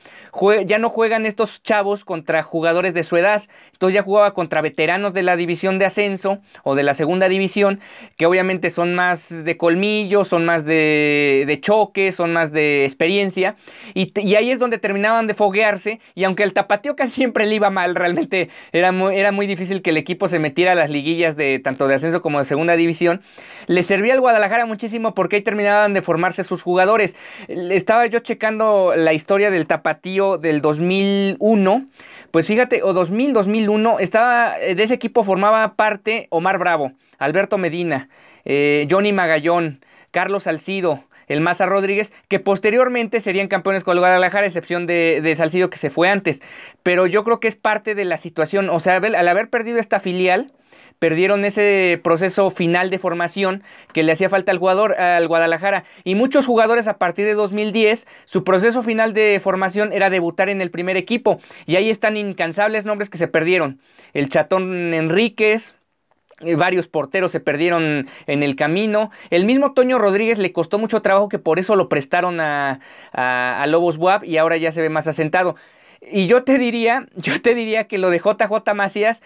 ya 0.66 0.78
no 0.78 0.88
juegan 0.88 1.26
estos 1.26 1.62
chavos 1.62 2.04
contra 2.04 2.42
jugadores 2.42 2.94
de 2.94 3.02
su 3.02 3.16
edad, 3.16 3.42
entonces 3.72 3.94
ya 3.94 4.02
jugaba 4.02 4.34
contra 4.34 4.60
veteranos 4.60 5.14
de 5.14 5.22
la 5.22 5.36
división 5.36 5.78
de 5.78 5.86
ascenso 5.86 6.38
o 6.64 6.74
de 6.74 6.82
la 6.82 6.94
segunda 6.94 7.28
división, 7.28 7.80
que 8.16 8.26
obviamente 8.26 8.70
son 8.70 8.94
más 8.94 9.28
de 9.28 9.56
colmillo, 9.56 10.24
son 10.24 10.44
más 10.44 10.64
de, 10.64 11.58
choque, 11.62 12.12
son 12.12 12.32
más 12.32 12.52
de 12.52 12.84
experiencia, 12.84 13.56
y, 13.94 14.12
ahí 14.34 14.50
es 14.50 14.58
donde 14.58 14.78
terminaban 14.78 15.26
de 15.26 15.34
foguearse, 15.34 16.00
y 16.14 16.24
aunque 16.24 16.42
el 16.42 16.52
tapateo 16.52 16.94
casi 16.96 17.12
siempre 17.12 17.46
le 17.46 17.54
iba 17.54 17.70
mal, 17.70 17.94
realmente 17.94 18.50
era 18.72 18.92
muy, 18.92 19.16
era 19.16 19.32
muy 19.32 19.46
difícil 19.46 19.82
que 19.82 19.90
el 19.90 19.96
equipo 19.96 20.28
se 20.28 20.38
metiera 20.38 20.72
a 20.72 20.74
las 20.74 20.90
liguillas 20.90 21.36
de 21.36 21.58
tanto 21.58 21.88
de 21.88 21.94
ascenso 21.94 22.20
como 22.20 22.38
de 22.38 22.44
segunda 22.44 22.76
división, 22.76 23.22
le 23.66 23.82
servía 23.82 24.14
al 24.14 24.20
Guadalajara 24.20 24.66
muchísimo 24.66 25.14
porque 25.14 25.36
ahí 25.36 25.42
terminaban 25.42 25.94
de 25.94 26.02
formarse 26.02 26.44
sus 26.44 26.62
jugadores. 26.62 27.14
Estaba 27.48 28.06
yo 28.06 28.18
checando 28.18 28.94
la 28.96 29.12
historia 29.12 29.50
del 29.50 29.66
tapatío 29.66 30.19
del 30.38 30.60
2001, 30.60 31.86
pues 32.30 32.46
fíjate, 32.46 32.82
o 32.82 32.92
2000, 32.92 33.32
2001, 33.32 33.98
estaba, 33.98 34.58
eh, 34.60 34.74
de 34.74 34.82
ese 34.82 34.94
equipo 34.94 35.24
formaba 35.24 35.74
parte 35.74 36.26
Omar 36.30 36.58
Bravo, 36.58 36.92
Alberto 37.18 37.58
Medina, 37.58 38.08
eh, 38.44 38.86
Johnny 38.90 39.12
Magallón, 39.12 39.84
Carlos 40.10 40.44
Salcido, 40.44 41.04
el 41.26 41.40
Maza 41.40 41.66
Rodríguez, 41.66 42.12
que 42.28 42.40
posteriormente 42.40 43.20
serían 43.20 43.48
campeones 43.48 43.84
con 43.84 43.96
el 43.96 44.00
Guadalajara, 44.00 44.46
excepción 44.46 44.86
de, 44.86 45.20
de, 45.22 45.36
Salcido 45.36 45.70
que 45.70 45.78
se 45.78 45.88
fue 45.88 46.08
antes. 46.08 46.42
Pero 46.82 47.06
yo 47.06 47.24
creo 47.24 47.40
que 47.40 47.48
es 47.48 47.56
parte 47.56 47.94
de 47.94 48.04
la 48.04 48.16
situación, 48.18 48.68
o 48.68 48.80
sea, 48.80 48.96
al 48.96 49.28
haber 49.28 49.48
perdido 49.48 49.78
esta 49.78 50.00
filial, 50.00 50.52
perdieron 51.00 51.44
ese 51.44 51.98
proceso 52.04 52.50
final 52.50 52.90
de 52.90 53.00
formación 53.00 53.64
que 53.92 54.04
le 54.04 54.12
hacía 54.12 54.28
falta 54.28 54.52
al 54.52 54.58
jugador 54.58 54.92
al 54.92 55.26
Guadalajara 55.26 55.82
y 56.04 56.14
muchos 56.14 56.46
jugadores 56.46 56.86
a 56.86 56.98
partir 56.98 57.26
de 57.26 57.34
2010 57.34 58.06
su 58.26 58.44
proceso 58.44 58.82
final 58.82 59.12
de 59.12 59.40
formación 59.42 59.92
era 59.92 60.10
debutar 60.10 60.48
en 60.48 60.60
el 60.60 60.70
primer 60.70 60.96
equipo 60.96 61.40
y 61.66 61.74
ahí 61.74 61.90
están 61.90 62.16
incansables 62.16 62.84
nombres 62.84 63.10
que 63.10 63.18
se 63.18 63.26
perdieron 63.26 63.80
el 64.12 64.28
Chatón 64.28 64.94
Enríquez 64.94 65.74
eh, 66.40 66.56
varios 66.56 66.88
porteros 66.88 67.32
se 67.32 67.40
perdieron 67.40 68.08
en 68.26 68.42
el 68.42 68.56
camino. 68.56 69.10
El 69.28 69.44
mismo 69.44 69.74
Toño 69.74 69.98
Rodríguez 69.98 70.38
le 70.38 70.52
costó 70.52 70.78
mucho 70.78 71.02
trabajo 71.02 71.28
que 71.28 71.38
por 71.38 71.58
eso 71.58 71.76
lo 71.76 71.88
prestaron 71.88 72.40
a, 72.40 72.80
Lobos 73.66 73.98
Buap 73.98 74.24
y 74.24 74.38
ahora 74.38 74.56
ya 74.56 74.72
se 74.72 74.80
ve 74.80 74.88
más 74.88 75.06
asentado. 75.06 75.56
Y 76.00 76.26
yo 76.26 76.44
te 76.44 76.58
diría, 76.58 77.06
yo 77.16 77.40
te 77.40 77.54
diría 77.54 77.84
que 77.84 77.98
lo 77.98 78.10
de 78.10 78.18
JJ 78.18 78.74
Macías, 78.74 79.22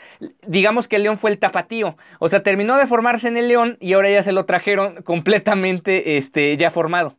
digamos 0.46 0.88
que 0.88 0.96
el 0.96 1.04
León 1.04 1.18
fue 1.18 1.30
el 1.30 1.38
tapatío. 1.38 1.96
O 2.18 2.28
sea, 2.28 2.42
terminó 2.42 2.76
de 2.78 2.86
formarse 2.86 3.28
en 3.28 3.36
el 3.36 3.48
León 3.48 3.76
y 3.80 3.92
ahora 3.92 4.10
ya 4.10 4.22
se 4.22 4.32
lo 4.32 4.44
trajeron 4.44 5.02
completamente 5.04 6.16
este, 6.16 6.56
ya 6.56 6.70
formado. 6.70 7.16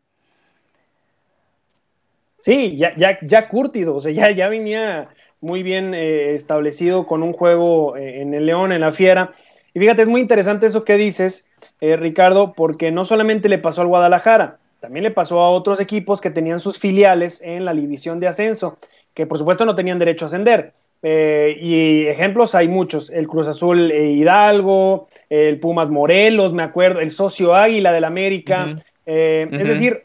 Sí, 2.40 2.78
ya, 2.78 2.94
ya, 2.96 3.18
ya 3.24 3.48
curtido, 3.48 3.96
o 3.96 4.00
sea, 4.00 4.12
ya, 4.12 4.30
ya 4.30 4.50
venía 4.50 5.10
muy 5.42 5.64
bien 5.64 5.96
eh, 5.96 6.36
establecido 6.36 7.08
con 7.08 7.24
un 7.24 7.34
juego 7.34 7.98
eh, 7.98 8.22
en 8.22 8.36
el 8.36 8.46
León, 8.46 8.72
en 8.72 8.82
la 8.82 8.92
Fiera. 8.92 9.32
Y 9.74 9.80
fíjate, 9.80 10.04
es 10.04 10.08
muy 10.08 10.22
interesante 10.22 10.68
eso 10.68 10.84
que 10.84 10.96
dices, 10.96 11.48
eh, 11.82 11.96
Ricardo, 11.98 12.54
porque 12.54 12.92
no 12.92 13.04
solamente 13.04 13.50
le 13.50 13.58
pasó 13.58 13.82
al 13.82 13.88
Guadalajara, 13.88 14.60
también 14.80 15.04
le 15.04 15.12
pasó 15.12 15.40
a 15.40 15.50
otros 15.50 15.80
equipos 15.80 16.22
que 16.22 16.30
tenían 16.30 16.60
sus 16.60 16.78
filiales 16.78 17.42
en 17.42 17.66
la 17.66 17.74
división 17.74 18.20
de 18.20 18.28
ascenso 18.28 18.78
que 19.16 19.26
por 19.26 19.40
supuesto 19.40 19.66
no 19.66 19.74
tenían 19.74 19.98
derecho 19.98 20.26
a 20.26 20.28
ascender. 20.28 20.74
Eh, 21.02 21.58
y 21.60 22.08
ejemplos 22.08 22.56
hay 22.56 22.68
muchos, 22.68 23.10
el 23.10 23.28
Cruz 23.28 23.48
Azul 23.48 23.92
eh, 23.92 24.12
Hidalgo, 24.12 25.08
el 25.30 25.60
Pumas 25.60 25.90
Morelos, 25.90 26.54
me 26.54 26.64
acuerdo, 26.64 27.00
el 27.00 27.12
Socio 27.12 27.56
Águila 27.56 27.92
del 27.92 28.04
América, 28.04 28.76
eh, 29.06 29.48
es 29.52 29.68
decir, 29.68 30.04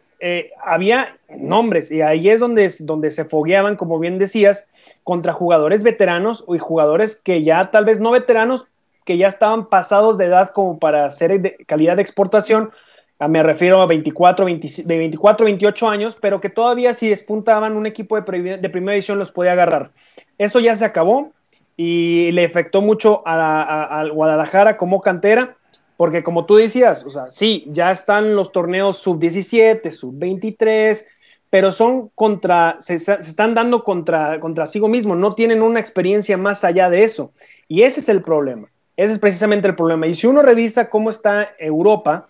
había 0.63 1.17
nombres 1.35 1.91
y 1.91 2.03
ahí 2.03 2.29
es 2.29 2.41
donde, 2.41 2.71
donde 2.81 3.11
se 3.11 3.25
fogueaban, 3.25 3.77
como 3.77 3.99
bien 3.99 4.19
decías, 4.19 4.69
contra 5.03 5.33
jugadores 5.33 5.83
veteranos 5.83 6.45
y 6.47 6.59
jugadores 6.59 7.17
que 7.17 7.43
ya 7.43 7.71
tal 7.71 7.87
vez 7.87 8.01
no 8.01 8.11
veteranos, 8.11 8.67
que 9.07 9.17
ya 9.17 9.29
estaban 9.29 9.71
pasados 9.71 10.19
de 10.19 10.27
edad 10.27 10.51
como 10.51 10.79
para 10.79 11.09
ser 11.09 11.41
de 11.41 11.57
calidad 11.67 11.97
de 11.97 12.03
exportación, 12.03 12.71
me 13.29 13.43
refiero 13.43 13.83
a 13.83 13.87
24, 13.87 14.47
24, 14.47 15.45
28 15.45 15.89
años, 15.89 16.17
pero 16.21 16.41
que 16.41 16.49
todavía 16.49 16.95
si 16.95 17.09
despuntaban 17.09 17.77
un 17.77 17.87
equipo 17.87 18.17
de, 18.17 18.23
primera 18.23 18.95
edición 18.95 19.19
los 19.19 19.31
podía 19.31 19.53
agarrar. 19.53 19.91
Eso 20.39 20.59
ya 20.59 20.75
se 20.75 20.87
acabó 20.87 21.33
y 21.77 22.33
le 22.33 22.47
afectó 22.47 22.81
mucho 22.81 23.23
al 23.27 24.11
Guadalajara 24.13 24.79
como 24.79 25.03
cantera, 25.03 25.55
porque 25.99 26.23
como 26.23 26.47
tú 26.47 26.57
decías, 26.57 27.05
o 27.05 27.11
sea, 27.11 27.31
sí, 27.31 27.67
ya 27.69 27.91
están 27.91 28.35
los 28.35 28.53
torneos 28.53 28.97
sub-17, 28.99 29.91
sub-23, 29.91 31.05
pero 31.51 31.73
son 31.73 32.09
contra, 32.15 32.79
se, 32.81 32.95
están 32.95 33.55
dando 33.55 33.85
contra, 33.85 34.41
contra 34.41 34.67
sí 34.67 34.81
mismo, 34.81 35.15
no 35.15 35.35
tienen 35.35 35.61
una 35.61 35.81
experiencia 35.81 36.39
más 36.39 36.65
allá 36.65 36.89
de 36.89 37.05
eso. 37.05 37.33
Y 37.69 37.83
ese 37.83 38.01
es 38.01 38.09
el 38.09 38.23
problema, 38.23 38.71
ese 38.97 39.13
es 39.13 39.19
precisamente 39.19 39.69
el 39.69 39.75
problema. 39.75 40.07
Y 40.07 40.15
si 40.15 40.27
uno 40.27 40.41
revisa 40.41 40.89
cómo 40.89 41.11
está 41.11 41.51
Europa, 41.59 42.30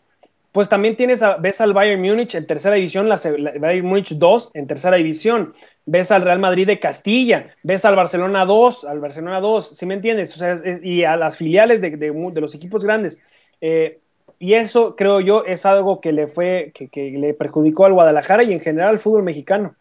pues 0.53 0.68
también 0.68 0.96
tienes 0.96 1.22
ves 1.40 1.61
al 1.61 1.72
Bayern 1.72 2.01
Múnich 2.01 2.34
en 2.34 2.46
tercera 2.46 2.74
división, 2.74 3.09
la, 3.09 3.20
Bayern 3.59 3.86
Múnich 3.86 4.14
2 4.14 4.51
en 4.55 4.66
tercera 4.66 4.96
división, 4.96 5.53
ves 5.86 6.11
al 6.11 6.22
Real 6.22 6.38
Madrid 6.38 6.66
de 6.66 6.80
Castilla, 6.80 7.46
ves 7.62 7.84
al 7.84 7.96
Barcelona 7.96 8.44
2, 8.44 8.84
al 8.84 9.01
Barcelona 9.01 9.40
2, 9.40 9.76
¿sí 9.76 9.86
me 9.86 9.94
entiendes? 9.94 10.34
O 10.34 10.38
sea, 10.38 10.57
y 10.82 11.05
a 11.05 11.16
las 11.16 11.36
filiales 11.36 11.80
de, 11.80 12.12
los 12.34 12.55
equipos 12.55 12.84
grandes. 12.84 13.20
Eh, 13.61 14.01
y 14.38 14.55
eso 14.55 14.96
creo 14.96 15.20
yo 15.20 15.44
es 15.44 15.66
algo 15.66 16.01
que 16.01 16.12
le 16.12 16.26
fue, 16.26 16.72
que, 16.74 16.88
que 16.88 17.11
le 17.11 17.34
perjudicó 17.34 17.84
al 17.84 17.92
Guadalajara 17.92 18.42
y 18.42 18.53
en 18.53 18.61
general 18.61 18.90
al 18.90 18.98
fútbol 18.98 19.22
mexicano. 19.22 19.76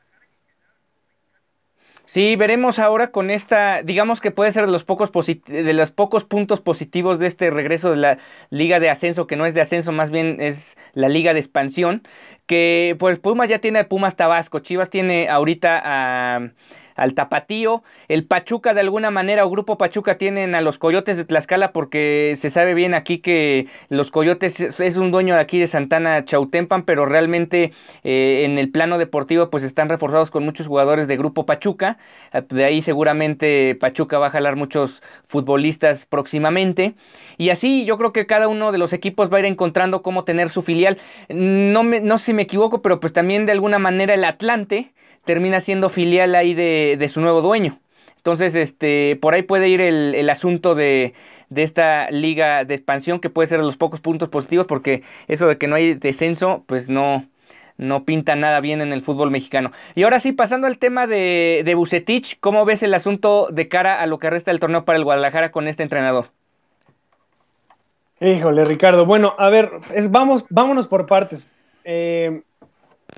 Sí, 2.09 2.35
veremos 2.35 2.79
ahora 2.79 3.11
con 3.11 3.29
esta, 3.29 3.83
digamos 3.83 4.19
que 4.19 4.31
puede 4.31 4.51
ser 4.51 4.65
de 4.65 4.71
los 4.71 4.83
pocos 4.83 5.11
de 5.45 5.73
los 5.73 5.91
pocos 5.91 6.25
puntos 6.25 6.59
positivos 6.59 7.19
de 7.19 7.27
este 7.27 7.51
regreso 7.51 7.91
de 7.91 7.97
la 7.97 8.17
liga 8.49 8.79
de 8.79 8.89
ascenso, 8.89 9.27
que 9.27 9.35
no 9.35 9.45
es 9.45 9.53
de 9.53 9.61
ascenso, 9.61 9.91
más 9.91 10.09
bien 10.09 10.41
es 10.41 10.75
la 10.93 11.07
liga 11.07 11.35
de 11.35 11.39
expansión, 11.39 12.01
que 12.47 12.95
pues 12.97 13.19
Pumas 13.19 13.47
ya 13.47 13.59
tiene 13.59 13.77
a 13.77 13.87
Pumas 13.87 14.15
Tabasco, 14.15 14.57
Chivas 14.57 14.89
tiene 14.89 15.29
ahorita 15.29 15.79
a 15.83 16.49
al 16.99 17.13
Tapatío. 17.13 17.83
El 18.07 18.25
Pachuca 18.25 18.73
de 18.73 18.81
alguna 18.81 19.09
manera 19.11 19.45
o 19.45 19.49
Grupo 19.49 19.77
Pachuca 19.77 20.17
tienen 20.17 20.53
a 20.55 20.61
los 20.61 20.77
Coyotes 20.77 21.17
de 21.17 21.25
Tlaxcala 21.25 21.71
porque 21.71 22.35
se 22.39 22.49
sabe 22.49 22.73
bien 22.73 22.93
aquí 22.93 23.19
que 23.19 23.67
los 23.89 24.11
Coyotes 24.11 24.59
es, 24.59 24.97
un 24.97 25.11
dueño 25.11 25.35
de 25.35 25.41
aquí 25.41 25.59
de 25.59 25.67
Santana 25.67 26.25
Chautempan, 26.25 26.83
pero 26.83 27.05
realmente 27.05 27.71
eh, 28.03 28.43
en 28.45 28.57
el 28.57 28.69
plano 28.69 28.97
deportivo 28.97 29.49
pues 29.49 29.63
están 29.63 29.89
reforzados 29.89 30.29
con 30.29 30.43
muchos 30.43 30.67
jugadores 30.67 31.07
de 31.07 31.17
Grupo 31.17 31.45
Pachuca. 31.45 31.97
Eh, 32.33 32.43
de 32.49 32.65
ahí 32.65 32.81
seguramente 32.81 33.75
Pachuca 33.75 34.19
va 34.19 34.27
a 34.27 34.31
jalar 34.31 34.55
muchos 34.55 35.01
futbolistas 35.27 36.05
próximamente. 36.05 36.95
Y 37.37 37.51
así 37.51 37.85
yo 37.85 37.97
creo 37.97 38.11
que 38.11 38.25
cada 38.25 38.47
uno 38.47 38.71
de 38.71 38.77
los 38.77 38.93
equipos 38.93 39.31
va 39.31 39.37
a 39.37 39.39
ir 39.39 39.45
encontrando 39.45 40.01
cómo 40.01 40.25
tener 40.25 40.49
su 40.49 40.61
filial. 40.61 40.97
No, 41.29 41.83
me, 41.83 42.01
no 42.01 42.17
sé 42.17 42.25
si 42.25 42.33
me 42.33 42.41
equivoco, 42.41 42.81
pero 42.81 42.99
pues 42.99 43.13
también 43.13 43.45
de 43.45 43.53
alguna 43.53 43.79
manera 43.79 44.13
el 44.13 44.25
Atlante 44.25 44.91
termina 45.25 45.61
siendo 45.61 45.89
filial 45.89 46.33
ahí 46.33 46.53
de, 46.53 46.88
su 47.09 47.21
nuevo 47.21 47.41
dueño. 47.41 47.79
Entonces, 48.17 48.53
este, 48.55 49.17
por 49.21 49.33
ahí 49.33 49.43
puede 49.43 49.69
ir 49.69 49.81
el, 49.81 50.29
asunto 50.29 50.75
de, 50.75 51.13
esta 51.55 52.11
liga 52.11 52.65
de 52.65 52.75
expansión, 52.75 53.19
que 53.19 53.29
puede 53.29 53.47
ser 53.47 53.59
de 53.59 53.65
los 53.65 53.77
pocos 53.77 54.01
puntos 54.01 54.29
positivos, 54.29 54.67
porque 54.67 55.03
eso 55.27 55.47
de 55.47 55.57
que 55.57 55.67
no 55.67 55.75
hay 55.75 55.93
descenso, 55.93 56.63
pues 56.67 56.89
no, 56.89 57.25
no 57.77 58.03
pinta 58.03 58.35
nada 58.35 58.59
bien 58.59 58.81
en 58.81 58.91
el 58.91 59.03
fútbol 59.03 59.31
mexicano. 59.31 59.71
Y 59.95 60.03
ahora 60.03 60.19
sí, 60.19 60.33
pasando 60.33 60.67
al 60.67 60.79
tema 60.79 61.07
de, 61.07 61.61
de 61.63 61.75
Bucetich, 61.75 62.39
¿cómo 62.39 62.65
ves 62.65 62.83
el 62.83 62.93
asunto 62.93 63.47
de 63.51 63.69
cara 63.69 64.01
a 64.01 64.05
lo 64.05 64.19
que 64.19 64.29
resta 64.29 64.51
del 64.51 64.59
torneo 64.59 64.83
para 64.83 64.97
el 64.97 65.05
Guadalajara 65.05 65.51
con 65.51 65.67
este 65.67 65.83
entrenador? 65.83 66.31
Híjole, 68.21 68.65
Ricardo. 68.65 69.05
Bueno, 69.05 69.33
a 69.37 69.49
ver, 69.49 69.71
vamos, 70.09 70.45
vámonos 70.49 70.87
por 70.87 71.05
partes. 71.05 71.49
Eh, 71.85 72.41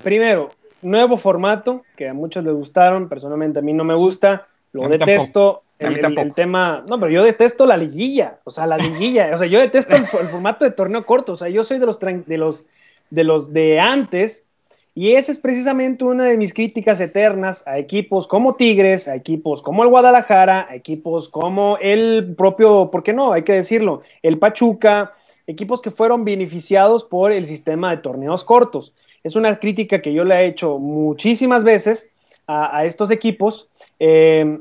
primero, 0.03 0.51
nuevo 0.81 1.17
formato 1.17 1.83
que 1.95 2.09
a 2.09 2.13
muchos 2.13 2.43
les 2.43 2.53
gustaron, 2.53 3.09
personalmente 3.09 3.59
a 3.59 3.61
mí 3.61 3.73
no 3.73 3.83
me 3.83 3.95
gusta, 3.95 4.47
lo 4.71 4.87
detesto. 4.87 5.63
El, 5.79 6.33
tema, 6.35 6.83
no, 6.87 6.99
pero 6.99 7.11
yo 7.11 7.23
detesto 7.23 7.65
la 7.65 7.75
liguilla, 7.75 8.37
o 8.43 8.51
sea, 8.51 8.67
la 8.67 8.77
liguilla, 8.77 9.33
o 9.33 9.37
sea, 9.39 9.47
yo 9.47 9.59
detesto 9.59 9.95
el, 9.95 10.05
formato 10.05 10.63
de 10.63 10.69
torneo 10.69 11.07
corto, 11.07 11.33
o 11.33 11.37
sea, 11.37 11.49
yo 11.49 11.63
soy 11.63 11.79
de 11.79 11.87
los 11.87 11.99
de 11.99 12.37
los 12.37 12.67
de 13.09 13.23
los 13.23 13.51
de 13.51 13.79
antes 13.79 14.45
y 14.93 15.13
esa 15.13 15.31
es 15.31 15.37
precisamente 15.37 16.03
una 16.03 16.25
de 16.25 16.37
mis 16.37 16.53
críticas 16.53 16.99
eternas 16.99 17.65
a 17.65 17.77
equipos 17.77 18.27
como 18.27 18.55
Tigres, 18.55 19.07
a 19.07 19.15
equipos 19.15 19.61
como 19.61 19.83
el 19.83 19.89
Guadalajara, 19.89 20.67
a 20.69 20.75
equipos 20.75 21.29
como 21.29 21.77
el 21.79 22.35
propio, 22.37 22.91
¿por 22.91 23.01
qué 23.01 23.13
no? 23.13 23.31
Hay 23.31 23.43
que 23.43 23.53
decirlo, 23.53 24.01
el 24.21 24.37
Pachuca, 24.37 25.13
equipos 25.47 25.81
que 25.81 25.91
fueron 25.91 26.25
beneficiados 26.25 27.05
por 27.05 27.31
el 27.31 27.45
sistema 27.45 27.91
de 27.91 27.97
torneos 27.97 28.43
cortos. 28.43 28.93
Es 29.23 29.35
una 29.35 29.59
crítica 29.59 30.01
que 30.01 30.13
yo 30.13 30.23
le 30.23 30.35
he 30.35 30.45
hecho 30.47 30.79
muchísimas 30.79 31.63
veces 31.63 32.09
a, 32.47 32.85
estos 32.85 33.11
equipos. 33.11 33.69
Eh, 33.99 34.59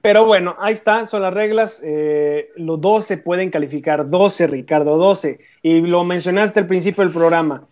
pero 0.00 0.24
bueno, 0.24 0.56
ahí 0.58 0.72
están, 0.72 1.06
son 1.06 1.22
las 1.22 1.34
reglas. 1.34 1.80
Eh, 1.84 2.50
los 2.56 2.80
12 2.80 3.18
pueden 3.18 3.50
calificar, 3.50 4.08
12, 4.08 4.46
Ricardo, 4.46 4.96
12. 4.96 5.38
Y 5.62 5.80
lo 5.80 6.04
mencionaste 6.04 6.60
al 6.60 6.66
principio 6.66 7.04
del 7.04 7.12
programa. 7.12 7.66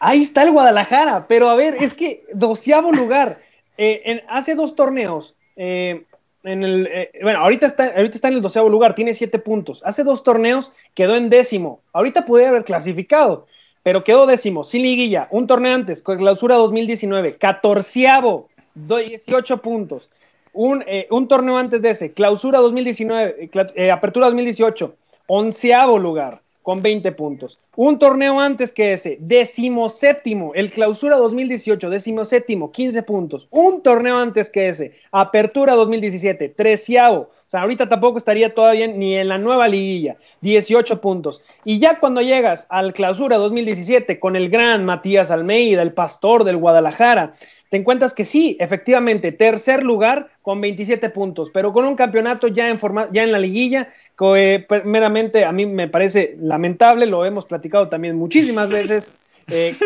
Ahí 0.00 0.22
está 0.22 0.42
el 0.42 0.52
Guadalajara, 0.52 1.26
pero 1.26 1.48
a 1.48 1.56
ver, 1.56 1.76
es 1.80 1.94
que 1.94 2.24
doceavo 2.32 2.92
lugar. 2.92 3.40
Eh, 3.76 4.22
hace 4.28 4.54
dos 4.54 4.74
torneos, 4.74 5.36
en 5.56 6.04
el, 6.44 6.88
bueno, 7.22 7.40
ahorita 7.40 7.66
está, 7.66 7.86
ahorita 7.96 8.14
está 8.14 8.28
en 8.28 8.34
el 8.34 8.42
doceavo 8.42 8.68
lugar, 8.68 8.94
tiene 8.94 9.14
siete 9.14 9.38
puntos. 9.38 9.82
Hace 9.84 10.04
dos 10.04 10.22
torneos 10.22 10.72
quedó 10.94 11.16
en 11.16 11.30
décimo. 11.30 11.80
Ahorita 11.92 12.24
puede 12.24 12.46
haber 12.46 12.64
clasificado 12.64 13.46
pero 13.88 14.04
quedó 14.04 14.26
décimo, 14.26 14.64
sin 14.64 14.82
liguilla, 14.82 15.28
un 15.30 15.46
torneo 15.46 15.74
antes, 15.74 16.02
clausura 16.02 16.56
2019, 16.56 17.38
catorceavo, 17.38 18.50
18 18.74 19.62
puntos. 19.62 20.10
Un, 20.52 20.84
eh, 20.86 21.06
un, 21.10 21.26
torneo 21.26 21.56
antes 21.56 21.80
de 21.80 21.88
ese, 21.88 22.12
clausura 22.12 22.58
2019, 22.58 23.44
eh, 23.44 23.50
eh, 23.76 23.90
apertura 23.90 24.26
2018, 24.26 24.94
onceavo 25.26 25.98
lugar 25.98 26.42
con 26.68 26.82
20 26.82 27.12
puntos. 27.12 27.58
Un 27.76 27.98
torneo 27.98 28.38
antes 28.38 28.74
que 28.74 28.92
ese, 28.92 29.16
decimoséptimo, 29.22 30.52
el 30.54 30.68
clausura 30.68 31.16
2018, 31.16 31.88
decimoséptimo, 31.88 32.72
15 32.72 33.04
puntos. 33.04 33.48
Un 33.50 33.82
torneo 33.82 34.18
antes 34.18 34.50
que 34.50 34.68
ese, 34.68 34.92
apertura 35.10 35.74
2017, 35.74 36.50
treceavo. 36.50 37.20
O 37.20 37.50
sea, 37.50 37.62
ahorita 37.62 37.88
tampoco 37.88 38.18
estaría 38.18 38.54
todavía 38.54 38.86
ni 38.86 39.14
en 39.14 39.28
la 39.28 39.38
nueva 39.38 39.66
liguilla, 39.66 40.18
18 40.42 41.00
puntos. 41.00 41.42
Y 41.64 41.78
ya 41.78 41.98
cuando 42.00 42.20
llegas 42.20 42.66
al 42.68 42.92
clausura 42.92 43.38
2017 43.38 44.20
con 44.20 44.36
el 44.36 44.50
gran 44.50 44.84
Matías 44.84 45.30
Almeida, 45.30 45.80
el 45.80 45.94
pastor 45.94 46.44
del 46.44 46.58
Guadalajara, 46.58 47.32
te 47.68 47.76
encuentras 47.76 48.14
que 48.14 48.24
sí, 48.24 48.56
efectivamente, 48.60 49.32
tercer 49.32 49.84
lugar 49.84 50.30
con 50.42 50.60
27 50.60 51.10
puntos, 51.10 51.50
pero 51.52 51.72
con 51.72 51.84
un 51.84 51.96
campeonato 51.96 52.48
ya 52.48 52.70
en, 52.70 52.78
forma, 52.78 53.08
ya 53.12 53.22
en 53.22 53.32
la 53.32 53.38
liguilla, 53.38 53.88
que 54.18 54.64
pues, 54.66 54.84
meramente 54.84 55.44
a 55.44 55.52
mí 55.52 55.66
me 55.66 55.88
parece 55.88 56.36
lamentable, 56.40 57.06
lo 57.06 57.24
hemos 57.24 57.44
platicado 57.44 57.88
también 57.88 58.16
muchísimas 58.16 58.70
veces, 58.70 59.12
eh, 59.48 59.76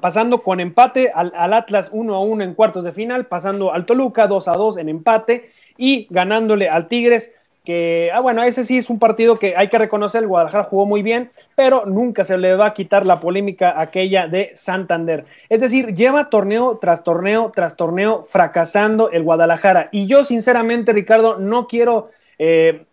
pasando 0.00 0.42
con 0.42 0.60
empate 0.60 1.10
al, 1.14 1.32
al, 1.36 1.52
Atlas 1.52 1.90
1 1.92 2.14
a 2.14 2.20
1 2.20 2.44
en 2.44 2.54
cuartos 2.54 2.84
de 2.84 2.92
final, 2.92 3.26
pasando 3.26 3.72
al 3.72 3.86
Toluca 3.86 4.26
2 4.26 4.48
a 4.48 4.52
2 4.52 4.78
en 4.78 4.88
empate 4.88 5.50
y 5.76 6.06
ganándole 6.10 6.68
al 6.68 6.88
Tigres 6.88 7.32
que, 7.64 8.10
ah, 8.12 8.20
bueno, 8.20 8.42
ese 8.42 8.62
sí 8.62 8.76
es 8.76 8.90
un 8.90 8.98
partido 8.98 9.38
que 9.38 9.56
hay 9.56 9.68
que 9.68 9.78
reconocer, 9.78 10.22
el 10.22 10.28
Guadalajara 10.28 10.64
jugó 10.64 10.84
muy 10.84 11.02
bien, 11.02 11.30
pero 11.54 11.86
nunca 11.86 12.22
se 12.22 12.36
le 12.36 12.54
va 12.56 12.66
a 12.66 12.74
quitar 12.74 13.06
la 13.06 13.20
polémica 13.20 13.80
aquella 13.80 14.28
de 14.28 14.52
Santander. 14.54 15.24
Es 15.48 15.60
decir, 15.60 15.94
lleva 15.94 16.28
torneo 16.28 16.78
tras 16.78 17.02
torneo 17.02 17.52
tras 17.54 17.76
torneo 17.76 18.22
fracasando 18.22 19.10
el 19.10 19.22
Guadalajara. 19.22 19.88
Y 19.92 20.06
yo, 20.06 20.24
sinceramente, 20.24 20.92
Ricardo, 20.92 21.38
no 21.38 21.66
quiero... 21.66 22.10
Eh, 22.38 22.84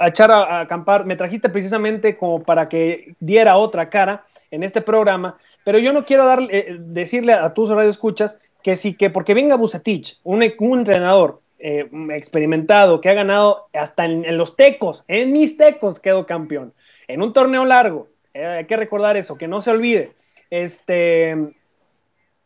echar 0.00 0.30
a, 0.30 0.60
acampar, 0.60 1.04
me 1.04 1.16
trajiste 1.16 1.50
precisamente 1.50 2.16
como 2.16 2.42
para 2.42 2.66
que 2.66 3.14
diera 3.20 3.58
otra 3.58 3.90
cara 3.90 4.24
en 4.50 4.62
este 4.62 4.80
programa, 4.80 5.36
pero 5.64 5.78
yo 5.78 5.92
no 5.92 6.06
quiero 6.06 6.24
dar, 6.24 6.40
eh, 6.50 6.76
decirle 6.80 7.34
a 7.34 7.52
tus 7.52 7.70
escuchas 7.70 8.40
que 8.62 8.76
sí, 8.76 8.94
que 8.94 9.10
porque 9.10 9.34
venga 9.34 9.56
Bucetich, 9.56 10.18
un, 10.24 10.42
un 10.58 10.78
entrenador 10.78 11.42
eh, 11.58 11.88
experimentado, 12.10 13.00
que 13.00 13.08
ha 13.08 13.14
ganado 13.14 13.68
hasta 13.72 14.04
en, 14.04 14.36
los 14.36 14.56
tecos, 14.56 15.04
en 15.08 15.32
mis 15.32 15.56
tecos 15.56 16.00
quedó 16.00 16.26
campeón, 16.26 16.74
en 17.08 17.22
un 17.22 17.32
torneo 17.32 17.64
largo, 17.64 18.08
eh, 18.34 18.44
hay 18.44 18.64
que 18.66 18.76
recordar 18.76 19.16
eso, 19.16 19.36
que 19.36 19.48
no 19.48 19.60
se 19.60 19.70
olvide, 19.70 20.12
este, 20.50 21.36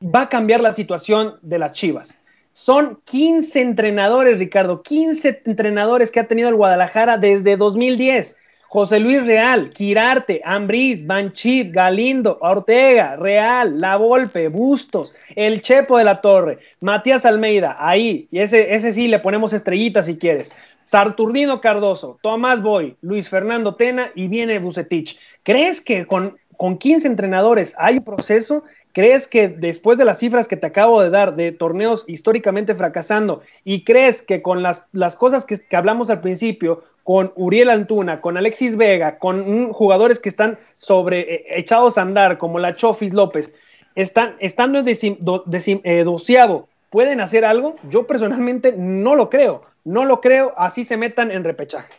va 0.03 0.23
a 0.23 0.29
cambiar 0.29 0.61
la 0.61 0.73
situación 0.73 1.39
de 1.43 1.59
las 1.59 1.73
Chivas. 1.73 2.21
Son 2.53 3.01
15 3.05 3.61
entrenadores, 3.61 4.39
Ricardo, 4.39 4.83
15 4.83 5.43
entrenadores 5.47 6.11
que 6.11 6.21
ha 6.21 6.27
tenido 6.27 6.49
el 6.49 6.57
Guadalajara 6.57 7.17
desde 7.17 7.57
2010. 7.57 8.37
José 8.71 9.01
Luis 9.01 9.25
Real, 9.25 9.71
Quirarte, 9.71 10.43
Ambriz, 10.45 11.07
Banchit, 11.07 11.73
Galindo, 11.73 12.37
Ortega, 12.43 13.17
Real, 13.17 13.81
La 13.81 13.97
Volpe, 13.97 14.49
Bustos, 14.49 15.15
El 15.35 15.63
Chepo 15.63 15.97
de 15.97 16.05
la 16.05 16.21
Torre, 16.21 16.59
Matías 16.81 17.25
Almeida, 17.25 17.79
ahí, 17.81 18.29
y 18.31 18.41
ese, 18.41 18.75
ese 18.75 18.93
sí 18.93 19.09
le 19.09 19.21
ponemos 19.21 19.55
estrellitas 19.55 20.05
si 20.05 20.19
quieres. 20.19 20.53
Sarturdino 20.85 21.63
Cardoso, 21.63 22.19
Tomás 22.21 22.61
Boy, 22.61 22.97
Luis 23.01 23.31
Fernando 23.31 23.75
Tena 23.75 24.11
y 24.15 24.29
viene 24.29 24.59
Bucetich. 24.59 25.19
¿Crees 25.43 25.81
que 25.81 26.07
con, 26.07 26.37
con 26.59 26.77
15 26.77 27.07
entrenadores 27.07 27.75
hay 27.79 27.99
un 27.99 28.05
proceso? 28.05 28.65
¿Crees 28.99 29.29
que 29.29 29.49
después 29.49 29.97
de 29.97 30.05
las 30.05 30.19
cifras 30.19 30.49
que 30.49 30.57
te 30.57 30.67
acabo 30.67 31.01
de 31.01 31.09
dar 31.09 31.37
de 31.37 31.53
torneos 31.53 32.05
históricamente 32.09 32.75
fracasando 32.75 33.43
y 33.63 33.85
crees 33.85 34.23
que 34.23 34.43
con 34.43 34.65
las, 34.65 34.89
las 34.91 35.15
cosas 35.15 35.45
que, 35.45 35.57
que 35.57 35.77
hablamos 35.77 36.11
al 36.11 36.21
principio, 36.21 36.83
con 37.05 37.33
Uriel 37.37 37.71
Antuna, 37.71 38.21
con 38.21 38.37
Alexis 38.37 38.77
Vega, 38.77 39.21
con 39.21 39.73
jugadores 39.73 40.19
que 40.19 40.29
están 40.29 40.59
sobre 40.79 41.21
eh, 41.21 41.45
echados 41.51 41.97
a 41.97 42.03
andar, 42.03 42.39
como 42.39 42.59
la 42.59 42.75
Chofis 42.75 43.13
López, 43.13 43.55
están, 43.95 44.35
estando 44.41 44.81
en 44.81 44.87
eh, 44.89 46.03
doceavo, 46.03 46.69
¿pueden 46.91 47.21
hacer 47.21 47.45
algo? 47.45 47.77
Yo 47.89 48.05
personalmente 48.05 48.75
no 48.77 49.15
lo 49.15 49.31
creo, 49.31 49.63
no 49.85 50.07
lo 50.07 50.21
creo, 50.21 50.55
así 50.57 50.83
se 50.83 50.97
metan 50.97 51.31
en 51.31 51.45
repechaje. 51.45 51.95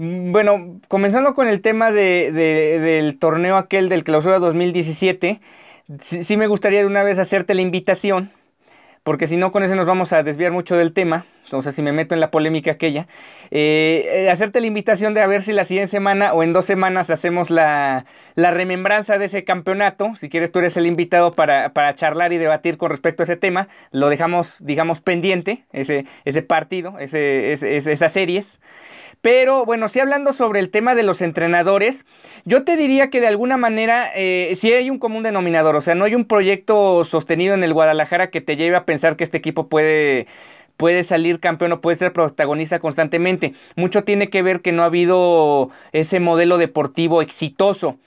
Mm, 0.00 0.32
bueno, 0.32 0.80
comenzando 0.88 1.34
con 1.34 1.46
el 1.46 1.60
tema 1.60 1.92
del 1.92 3.18
torneo 3.18 3.56
aquel 3.58 3.90
del 3.90 4.02
clausura 4.02 4.38
2017, 4.38 5.40
sí 6.00 6.36
me 6.38 6.46
gustaría 6.46 6.80
de 6.80 6.86
una 6.86 7.02
vez 7.02 7.18
hacerte 7.18 7.54
la 7.54 7.60
invitación 7.60 8.32
porque 9.02 9.26
si 9.26 9.36
no 9.36 9.50
con 9.50 9.62
ese 9.62 9.76
nos 9.76 9.86
vamos 9.86 10.12
a 10.12 10.22
desviar 10.22 10.52
mucho 10.52 10.76
del 10.76 10.92
tema, 10.92 11.26
entonces 11.44 11.74
si 11.74 11.82
me 11.82 11.92
meto 11.92 12.14
en 12.14 12.20
la 12.20 12.30
polémica 12.30 12.72
aquella, 12.72 13.08
eh, 13.50 14.24
eh, 14.24 14.30
hacerte 14.30 14.60
la 14.60 14.66
invitación 14.66 15.14
de 15.14 15.22
a 15.22 15.26
ver 15.26 15.42
si 15.42 15.52
la 15.52 15.64
siguiente 15.64 15.90
semana 15.90 16.32
o 16.32 16.42
en 16.42 16.52
dos 16.52 16.66
semanas 16.66 17.10
hacemos 17.10 17.50
la, 17.50 18.04
remembranza 18.36 19.18
de 19.18 19.26
ese 19.26 19.44
campeonato, 19.44 20.14
si 20.16 20.28
quieres 20.28 20.52
tú 20.52 20.60
eres 20.60 20.76
el 20.76 20.86
invitado 20.86 21.32
para, 21.32 21.94
charlar 21.94 22.32
y 22.32 22.38
debatir 22.38 22.76
con 22.76 22.90
respecto 22.90 23.22
a 23.22 23.24
ese 23.24 23.36
tema, 23.36 23.68
lo 23.90 24.08
dejamos, 24.08 24.64
digamos, 24.64 25.00
pendiente, 25.00 25.64
ese, 25.72 26.06
ese 26.24 26.42
partido, 26.42 26.98
ese, 26.98 27.52
esas 27.52 28.12
series. 28.12 28.60
Pero 29.22 29.66
bueno, 29.66 29.88
sí 29.88 30.00
hablando 30.00 30.32
sobre 30.32 30.60
el 30.60 30.70
tema 30.70 30.94
de 30.94 31.02
los 31.02 31.20
entrenadores, 31.20 32.06
yo 32.46 32.64
te 32.64 32.76
diría 32.76 33.10
que 33.10 33.20
de 33.20 33.26
alguna 33.26 33.58
manera 33.58 34.10
eh, 34.14 34.52
sí 34.56 34.72
hay 34.72 34.88
un 34.88 34.98
común 34.98 35.22
denominador, 35.22 35.76
o 35.76 35.82
sea, 35.82 35.94
no 35.94 36.06
hay 36.06 36.14
un 36.14 36.24
proyecto 36.24 37.04
sostenido 37.04 37.54
en 37.54 37.62
el 37.62 37.74
Guadalajara 37.74 38.30
que 38.30 38.40
te 38.40 38.56
lleve 38.56 38.76
a 38.76 38.86
pensar 38.86 39.16
que 39.16 39.24
este 39.24 39.36
equipo 39.36 39.68
puede 39.68 40.26
puede 40.78 41.04
salir 41.04 41.40
campeón 41.40 41.72
o 41.72 41.80
puede 41.82 41.98
ser 41.98 42.14
protagonista 42.14 42.78
constantemente. 42.78 43.52
Mucho 43.76 44.02
tiene 44.04 44.30
que 44.30 44.40
ver 44.40 44.62
que 44.62 44.72
no 44.72 44.82
ha 44.82 44.86
habido 44.86 45.68
ese 45.92 46.20
modelo 46.20 46.56
deportivo 46.56 47.20
exitoso. 47.20 47.98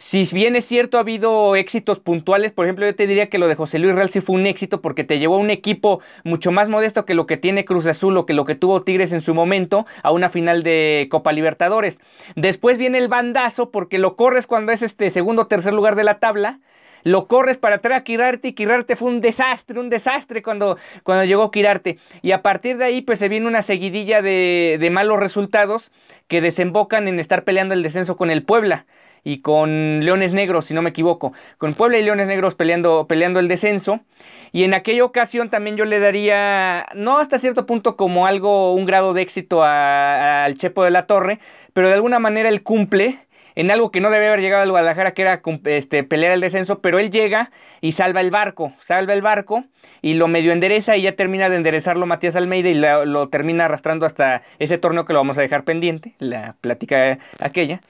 Si 0.00 0.24
bien 0.32 0.56
es 0.56 0.64
cierto, 0.64 0.96
ha 0.96 1.00
habido 1.00 1.54
éxitos 1.56 2.00
puntuales, 2.00 2.52
por 2.52 2.64
ejemplo, 2.64 2.86
yo 2.86 2.96
te 2.96 3.06
diría 3.06 3.28
que 3.28 3.36
lo 3.38 3.48
de 3.48 3.54
José 3.54 3.78
Luis 3.78 3.94
Real 3.94 4.08
sí 4.08 4.22
fue 4.22 4.34
un 4.34 4.46
éxito 4.46 4.80
porque 4.80 5.04
te 5.04 5.18
llevó 5.18 5.36
a 5.36 5.38
un 5.38 5.50
equipo 5.50 6.00
mucho 6.24 6.50
más 6.50 6.70
modesto 6.70 7.04
que 7.04 7.12
lo 7.12 7.26
que 7.26 7.36
tiene 7.36 7.66
Cruz 7.66 7.86
Azul 7.86 8.16
o 8.16 8.24
que 8.24 8.32
lo 8.32 8.46
que 8.46 8.54
tuvo 8.54 8.82
Tigres 8.82 9.12
en 9.12 9.20
su 9.20 9.34
momento 9.34 9.86
a 10.02 10.10
una 10.10 10.30
final 10.30 10.62
de 10.62 11.06
Copa 11.10 11.32
Libertadores. 11.32 12.00
Después 12.34 12.78
viene 12.78 12.96
el 12.96 13.08
bandazo 13.08 13.70
porque 13.70 13.98
lo 13.98 14.16
corres 14.16 14.46
cuando 14.46 14.72
es 14.72 14.80
este 14.80 15.10
segundo 15.10 15.42
o 15.42 15.46
tercer 15.48 15.74
lugar 15.74 15.96
de 15.96 16.04
la 16.04 16.18
tabla 16.18 16.60
lo 17.02 17.28
corres 17.28 17.56
para 17.56 17.76
atrás 17.76 18.00
a 18.00 18.04
Kirarte 18.04 18.48
y 18.48 18.52
Kirarte 18.52 18.94
fue 18.94 19.08
un 19.08 19.22
desastre, 19.22 19.80
un 19.80 19.88
desastre 19.88 20.42
cuando, 20.42 20.76
cuando 21.02 21.24
llegó 21.24 21.50
Kirarte. 21.50 21.96
Y 22.20 22.32
a 22.32 22.42
partir 22.42 22.76
de 22.76 22.84
ahí 22.84 23.00
pues 23.00 23.18
se 23.18 23.30
viene 23.30 23.46
una 23.46 23.62
seguidilla 23.62 24.20
de, 24.20 24.76
de 24.78 24.90
malos 24.90 25.18
resultados 25.18 25.90
que 26.28 26.42
desembocan 26.42 27.08
en 27.08 27.18
estar 27.18 27.44
peleando 27.44 27.72
el 27.72 27.82
descenso 27.82 28.18
con 28.18 28.30
el 28.30 28.42
Puebla 28.42 28.84
y 29.24 29.40
con 29.40 30.04
Leones 30.04 30.32
Negros, 30.32 30.66
si 30.66 30.74
no 30.74 30.82
me 30.82 30.90
equivoco, 30.90 31.32
con 31.58 31.74
Puebla 31.74 31.98
y 31.98 32.02
Leones 32.02 32.26
Negros 32.26 32.54
peleando, 32.54 33.06
peleando 33.06 33.40
el 33.40 33.48
descenso. 33.48 34.00
Y 34.52 34.64
en 34.64 34.74
aquella 34.74 35.04
ocasión 35.04 35.48
también 35.48 35.76
yo 35.76 35.84
le 35.84 36.00
daría, 36.00 36.86
no 36.94 37.18
hasta 37.18 37.38
cierto 37.38 37.66
punto 37.66 37.96
como 37.96 38.26
algo, 38.26 38.74
un 38.74 38.84
grado 38.84 39.14
de 39.14 39.22
éxito 39.22 39.62
al 39.62 40.56
Chepo 40.58 40.84
de 40.84 40.90
la 40.90 41.06
Torre, 41.06 41.38
pero 41.72 41.88
de 41.88 41.94
alguna 41.94 42.18
manera 42.18 42.48
él 42.48 42.62
cumple 42.62 43.20
en 43.54 43.70
algo 43.70 43.90
que 43.90 44.00
no 44.00 44.10
debe 44.10 44.28
haber 44.28 44.40
llegado 44.40 44.62
al 44.62 44.70
Guadalajara, 44.70 45.12
que 45.12 45.22
era 45.22 45.42
este, 45.64 46.02
pelear 46.04 46.32
el 46.32 46.40
descenso, 46.40 46.80
pero 46.80 46.98
él 46.98 47.10
llega 47.10 47.50
y 47.80 47.92
salva 47.92 48.20
el 48.20 48.30
barco, 48.30 48.72
salva 48.80 49.12
el 49.12 49.22
barco 49.22 49.64
y 50.02 50.14
lo 50.14 50.28
medio 50.28 50.52
endereza 50.52 50.96
y 50.96 51.02
ya 51.02 51.14
termina 51.14 51.48
de 51.48 51.56
enderezarlo 51.56 52.06
Matías 52.06 52.36
Almeida 52.36 52.68
y 52.70 52.74
lo 52.74 53.28
termina 53.28 53.66
arrastrando 53.66 54.06
hasta 54.06 54.42
ese 54.58 54.78
torneo 54.78 55.04
que 55.04 55.12
lo 55.12 55.18
vamos 55.18 55.38
a 55.38 55.42
dejar 55.42 55.64
pendiente, 55.64 56.14
la 56.18 56.54
plática 56.60 57.18
aquella. 57.40 57.80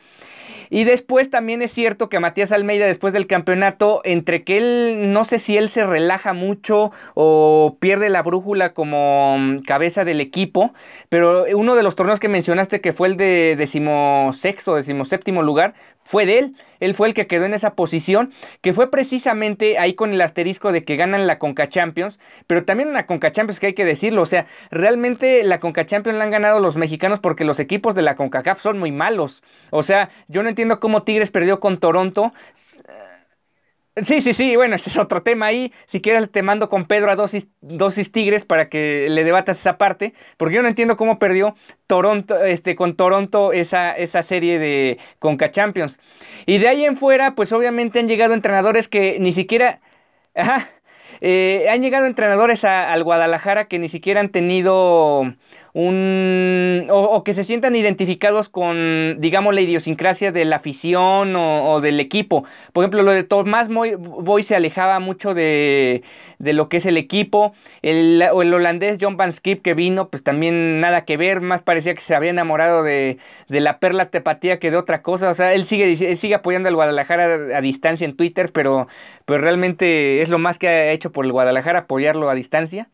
Y 0.70 0.84
después 0.84 1.28
también 1.30 1.62
es 1.62 1.72
cierto 1.72 2.08
que 2.08 2.20
Matías 2.20 2.52
Almeida 2.52 2.86
después 2.86 3.12
del 3.12 3.26
campeonato, 3.26 4.00
entre 4.04 4.44
que 4.44 4.56
él, 4.56 5.12
no 5.12 5.24
sé 5.24 5.40
si 5.40 5.56
él 5.56 5.68
se 5.68 5.84
relaja 5.84 6.32
mucho 6.32 6.92
o 7.14 7.76
pierde 7.80 8.08
la 8.08 8.22
brújula 8.22 8.72
como 8.72 9.36
mm, 9.36 9.62
cabeza 9.62 10.04
del 10.04 10.20
equipo, 10.20 10.72
pero 11.08 11.44
uno 11.56 11.74
de 11.74 11.82
los 11.82 11.96
torneos 11.96 12.20
que 12.20 12.28
mencionaste 12.28 12.80
que 12.80 12.92
fue 12.92 13.08
el 13.08 13.16
de 13.16 13.56
decimosexto, 13.58 14.76
decimoséptimo 14.76 15.42
lugar, 15.42 15.74
fue 16.10 16.26
de 16.26 16.38
él. 16.40 16.56
Él 16.80 16.94
fue 16.94 17.06
el 17.06 17.14
que 17.14 17.28
quedó 17.28 17.44
en 17.44 17.54
esa 17.54 17.76
posición, 17.76 18.32
que 18.62 18.72
fue 18.72 18.90
precisamente 18.90 19.78
ahí 19.78 19.94
con 19.94 20.12
el 20.12 20.20
asterisco 20.20 20.72
de 20.72 20.82
que 20.82 20.96
ganan 20.96 21.28
la 21.28 21.38
Conca 21.38 21.68
Champions, 21.68 22.18
pero 22.48 22.64
también 22.64 22.92
la 22.92 23.06
Conca 23.06 23.30
Champions 23.30 23.60
que 23.60 23.68
hay 23.68 23.74
que 23.74 23.84
decirlo, 23.84 24.22
o 24.22 24.26
sea, 24.26 24.46
realmente 24.72 25.44
la 25.44 25.60
Conca 25.60 25.86
Champions 25.86 26.18
la 26.18 26.24
han 26.24 26.30
ganado 26.30 26.58
los 26.58 26.76
mexicanos 26.76 27.20
porque 27.20 27.44
los 27.44 27.60
equipos 27.60 27.94
de 27.94 28.02
la 28.02 28.16
CONCACAF 28.16 28.60
son 28.60 28.78
muy 28.80 28.90
malos. 28.90 29.44
O 29.70 29.84
sea, 29.84 30.10
yo 30.26 30.42
no 30.42 30.48
entiendo 30.48 30.80
cómo 30.80 31.04
Tigres 31.04 31.30
perdió 31.30 31.60
con 31.60 31.78
Toronto. 31.78 32.32
Sí, 33.96 34.20
sí, 34.20 34.32
sí, 34.34 34.54
bueno, 34.56 34.76
ese 34.76 34.88
es 34.88 34.96
otro 34.98 35.22
tema 35.22 35.46
ahí. 35.46 35.72
Si 35.86 36.00
quieres 36.00 36.30
te 36.30 36.42
mando 36.42 36.68
con 36.68 36.86
Pedro 36.86 37.10
a 37.10 37.16
dosis, 37.16 37.48
dosis 37.60 38.12
Tigres 38.12 38.44
para 38.44 38.68
que 38.68 39.08
le 39.10 39.24
debatas 39.24 39.58
esa 39.58 39.78
parte, 39.78 40.14
porque 40.36 40.54
yo 40.54 40.62
no 40.62 40.68
entiendo 40.68 40.96
cómo 40.96 41.18
perdió 41.18 41.56
Toronto, 41.86 42.42
este, 42.44 42.76
con 42.76 42.94
Toronto 42.96 43.52
esa, 43.52 43.92
esa 43.92 44.22
serie 44.22 44.58
de 44.58 44.98
Conca 45.18 45.50
Champions. 45.50 45.98
Y 46.46 46.58
de 46.58 46.68
ahí 46.68 46.84
en 46.84 46.96
fuera, 46.96 47.34
pues 47.34 47.52
obviamente 47.52 47.98
han 47.98 48.08
llegado 48.08 48.32
entrenadores 48.34 48.88
que 48.88 49.18
ni 49.18 49.32
siquiera... 49.32 49.80
Ajá, 50.34 50.68
eh, 51.20 51.66
han 51.70 51.82
llegado 51.82 52.06
entrenadores 52.06 52.64
al 52.64 53.02
Guadalajara 53.04 53.66
que 53.68 53.78
ni 53.78 53.88
siquiera 53.88 54.20
han 54.20 54.30
tenido 54.30 55.34
un 55.72 56.86
o, 56.90 57.22
que 57.24 57.34
se 57.34 57.44
sientan 57.44 57.76
identificados 57.76 58.48
con, 58.48 59.20
digamos, 59.20 59.54
la 59.54 59.60
idiosincrasia 59.60 60.32
de 60.32 60.44
la 60.44 60.56
afición 60.56 61.34
o, 61.36 61.80
del 61.80 62.00
equipo. 62.00 62.44
Por 62.72 62.84
ejemplo, 62.84 63.02
lo 63.02 63.12
de 63.12 63.24
Tomás 63.24 63.68
Boy 63.68 64.42
se 64.42 64.56
alejaba 64.56 64.98
mucho 65.00 65.34
de, 65.34 66.02
de 66.40 66.54
lo 66.54 66.68
que 66.68 66.78
es 66.78 66.86
el 66.86 66.96
equipo. 66.96 67.52
El, 67.82 68.20
el, 68.22 68.54
holandés 68.54 68.98
John 69.00 69.16
Van 69.16 69.32
Skip 69.32 69.62
que 69.62 69.74
vino, 69.74 70.08
pues 70.08 70.24
también 70.24 70.80
nada 70.80 71.04
que 71.04 71.16
ver, 71.16 71.40
más 71.40 71.62
parecía 71.62 71.94
que 71.94 72.00
se 72.00 72.14
había 72.14 72.30
enamorado 72.30 72.82
de, 72.82 73.18
de 73.48 73.60
la 73.60 73.78
perla 73.78 74.10
tepatía 74.10 74.58
que 74.58 74.70
de 74.70 74.76
otra 74.78 75.02
cosa. 75.02 75.28
O 75.28 75.34
sea, 75.34 75.52
él 75.52 75.66
sigue, 75.66 76.16
sigue 76.16 76.34
apoyando 76.34 76.68
al 76.68 76.74
Guadalajara 76.74 77.56
a, 77.56 77.60
distancia 77.60 78.06
en 78.06 78.16
Twitter, 78.16 78.50
pero, 78.52 78.88
pero 79.26 79.40
realmente 79.40 80.22
es 80.22 80.30
lo 80.30 80.38
más 80.38 80.58
que 80.58 80.68
ha 80.68 80.92
hecho 80.92 81.12
por 81.12 81.26
el 81.26 81.32
Guadalajara, 81.32 81.80
apoyarlo 81.80 82.30
a 82.30 82.34
distancia. 82.34 82.88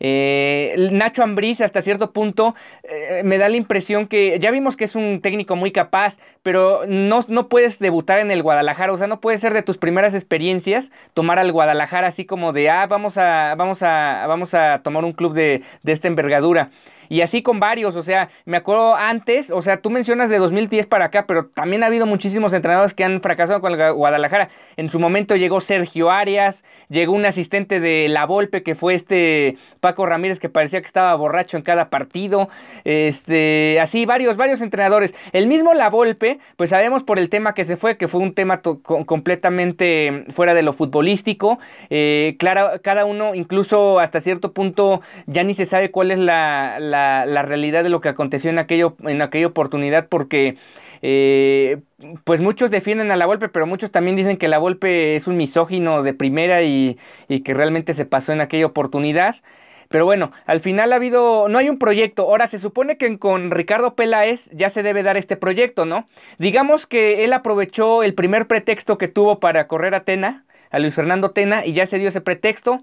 Eh, 0.00 0.88
Nacho 0.92 1.22
Ambriz 1.22 1.60
hasta 1.60 1.82
cierto 1.82 2.12
punto 2.12 2.54
eh, 2.84 3.22
me 3.24 3.38
da 3.38 3.48
la 3.48 3.56
impresión 3.56 4.06
que 4.06 4.38
ya 4.38 4.50
vimos 4.50 4.76
que 4.76 4.84
es 4.84 4.94
un 4.94 5.20
técnico 5.20 5.56
muy 5.56 5.72
capaz, 5.72 6.18
pero 6.42 6.82
no, 6.86 7.20
no, 7.28 7.48
puedes 7.48 7.78
debutar 7.78 8.20
en 8.20 8.30
el 8.30 8.42
Guadalajara, 8.42 8.92
o 8.92 8.98
sea, 8.98 9.06
no 9.06 9.20
puede 9.20 9.38
ser 9.38 9.54
de 9.54 9.62
tus 9.62 9.78
primeras 9.78 10.14
experiencias 10.14 10.90
tomar 11.14 11.38
al 11.38 11.52
Guadalajara 11.52 12.08
así 12.08 12.24
como 12.24 12.52
de, 12.52 12.70
ah, 12.70 12.86
vamos 12.86 13.18
a, 13.18 13.54
vamos 13.56 13.82
a, 13.82 14.26
vamos 14.26 14.54
a 14.54 14.80
tomar 14.82 15.04
un 15.04 15.12
club 15.12 15.34
de, 15.34 15.62
de 15.82 15.92
esta 15.92 16.08
envergadura. 16.08 16.70
Y 17.08 17.20
así 17.22 17.42
con 17.42 17.60
varios, 17.60 17.96
o 17.96 18.02
sea, 18.02 18.30
me 18.44 18.56
acuerdo 18.56 18.94
antes, 18.94 19.50
o 19.50 19.62
sea, 19.62 19.80
tú 19.80 19.90
mencionas 19.90 20.30
de 20.30 20.38
2010 20.38 20.86
para 20.86 21.06
acá, 21.06 21.26
pero 21.26 21.46
también 21.46 21.82
ha 21.82 21.86
habido 21.86 22.06
muchísimos 22.06 22.52
entrenadores 22.52 22.94
que 22.94 23.04
han 23.04 23.20
fracasado 23.20 23.60
con 23.60 23.76
Guadalajara. 23.94 24.50
En 24.76 24.90
su 24.90 24.98
momento 24.98 25.36
llegó 25.36 25.60
Sergio 25.60 26.10
Arias, 26.10 26.64
llegó 26.88 27.12
un 27.12 27.26
asistente 27.26 27.80
de 27.80 28.08
La 28.08 28.26
Volpe 28.26 28.62
que 28.62 28.74
fue 28.74 28.94
este 28.94 29.56
Paco 29.80 30.06
Ramírez 30.06 30.38
que 30.38 30.48
parecía 30.48 30.80
que 30.80 30.86
estaba 30.86 31.14
borracho 31.14 31.56
en 31.56 31.62
cada 31.62 31.90
partido. 31.90 32.48
Este, 32.84 33.78
así 33.80 34.06
varios 34.06 34.36
varios 34.36 34.60
entrenadores. 34.60 35.14
El 35.32 35.46
mismo 35.46 35.74
La 35.74 35.90
Volpe, 35.90 36.38
pues 36.56 36.70
sabemos 36.70 37.02
por 37.02 37.18
el 37.18 37.28
tema 37.28 37.54
que 37.54 37.64
se 37.64 37.76
fue, 37.76 37.96
que 37.96 38.08
fue 38.08 38.20
un 38.20 38.34
tema 38.34 38.60
completamente 38.62 40.24
fuera 40.30 40.54
de 40.54 40.62
lo 40.62 40.72
futbolístico. 40.72 41.58
Eh, 41.90 42.36
claro, 42.38 42.80
cada 42.82 43.04
uno 43.04 43.34
incluso 43.34 43.98
hasta 43.98 44.20
cierto 44.20 44.52
punto 44.52 45.00
ya 45.26 45.44
ni 45.44 45.54
se 45.54 45.66
sabe 45.66 45.90
cuál 45.90 46.10
es 46.10 46.18
la, 46.18 46.78
realidad 47.42 47.82
de 47.82 47.90
lo 47.90 48.00
que 48.00 48.08
aconteció 48.08 48.50
en, 48.50 48.58
aquello, 48.58 48.96
en 49.04 49.22
aquella 49.22 49.46
oportunidad 49.46 50.08
porque... 50.08 50.56
Eh, 51.00 51.78
pues 52.24 52.40
muchos 52.40 52.72
defienden 52.72 53.12
a 53.12 53.16
la 53.16 53.26
Volpe, 53.26 53.48
pero 53.48 53.68
muchos 53.68 53.92
también 53.92 54.16
dicen 54.16 54.36
que 54.36 54.48
la 54.48 54.58
Volpe 54.58 55.14
es 55.14 55.28
un 55.28 55.36
misógino 55.36 56.02
de 56.02 56.12
primera 56.12 56.62
y, 56.62 56.98
y, 57.28 57.42
que 57.42 57.54
realmente 57.54 57.94
se 57.94 58.04
pasó 58.04 58.32
en 58.32 58.40
aquella 58.40 58.66
oportunidad. 58.66 59.36
Pero 59.88 60.04
bueno, 60.04 60.32
al 60.46 60.60
final 60.60 60.92
ha 60.92 60.96
habido, 60.96 61.48
no 61.48 61.58
hay 61.58 61.68
un 61.68 61.78
proyecto. 61.78 62.22
Ahora 62.22 62.46
se 62.46 62.58
supone 62.58 62.98
que 62.98 63.18
con 63.18 63.50
Ricardo 63.50 63.94
Peláez 63.94 64.50
ya 64.52 64.68
se 64.68 64.82
debe 64.82 65.02
dar 65.02 65.16
este 65.16 65.36
proyecto, 65.36 65.86
¿no? 65.86 66.06
Digamos 66.38 66.86
que 66.86 67.24
él 67.24 67.32
aprovechó 67.32 68.02
el 68.02 68.14
primer 68.14 68.46
pretexto 68.46 68.98
que 68.98 69.08
tuvo 69.08 69.40
para 69.40 69.66
correr 69.66 69.94
a 69.94 70.04
Tena, 70.04 70.44
a 70.70 70.78
Luis 70.78 70.94
Fernando 70.94 71.30
Tena, 71.30 71.64
y 71.64 71.72
ya 71.72 71.86
se 71.86 71.98
dio 71.98 72.08
ese 72.08 72.20
pretexto 72.20 72.82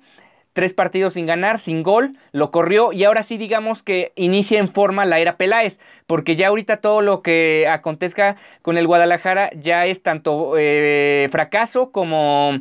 tres 0.55 0.73
partidos 0.73 1.15
sin 1.15 1.25
ganar, 1.25 1.59
sin 1.59 1.83
gol, 1.83 2.15
lo 2.31 2.49
corrió 2.49 2.93
y 2.93 3.03
ahora 3.03 3.23
sí 3.23 3.37
digamos 3.37 3.83
que 3.83 4.13
inicia 4.15 4.57
en 4.57 4.69
forma 4.69 5.05
la 5.05 5.19
era 5.19 5.35
Peláez, 5.35 5.79
porque 6.07 6.37
ya 6.37 6.47
ahorita 6.47 6.77
todo 6.77 7.01
lo 7.01 7.21
que 7.21 7.67
acontezca 7.67 8.37
con 8.61 8.77
el 8.77 8.87
Guadalajara 8.87 9.49
ya 9.53 9.85
es 9.85 10.01
tanto 10.01 10.53
eh, 10.57 11.27
fracaso 11.29 11.91
como 11.91 12.53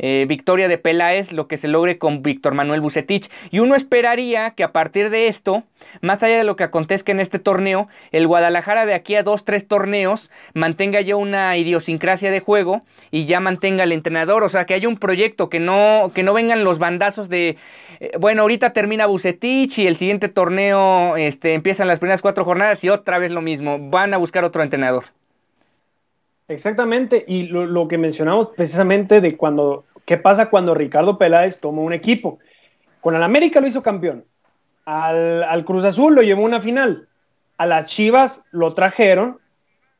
eh, 0.00 0.24
victoria 0.26 0.66
de 0.66 0.78
Peláez, 0.78 1.30
lo 1.32 1.46
que 1.46 1.58
se 1.58 1.68
logre 1.68 1.98
con 1.98 2.22
Víctor 2.22 2.54
Manuel 2.54 2.80
Bucetich. 2.80 3.30
Y 3.50 3.60
uno 3.60 3.76
esperaría 3.76 4.50
que 4.52 4.64
a 4.64 4.72
partir 4.72 5.10
de 5.10 5.28
esto, 5.28 5.62
más 6.00 6.22
allá 6.22 6.38
de 6.38 6.44
lo 6.44 6.56
que 6.56 6.64
acontezca 6.64 7.12
en 7.12 7.20
este 7.20 7.38
torneo, 7.38 7.88
el 8.10 8.26
Guadalajara 8.26 8.86
de 8.86 8.94
aquí 8.94 9.14
a 9.14 9.22
dos, 9.22 9.44
tres 9.44 9.68
torneos 9.68 10.30
mantenga 10.54 11.00
ya 11.02 11.16
una 11.16 11.56
idiosincrasia 11.56 12.30
de 12.30 12.40
juego 12.40 12.82
y 13.10 13.26
ya 13.26 13.40
mantenga 13.40 13.84
el 13.84 13.92
entrenador, 13.92 14.42
o 14.42 14.48
sea, 14.48 14.64
que 14.64 14.74
haya 14.74 14.88
un 14.88 14.96
proyecto, 14.96 15.48
que 15.48 15.60
no, 15.60 16.12
que 16.14 16.22
no 16.22 16.32
vengan 16.32 16.64
los 16.64 16.78
bandazos 16.78 17.28
de, 17.28 17.56
eh, 18.00 18.12
bueno, 18.18 18.42
ahorita 18.42 18.72
termina 18.72 19.06
Bucetich 19.06 19.78
y 19.78 19.86
el 19.86 19.96
siguiente 19.96 20.28
torneo 20.28 21.16
este, 21.16 21.54
empiezan 21.54 21.88
las 21.88 21.98
primeras 21.98 22.22
cuatro 22.22 22.44
jornadas 22.44 22.82
y 22.82 22.88
otra 22.88 23.18
vez 23.18 23.30
lo 23.30 23.42
mismo, 23.42 23.78
van 23.90 24.14
a 24.14 24.16
buscar 24.16 24.44
otro 24.44 24.62
entrenador. 24.62 25.04
Exactamente, 26.48 27.24
y 27.28 27.46
lo, 27.46 27.86
que 27.86 27.96
mencionamos 27.96 28.48
precisamente 28.48 29.20
de 29.20 29.36
cuando, 29.36 29.84
qué 30.10 30.16
pasa 30.16 30.50
cuando 30.50 30.74
Ricardo 30.74 31.18
Peláez 31.18 31.60
toma 31.60 31.82
un 31.82 31.92
equipo. 31.92 32.40
Con 33.00 33.14
el 33.14 33.22
América 33.22 33.60
lo 33.60 33.68
hizo 33.68 33.80
campeón. 33.80 34.24
Al, 34.84 35.64
Cruz 35.64 35.84
Azul 35.84 36.16
lo 36.16 36.22
llevó 36.22 36.42
a 36.42 36.46
una 36.46 36.60
final. 36.60 37.06
A 37.58 37.66
las 37.66 37.84
Chivas 37.86 38.44
lo 38.50 38.74
trajeron 38.74 39.38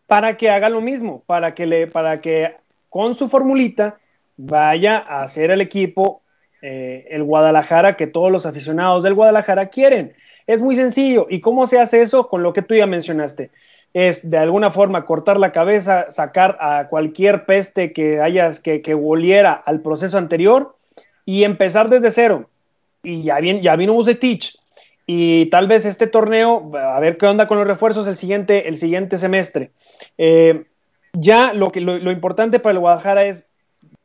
para 0.08 0.36
que 0.36 0.50
haga 0.50 0.68
lo 0.68 0.80
mismo, 0.80 1.22
para 1.26 1.54
que, 1.54 1.64
le, 1.64 1.86
para 1.86 2.20
que 2.20 2.56
con 2.88 3.14
su 3.14 3.28
formulita 3.28 4.00
vaya 4.36 4.98
a 4.98 5.22
hacer 5.22 5.52
el 5.52 5.60
equipo 5.60 6.22
eh, 6.60 7.06
el 7.10 7.22
Guadalajara 7.22 7.94
que 7.94 8.08
todos 8.08 8.32
los 8.32 8.46
aficionados 8.46 9.04
del 9.04 9.14
Guadalajara 9.14 9.68
quieren. 9.68 10.16
Es 10.48 10.60
muy 10.60 10.74
sencillo. 10.74 11.28
¿Y 11.30 11.40
cómo 11.40 11.68
se 11.68 11.78
hace 11.78 12.02
eso? 12.02 12.28
Con 12.28 12.42
lo 12.42 12.52
que 12.52 12.62
tú 12.62 12.74
ya 12.74 12.88
mencionaste. 12.88 13.52
Es 13.92 14.28
de 14.28 14.38
alguna 14.38 14.70
forma 14.70 15.04
cortar 15.04 15.38
la 15.38 15.52
cabeza, 15.52 16.06
sacar 16.10 16.56
a 16.60 16.88
cualquier 16.88 17.44
peste 17.44 17.92
que 17.92 18.20
hayas 18.20 18.60
que, 18.60 18.82
que 18.82 18.94
volviera 18.94 19.52
al 19.52 19.80
proceso 19.80 20.16
anterior 20.16 20.76
y 21.24 21.44
empezar 21.44 21.88
desde 21.88 22.10
cero. 22.10 22.48
Y 23.02 23.22
ya, 23.22 23.40
bien, 23.40 23.62
ya 23.62 23.76
vino 23.76 23.94
Bucetich. 23.94 24.58
Y 25.06 25.46
tal 25.46 25.66
vez 25.66 25.86
este 25.86 26.06
torneo, 26.06 26.70
a 26.76 27.00
ver 27.00 27.16
qué 27.16 27.26
onda 27.26 27.48
con 27.48 27.58
los 27.58 27.66
refuerzos 27.66 28.06
el 28.06 28.16
siguiente, 28.16 28.68
el 28.68 28.76
siguiente 28.76 29.18
semestre. 29.18 29.72
Eh, 30.18 30.66
ya 31.12 31.52
lo, 31.52 31.72
que, 31.72 31.80
lo, 31.80 32.12
importante 32.12 32.60
para 32.60 32.74
el 32.74 32.78
Guadalajara 32.78 33.24
es, 33.24 33.48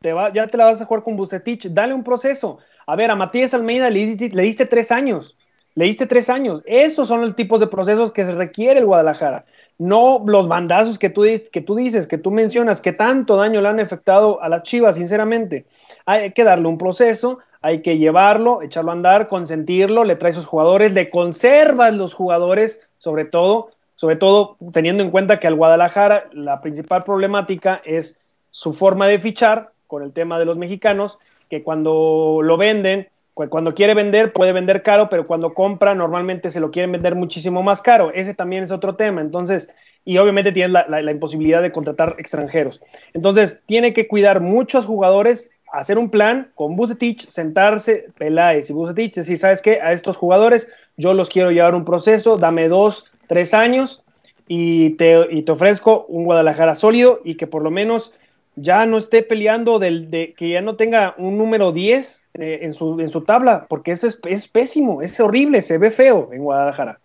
te 0.01 0.13
va, 0.13 0.33
ya 0.33 0.47
te 0.47 0.57
la 0.57 0.65
vas 0.65 0.81
a 0.81 0.85
jugar 0.85 1.03
con 1.03 1.15
Bucetich, 1.15 1.67
dale 1.67 1.93
un 1.93 2.03
proceso. 2.03 2.57
A 2.87 2.95
ver, 2.95 3.11
a 3.11 3.15
Matías 3.15 3.53
Almeida 3.53 3.89
le 3.89 4.05
diste, 4.05 4.29
le 4.29 4.43
diste 4.43 4.65
tres 4.65 4.91
años, 4.91 5.37
le 5.75 5.85
diste 5.85 6.07
tres 6.07 6.29
años. 6.29 6.63
Esos 6.65 7.07
son 7.07 7.21
los 7.21 7.35
tipos 7.35 7.59
de 7.59 7.67
procesos 7.67 8.11
que 8.11 8.25
se 8.25 8.33
requiere 8.33 8.79
el 8.79 8.85
Guadalajara. 8.87 9.45
No 9.77 10.23
los 10.25 10.47
bandazos 10.47 10.97
que 10.97 11.09
tú, 11.09 11.23
que 11.51 11.61
tú 11.61 11.75
dices, 11.75 12.07
que 12.07 12.17
tú 12.17 12.31
mencionas, 12.31 12.79
que 12.79 12.93
tanto 12.93 13.35
daño 13.35 13.61
le 13.61 13.67
han 13.67 13.79
afectado 13.79 14.41
a 14.41 14.47
las 14.47 14.63
Chivas, 14.63 14.95
sinceramente. 14.95 15.65
Hay 16.05 16.31
que 16.31 16.43
darle 16.43 16.67
un 16.67 16.77
proceso, 16.77 17.39
hay 17.61 17.81
que 17.81 17.97
llevarlo, 17.97 18.61
echarlo 18.61 18.91
a 18.91 18.93
andar, 18.93 19.27
consentirlo, 19.27 20.03
le 20.03 20.15
trae 20.15 20.31
sus 20.31 20.45
jugadores, 20.45 20.93
le 20.93 21.09
conservas 21.09 21.93
los 21.93 22.13
jugadores, 22.13 22.87
sobre 22.99 23.25
todo, 23.25 23.71
sobre 23.95 24.15
todo 24.15 24.57
teniendo 24.71 25.03
en 25.03 25.11
cuenta 25.11 25.39
que 25.39 25.47
al 25.47 25.55
Guadalajara 25.55 26.29
la 26.31 26.61
principal 26.61 27.03
problemática 27.03 27.81
es 27.83 28.19
su 28.51 28.71
forma 28.71 29.07
de 29.07 29.19
fichar 29.19 29.71
con 29.87 30.03
el 30.03 30.13
tema 30.13 30.39
de 30.39 30.45
los 30.45 30.57
mexicanos, 30.57 31.19
que 31.49 31.63
cuando 31.63 32.39
lo 32.43 32.55
venden, 32.55 33.09
cuando 33.35 33.73
quiere 33.73 33.93
vender 33.93 34.31
puede 34.31 34.53
vender 34.53 34.81
caro, 34.81 35.09
pero 35.09 35.27
cuando 35.27 35.53
compra 35.53 35.93
normalmente 35.93 36.49
se 36.49 36.61
lo 36.61 36.71
quieren 36.71 36.93
vender 36.93 37.15
muchísimo 37.15 37.61
más 37.61 37.81
caro. 37.81 38.11
Ese 38.13 38.33
también 38.33 38.63
es 38.63 38.71
otro 38.71 38.95
tema. 38.95 39.21
Entonces, 39.21 39.69
y 40.05 40.17
obviamente 40.17 40.53
tiene 40.53 40.71
la, 40.71 40.87
la 40.87 41.11
imposibilidad 41.11 41.61
de 41.61 41.71
contratar 41.71 42.15
extranjeros. 42.17 42.81
Entonces, 43.13 43.61
tiene 43.65 43.91
que 43.91 44.07
cuidar 44.07 44.39
muchos 44.39 44.85
jugadores 44.85 45.51
hacer 45.73 45.97
un 45.97 46.09
plan 46.09 46.51
con 46.55 46.75
Bucetich, 46.77 47.27
sentarse, 47.27 48.07
Peláez 48.17 48.69
y 48.69 48.73
Bucetich, 48.73 49.15
decir, 49.15 49.37
¿sabes 49.37 49.61
qué? 49.61 49.81
A 49.81 49.91
estos 49.91 50.15
jugadores 50.15 50.71
yo 50.95 51.13
los 51.13 51.29
quiero 51.29 51.51
llevar 51.51 51.75
un 51.75 51.83
proceso, 51.83 52.37
dame 52.37 52.69
dos, 52.69 53.11
tres 53.27 53.53
años 53.53 54.03
y 54.47 54.91
te, 54.91 55.27
y 55.31 55.41
te 55.41 55.51
ofrezco 55.51 56.05
un 56.07 56.23
Guadalajara 56.23 56.75
sólido 56.75 57.19
y 57.25 57.35
que 57.35 57.47
por 57.47 57.61
lo 57.61 57.71
menos 57.71 58.13
ya 58.55 58.85
no 58.85 58.97
esté 58.97 59.23
peleando 59.23 59.79
del, 59.79 60.09
de 60.09 60.33
que 60.33 60.49
ya 60.49 60.61
no 60.61 60.75
tenga 60.75 61.15
un 61.17 61.37
número 61.37 61.71
10 61.71 62.27
eh, 62.35 62.59
en, 62.61 62.73
su, 62.73 62.99
en 62.99 63.09
su 63.09 63.21
tabla, 63.21 63.67
porque 63.69 63.91
eso 63.91 64.07
es, 64.07 64.19
es 64.27 64.47
pésimo, 64.47 65.01
es 65.01 65.19
horrible, 65.19 65.61
se 65.61 65.77
ve 65.77 65.91
feo 65.91 66.29
en 66.31 66.43
Guadalajara. 66.43 66.99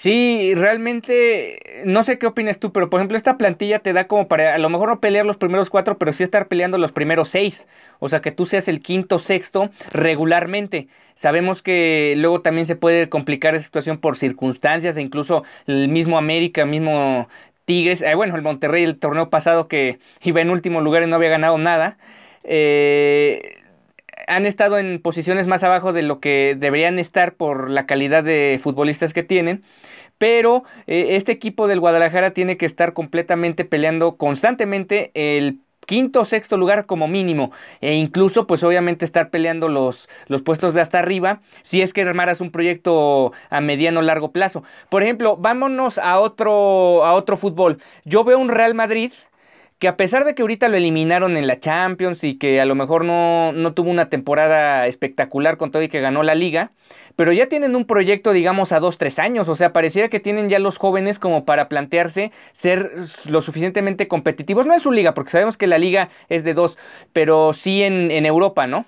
Sí, 0.00 0.54
realmente, 0.54 1.82
no 1.84 2.04
sé 2.04 2.18
qué 2.18 2.26
opinas 2.26 2.58
tú, 2.58 2.72
pero 2.72 2.88
por 2.88 3.00
ejemplo 3.00 3.18
esta 3.18 3.36
plantilla 3.36 3.80
te 3.80 3.92
da 3.92 4.06
como 4.06 4.28
para 4.28 4.54
a 4.54 4.58
lo 4.58 4.70
mejor 4.70 4.88
no 4.88 4.98
pelear 4.98 5.26
los 5.26 5.36
primeros 5.36 5.68
cuatro, 5.68 5.98
pero 5.98 6.14
sí 6.14 6.22
estar 6.24 6.48
peleando 6.48 6.78
los 6.78 6.90
primeros 6.90 7.28
seis. 7.28 7.66
O 7.98 8.08
sea, 8.08 8.22
que 8.22 8.32
tú 8.32 8.46
seas 8.46 8.66
el 8.68 8.80
quinto, 8.80 9.18
sexto 9.18 9.68
regularmente. 9.92 10.88
Sabemos 11.16 11.60
que 11.62 12.14
luego 12.16 12.40
también 12.40 12.66
se 12.66 12.76
puede 12.76 13.10
complicar 13.10 13.54
esa 13.54 13.66
situación 13.66 13.98
por 13.98 14.16
circunstancias 14.16 14.96
e 14.96 15.02
incluso 15.02 15.44
el 15.66 15.88
mismo 15.88 16.16
América, 16.16 16.64
mismo 16.64 17.28
Tigres, 17.70 18.02
eh, 18.02 18.16
bueno, 18.16 18.34
el 18.34 18.42
Monterrey 18.42 18.82
el 18.82 18.98
torneo 18.98 19.30
pasado 19.30 19.68
que 19.68 20.00
iba 20.22 20.40
en 20.40 20.50
último 20.50 20.80
lugar 20.80 21.04
y 21.04 21.06
no 21.06 21.14
había 21.14 21.28
ganado 21.28 21.56
nada. 21.56 21.98
Eh, 22.42 23.58
han 24.26 24.44
estado 24.44 24.76
en 24.76 25.00
posiciones 25.00 25.46
más 25.46 25.62
abajo 25.62 25.92
de 25.92 26.02
lo 26.02 26.18
que 26.18 26.56
deberían 26.58 26.98
estar 26.98 27.34
por 27.34 27.70
la 27.70 27.86
calidad 27.86 28.24
de 28.24 28.58
futbolistas 28.60 29.12
que 29.12 29.22
tienen 29.22 29.62
pero 30.18 30.64
eh, 30.88 31.16
este 31.16 31.30
equipo 31.30 31.68
del 31.68 31.78
Guadalajara 31.78 32.32
tiene 32.32 32.56
que 32.56 32.66
estar 32.66 32.92
completamente 32.92 33.64
peleando 33.64 34.16
constantemente 34.16 35.12
el 35.14 35.60
quinto 35.86 36.20
o 36.20 36.24
sexto 36.24 36.56
lugar 36.56 36.86
como 36.86 37.08
mínimo 37.08 37.52
e 37.80 37.94
incluso 37.94 38.46
pues 38.46 38.62
obviamente 38.62 39.04
estar 39.04 39.30
peleando 39.30 39.68
los, 39.68 40.08
los 40.26 40.42
puestos 40.42 40.74
de 40.74 40.80
hasta 40.80 40.98
arriba 40.98 41.40
si 41.62 41.82
es 41.82 41.92
que 41.92 42.02
armaras 42.02 42.40
un 42.40 42.50
proyecto 42.50 43.32
a 43.50 43.60
mediano 43.60 44.00
o 44.00 44.02
largo 44.02 44.32
plazo. 44.32 44.62
Por 44.88 45.02
ejemplo, 45.02 45.36
vámonos 45.36 45.98
a 45.98 46.18
otro, 46.20 47.04
a 47.04 47.14
otro 47.14 47.36
fútbol. 47.36 47.78
Yo 48.04 48.24
veo 48.24 48.38
un 48.38 48.48
Real 48.48 48.74
Madrid 48.74 49.12
que 49.80 49.88
a 49.88 49.96
pesar 49.96 50.26
de 50.26 50.34
que 50.34 50.42
ahorita 50.42 50.68
lo 50.68 50.76
eliminaron 50.76 51.38
en 51.38 51.46
la 51.46 51.58
Champions 51.58 52.22
y 52.22 52.36
que 52.36 52.60
a 52.60 52.66
lo 52.66 52.74
mejor 52.74 53.04
no, 53.04 53.52
no 53.52 53.72
tuvo 53.72 53.90
una 53.90 54.10
temporada 54.10 54.86
espectacular 54.86 55.56
con 55.56 55.70
todo 55.70 55.82
y 55.82 55.88
que 55.88 56.02
ganó 56.02 56.22
la 56.22 56.34
liga, 56.34 56.70
pero 57.16 57.32
ya 57.32 57.48
tienen 57.48 57.74
un 57.74 57.86
proyecto, 57.86 58.32
digamos, 58.32 58.72
a 58.72 58.78
dos, 58.78 58.98
tres 58.98 59.18
años. 59.18 59.48
O 59.48 59.54
sea, 59.54 59.72
pareciera 59.72 60.10
que 60.10 60.20
tienen 60.20 60.50
ya 60.50 60.58
los 60.58 60.76
jóvenes 60.76 61.18
como 61.18 61.46
para 61.46 61.70
plantearse 61.70 62.30
ser 62.52 62.92
lo 63.24 63.40
suficientemente 63.40 64.06
competitivos. 64.06 64.66
No 64.66 64.74
en 64.74 64.80
su 64.80 64.92
liga, 64.92 65.14
porque 65.14 65.30
sabemos 65.30 65.56
que 65.56 65.66
la 65.66 65.78
liga 65.78 66.10
es 66.28 66.44
de 66.44 66.52
dos, 66.52 66.76
pero 67.14 67.54
sí 67.54 67.82
en, 67.82 68.10
Europa, 68.26 68.66
¿no? 68.66 68.84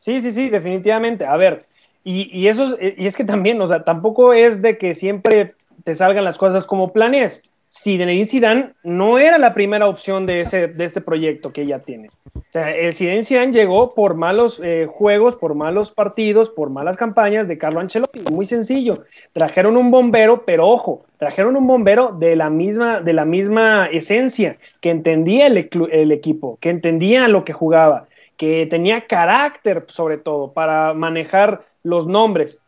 Sí, 0.00 0.20
sí, 0.20 0.32
sí, 0.32 0.50
definitivamente. 0.50 1.24
A 1.24 1.36
ver, 1.36 1.66
y, 2.02 2.36
y 2.36 2.48
eso 2.48 2.76
y 2.80 3.06
es 3.06 3.16
que 3.16 3.24
también, 3.24 3.62
o 3.62 3.66
sea, 3.68 3.84
tampoco 3.84 4.32
es 4.32 4.60
de 4.60 4.76
que 4.76 4.92
siempre 4.92 5.54
te 5.84 5.94
salgan 5.94 6.24
las 6.24 6.36
cosas 6.36 6.66
como 6.66 6.92
planes. 6.92 7.44
Zinedine 7.76 8.26
Zidane 8.26 8.72
no 8.84 9.18
era 9.18 9.36
la 9.36 9.52
primera 9.52 9.88
opción 9.88 10.26
de, 10.26 10.42
ese, 10.42 10.68
de 10.68 10.84
este 10.84 11.00
proyecto 11.00 11.52
que 11.52 11.62
ella 11.62 11.80
tiene. 11.80 12.08
O 12.34 12.42
sea, 12.50 12.70
el 12.70 12.94
Zinedine 12.94 13.24
Zidane 13.24 13.52
llegó 13.52 13.94
por 13.94 14.14
malos 14.14 14.60
eh, 14.62 14.86
juegos, 14.88 15.34
por 15.34 15.54
malos 15.54 15.90
partidos, 15.90 16.50
por 16.50 16.70
malas 16.70 16.96
campañas 16.96 17.48
de 17.48 17.58
Carlo 17.58 17.80
Ancelotti. 17.80 18.20
Muy 18.30 18.46
sencillo. 18.46 19.02
Trajeron 19.32 19.76
un 19.76 19.90
bombero, 19.90 20.44
pero 20.46 20.68
ojo, 20.68 21.04
trajeron 21.18 21.56
un 21.56 21.66
bombero 21.66 22.12
de 22.12 22.36
la 22.36 22.48
misma, 22.48 23.00
de 23.00 23.12
la 23.12 23.24
misma 23.24 23.86
esencia, 23.86 24.56
que 24.80 24.90
entendía 24.90 25.48
el, 25.48 25.68
el 25.90 26.12
equipo, 26.12 26.58
que 26.60 26.70
entendía 26.70 27.26
lo 27.26 27.44
que 27.44 27.52
jugaba, 27.52 28.06
que 28.36 28.66
tenía 28.66 29.06
carácter 29.06 29.84
sobre 29.88 30.16
todo 30.18 30.52
para 30.52 30.94
manejar 30.94 31.66
los 31.82 32.06
nombres. 32.06 32.60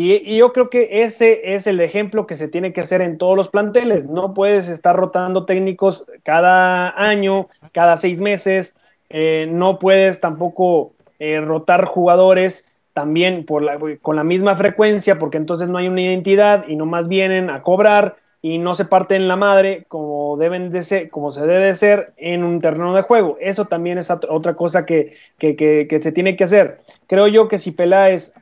Y, 0.00 0.36
yo 0.36 0.52
creo 0.52 0.70
que 0.70 1.02
ese 1.02 1.54
es 1.54 1.66
el 1.66 1.80
ejemplo 1.80 2.28
que 2.28 2.36
se 2.36 2.46
tiene 2.46 2.72
que 2.72 2.80
hacer 2.80 3.00
en 3.02 3.18
todos 3.18 3.36
los 3.36 3.48
planteles. 3.48 4.06
No 4.06 4.32
puedes 4.32 4.68
estar 4.68 4.94
rotando 4.94 5.44
técnicos 5.44 6.06
cada 6.22 6.90
año, 6.96 7.48
cada 7.72 7.96
seis 7.96 8.20
meses. 8.20 8.76
Eh, 9.10 9.48
no 9.50 9.80
puedes 9.80 10.20
tampoco 10.20 10.92
eh, 11.18 11.40
rotar 11.40 11.84
jugadores 11.84 12.70
también 12.92 13.44
por 13.44 13.98
con 14.00 14.14
la 14.14 14.22
misma 14.22 14.54
frecuencia, 14.54 15.18
porque 15.18 15.36
entonces 15.36 15.68
no 15.68 15.78
hay 15.78 15.88
una 15.88 16.02
identidad 16.02 16.64
y 16.68 16.76
nomás 16.76 17.08
vienen 17.08 17.50
a 17.50 17.62
cobrar 17.62 18.16
y 18.40 18.58
no 18.58 18.76
se 18.76 18.84
parten 18.84 19.26
la 19.26 19.34
madre 19.34 19.84
como 19.88 20.36
deben 20.36 20.70
de 20.70 20.82
ser, 20.82 21.10
como 21.10 21.32
se 21.32 21.40
debe 21.40 21.66
de 21.66 21.76
ser 21.76 22.12
en 22.16 22.44
un 22.44 22.60
terreno 22.60 22.94
de 22.94 23.02
juego. 23.02 23.36
Eso 23.40 23.64
también 23.64 23.98
es 23.98 24.10
otra 24.10 24.54
cosa 24.54 24.86
que, 24.86 25.14
que, 25.38 25.56
que 25.56 26.02
se 26.02 26.12
tiene 26.12 26.36
que 26.36 26.44
hacer. 26.44 26.78
Creo 27.08 27.26
yo 27.26 27.48
que 27.48 27.58
si 27.58 27.72
Peláez 27.72 28.32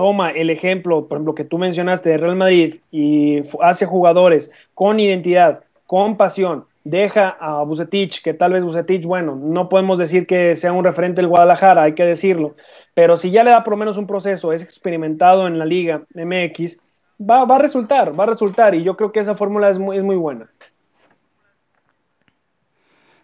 toma 0.00 0.30
el 0.30 0.48
ejemplo, 0.48 1.08
por 1.08 1.18
ejemplo, 1.18 1.34
que 1.34 1.44
tú 1.44 1.58
mencionaste 1.58 2.08
de 2.08 2.16
Real 2.16 2.34
Madrid 2.34 2.76
y 2.90 3.42
hace 3.60 3.84
jugadores 3.84 4.50
con 4.72 4.98
identidad, 4.98 5.62
con 5.84 6.16
pasión, 6.16 6.64
deja 6.84 7.36
a 7.38 7.62
Bucetich, 7.64 8.22
que 8.22 8.32
tal 8.32 8.54
vez 8.54 8.64
Bucetich, 8.64 9.04
bueno, 9.04 9.36
no 9.36 9.68
podemos 9.68 9.98
decir 9.98 10.26
que 10.26 10.54
sea 10.54 10.72
un 10.72 10.84
referente 10.84 11.20
del 11.20 11.28
Guadalajara, 11.28 11.82
hay 11.82 11.92
que 11.92 12.06
decirlo, 12.06 12.54
pero 12.94 13.18
si 13.18 13.30
ya 13.30 13.44
le 13.44 13.50
da 13.50 13.62
por 13.62 13.74
lo 13.74 13.76
menos 13.76 13.98
un 13.98 14.06
proceso, 14.06 14.54
es 14.54 14.62
experimentado 14.62 15.46
en 15.46 15.58
la 15.58 15.66
liga 15.66 16.06
MX, 16.14 16.80
va, 17.20 17.42
a 17.42 17.58
resultar, 17.58 18.18
va 18.18 18.24
a 18.24 18.28
resultar, 18.28 18.74
y 18.74 18.82
yo 18.82 18.96
creo 18.96 19.12
que 19.12 19.20
esa 19.20 19.34
fórmula 19.34 19.68
es 19.68 19.78
muy, 19.78 19.98
es 19.98 20.02
muy 20.02 20.16
buena. 20.16 20.48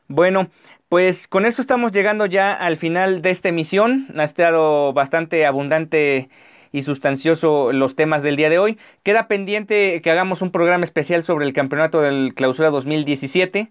Bueno, 0.09 0.51
pues 0.91 1.27
con 1.27 1.47
esto 1.47 1.63
estamos 1.63 1.91
llegando 1.93 2.27
ya 2.27 2.53
al 2.53 2.77
final 2.77 3.23
de 3.23 3.31
esta 3.31 3.49
emisión. 3.49 4.09
Ha 4.15 4.25
estado 4.25 4.93
bastante 4.93 5.47
abundante 5.47 6.29
y 6.73 6.83
sustancioso 6.83 7.73
los 7.73 7.97
temas 7.97 8.23
del 8.23 8.37
día 8.37 8.51
de 8.51 8.59
hoy. 8.59 8.79
Queda 9.03 9.29
pendiente 9.29 10.01
que 10.03 10.11
hagamos 10.11 10.43
un 10.43 10.51
programa 10.51 10.85
especial 10.85 11.23
sobre 11.23 11.47
el 11.47 11.53
campeonato 11.53 12.01
del 12.01 12.35
clausura 12.35 12.71
2017 12.71 13.71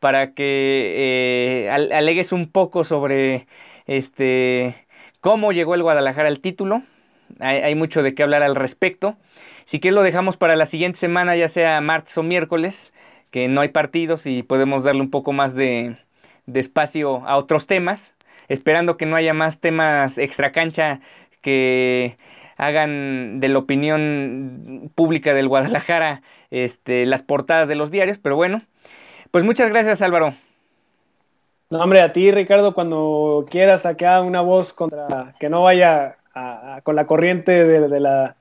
para 0.00 0.32
que 0.32 1.66
eh, 1.66 1.70
alegues 1.70 2.32
un 2.32 2.50
poco 2.50 2.84
sobre 2.84 3.46
este 3.86 4.74
cómo 5.20 5.52
llegó 5.52 5.74
el 5.74 5.82
Guadalajara 5.82 6.28
al 6.28 6.40
título. 6.40 6.82
Hay, 7.38 7.74
mucho 7.76 8.02
de 8.02 8.14
qué 8.14 8.24
hablar 8.24 8.42
al 8.42 8.56
respecto. 8.56 9.16
Si 9.64 9.78
quieres 9.78 9.94
lo 9.94 10.02
dejamos 10.02 10.36
para 10.36 10.56
la 10.56 10.66
siguiente 10.66 10.98
semana, 10.98 11.36
ya 11.36 11.48
sea 11.48 11.80
martes 11.80 12.18
o 12.18 12.24
miércoles, 12.24 12.92
que 13.30 13.46
no 13.46 13.60
hay 13.60 13.68
partidos 13.68 14.26
y 14.26 14.42
podemos 14.42 14.82
darle 14.82 15.02
un 15.02 15.10
poco 15.10 15.32
más 15.32 15.54
de, 15.54 15.96
de 16.46 16.60
espacio 16.60 17.24
a 17.26 17.36
otros 17.36 17.66
temas. 17.66 18.14
esperando 18.48 18.96
que 18.96 19.06
no 19.06 19.14
haya 19.14 19.32
más 19.32 19.60
temas 19.60 20.18
extra 20.18 20.50
cancha 20.50 21.00
que 21.40 22.16
hagan 22.56 23.40
de 23.40 23.48
la 23.48 23.58
opinión 23.58 24.90
pública 24.94 25.32
del 25.34 25.48
Guadalajara 25.48 26.22
este, 26.50 27.06
las 27.06 27.22
portadas 27.22 27.68
de 27.68 27.74
los 27.74 27.90
diarios, 27.90 28.18
pero 28.18 28.36
bueno, 28.36 28.62
pues 29.30 29.44
muchas 29.44 29.70
gracias 29.70 30.02
Álvaro. 30.02 30.34
No, 31.70 31.78
hombre, 31.80 32.00
a 32.00 32.12
ti 32.12 32.30
Ricardo, 32.32 32.74
cuando 32.74 33.46
quieras 33.48 33.82
sacar 33.82 34.22
una 34.22 34.40
voz 34.40 34.72
contra 34.72 35.34
que 35.38 35.48
no 35.48 35.62
vaya 35.62 36.16
con 36.82 36.96
la 36.96 37.06
corriente 37.06 37.64
de, 37.64 38.00
la, 38.00 38.36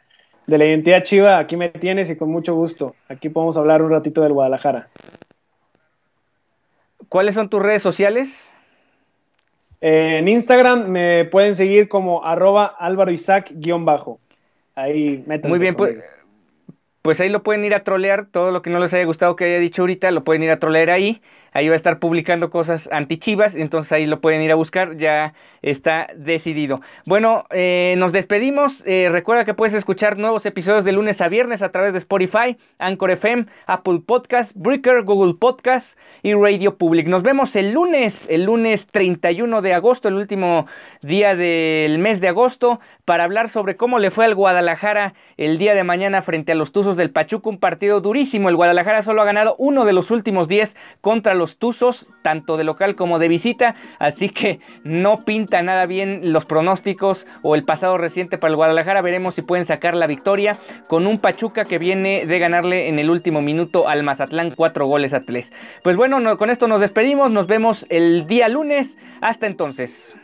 de 0.48 0.58
la 0.58 0.66
identidad 0.66 1.04
chiva, 1.04 1.38
aquí 1.38 1.56
me 1.56 1.70
tienes 1.70 2.10
y 2.10 2.18
con 2.18 2.30
mucho 2.32 2.56
gusto. 2.56 2.96
Aquí 3.08 3.30
podemos 3.30 3.58
hablar 3.58 3.82
un 3.82 3.92
ratito 3.92 4.22
del 4.22 4.34
Guadalajara. 4.34 4.90
¿Cuáles 7.08 7.36
son 7.36 7.50
tus 7.50 7.62
redes 7.62 7.82
sociales? 7.82 8.49
En 9.82 10.28
Instagram 10.28 10.90
me 10.90 11.26
pueden 11.26 11.56
seguir 11.56 11.88
como 11.88 12.26
arroba 12.26 12.66
álvaro 12.66 13.12
Isaac 13.12 13.52
guion 13.54 13.86
bajo. 13.86 14.20
Ahí 14.76 15.24
métanse. 15.26 15.50
Muy 15.50 15.60
bien, 15.60 15.76
pues, 15.76 15.98
pues 17.02 17.20
ahí 17.20 17.30
lo 17.30 17.44
pueden 17.44 17.64
ir 17.66 17.74
a 17.74 17.84
trolear. 17.84 18.28
Todo 18.32 18.52
lo 18.52 18.62
que 18.62 18.70
no 18.70 18.80
les 18.80 18.94
haya 18.94 19.06
gustado 19.06 19.36
que 19.36 19.46
haya 19.46 19.60
dicho 19.60 19.82
ahorita, 19.82 20.12
lo 20.12 20.24
pueden 20.24 20.44
ir 20.44 20.52
a 20.52 20.60
trolear 20.60 20.90
ahí. 20.90 21.22
Ahí 21.54 21.68
va 21.68 21.74
a 21.74 21.78
estar 21.78 22.00
publicando 22.00 22.50
cosas 22.50 22.90
anti-chivas, 22.92 23.56
entonces 23.56 23.92
ahí 23.92 24.06
lo 24.06 24.22
pueden 24.22 24.42
ir 24.42 24.52
a 24.52 24.56
buscar, 24.56 24.98
ya 24.98 25.34
está 25.62 26.08
decidido. 26.16 26.82
Bueno, 27.06 27.46
eh, 27.52 27.96
nos 27.98 28.12
despedimos. 28.12 28.84
Eh, 28.86 29.10
recuerda 29.12 29.46
que 29.46 29.54
puedes 29.54 29.74
escuchar 29.74 30.18
nuevos 30.18 30.46
episodios 30.46 30.86
de 30.86 30.92
lunes 30.92 31.22
a 31.22 31.28
viernes 31.30 31.62
a 31.62 31.70
través 31.70 31.94
de 31.94 32.00
Spotify, 32.00 32.58
Anchor 32.78 33.12
FM, 33.12 33.46
Apple 33.66 34.02
Podcast, 34.06 34.52
Breaker, 34.56 35.04
Google 35.04 35.36
Podcast 35.40 35.98
y 36.24 36.34
Radio 36.34 36.78
Public. 36.78 37.08
Nos 37.08 37.24
vemos 37.24 37.56
el 37.56 37.72
lunes, 37.72 38.28
el 38.30 38.44
lunes 38.44 38.88
31 38.88 39.62
de 39.62 39.74
agosto, 39.74 40.08
el 40.08 40.16
último 40.16 40.68
día 41.02 41.36
del 41.36 42.00
mes 42.00 42.22
de 42.22 42.28
agosto, 42.28 42.80
para 43.06 43.24
hablar 43.24 43.50
sobre 43.50 43.76
cómo 43.76 44.00
le 44.00 44.12
fue 44.12 44.26
al 44.26 44.36
Guadalajara 44.36 45.14
el 45.38 45.58
día 45.58 45.74
de 45.74 45.84
mañana 45.84 46.22
frente 46.22 46.52
a 46.52 46.56
los 46.56 46.72
Tuzos 46.72 46.98
del 46.98 47.12
Pachuca. 47.12 47.50
Un 47.50 47.60
partido 47.60 48.02
durísimo. 48.02 48.50
El 48.50 48.56
Guadalajara 48.56 49.02
solo 49.02 49.22
ha 49.22 49.26
ganado 49.26 49.56
uno 49.58 49.86
de 49.86 49.94
los 49.94 50.12
últimos 50.12 50.48
10 50.48 50.76
contra 51.02 51.34
los 51.34 51.39
los 51.40 51.58
Tuzos, 51.58 52.14
tanto 52.22 52.56
de 52.56 52.64
local 52.64 52.96
como 52.96 53.18
de 53.18 53.28
visita. 53.28 53.76
Así 53.98 54.30
que 54.30 54.60
no 54.84 55.26
pinta 55.26 55.64
nada 55.64 55.88
bien 55.88 56.32
los 56.32 56.46
pronósticos 56.46 57.26
o 57.42 57.56
el 57.56 57.64
pasado 57.64 57.98
reciente 57.98 58.38
para 58.38 58.52
el 58.52 58.58
Guadalajara. 58.58 59.02
Veremos 59.02 59.34
si 59.34 59.42
pueden 59.42 59.66
sacar 59.66 59.96
la 59.96 60.06
victoria 60.06 60.60
con 60.88 61.08
un 61.08 61.18
Pachuca 61.18 61.66
que 61.66 61.80
viene 61.80 62.28
de 62.28 62.40
ganarle 62.40 62.90
en 62.90 63.00
el 63.00 63.10
último 63.10 63.42
minuto 63.42 63.88
al 63.88 64.04
Mazatlán 64.04 64.52
4 64.52 64.86
goles 64.86 65.14
a 65.14 65.22
3. 65.22 65.52
Pues 65.84 65.96
bueno, 65.96 66.38
con 66.38 66.52
esto 66.52 66.68
nos 66.68 66.82
despedimos. 66.82 67.32
Nos 67.32 67.48
vemos 67.48 67.88
el 67.90 68.28
día 68.28 68.48
lunes. 68.50 68.98
Hasta 69.22 69.48
entonces. 69.48 70.16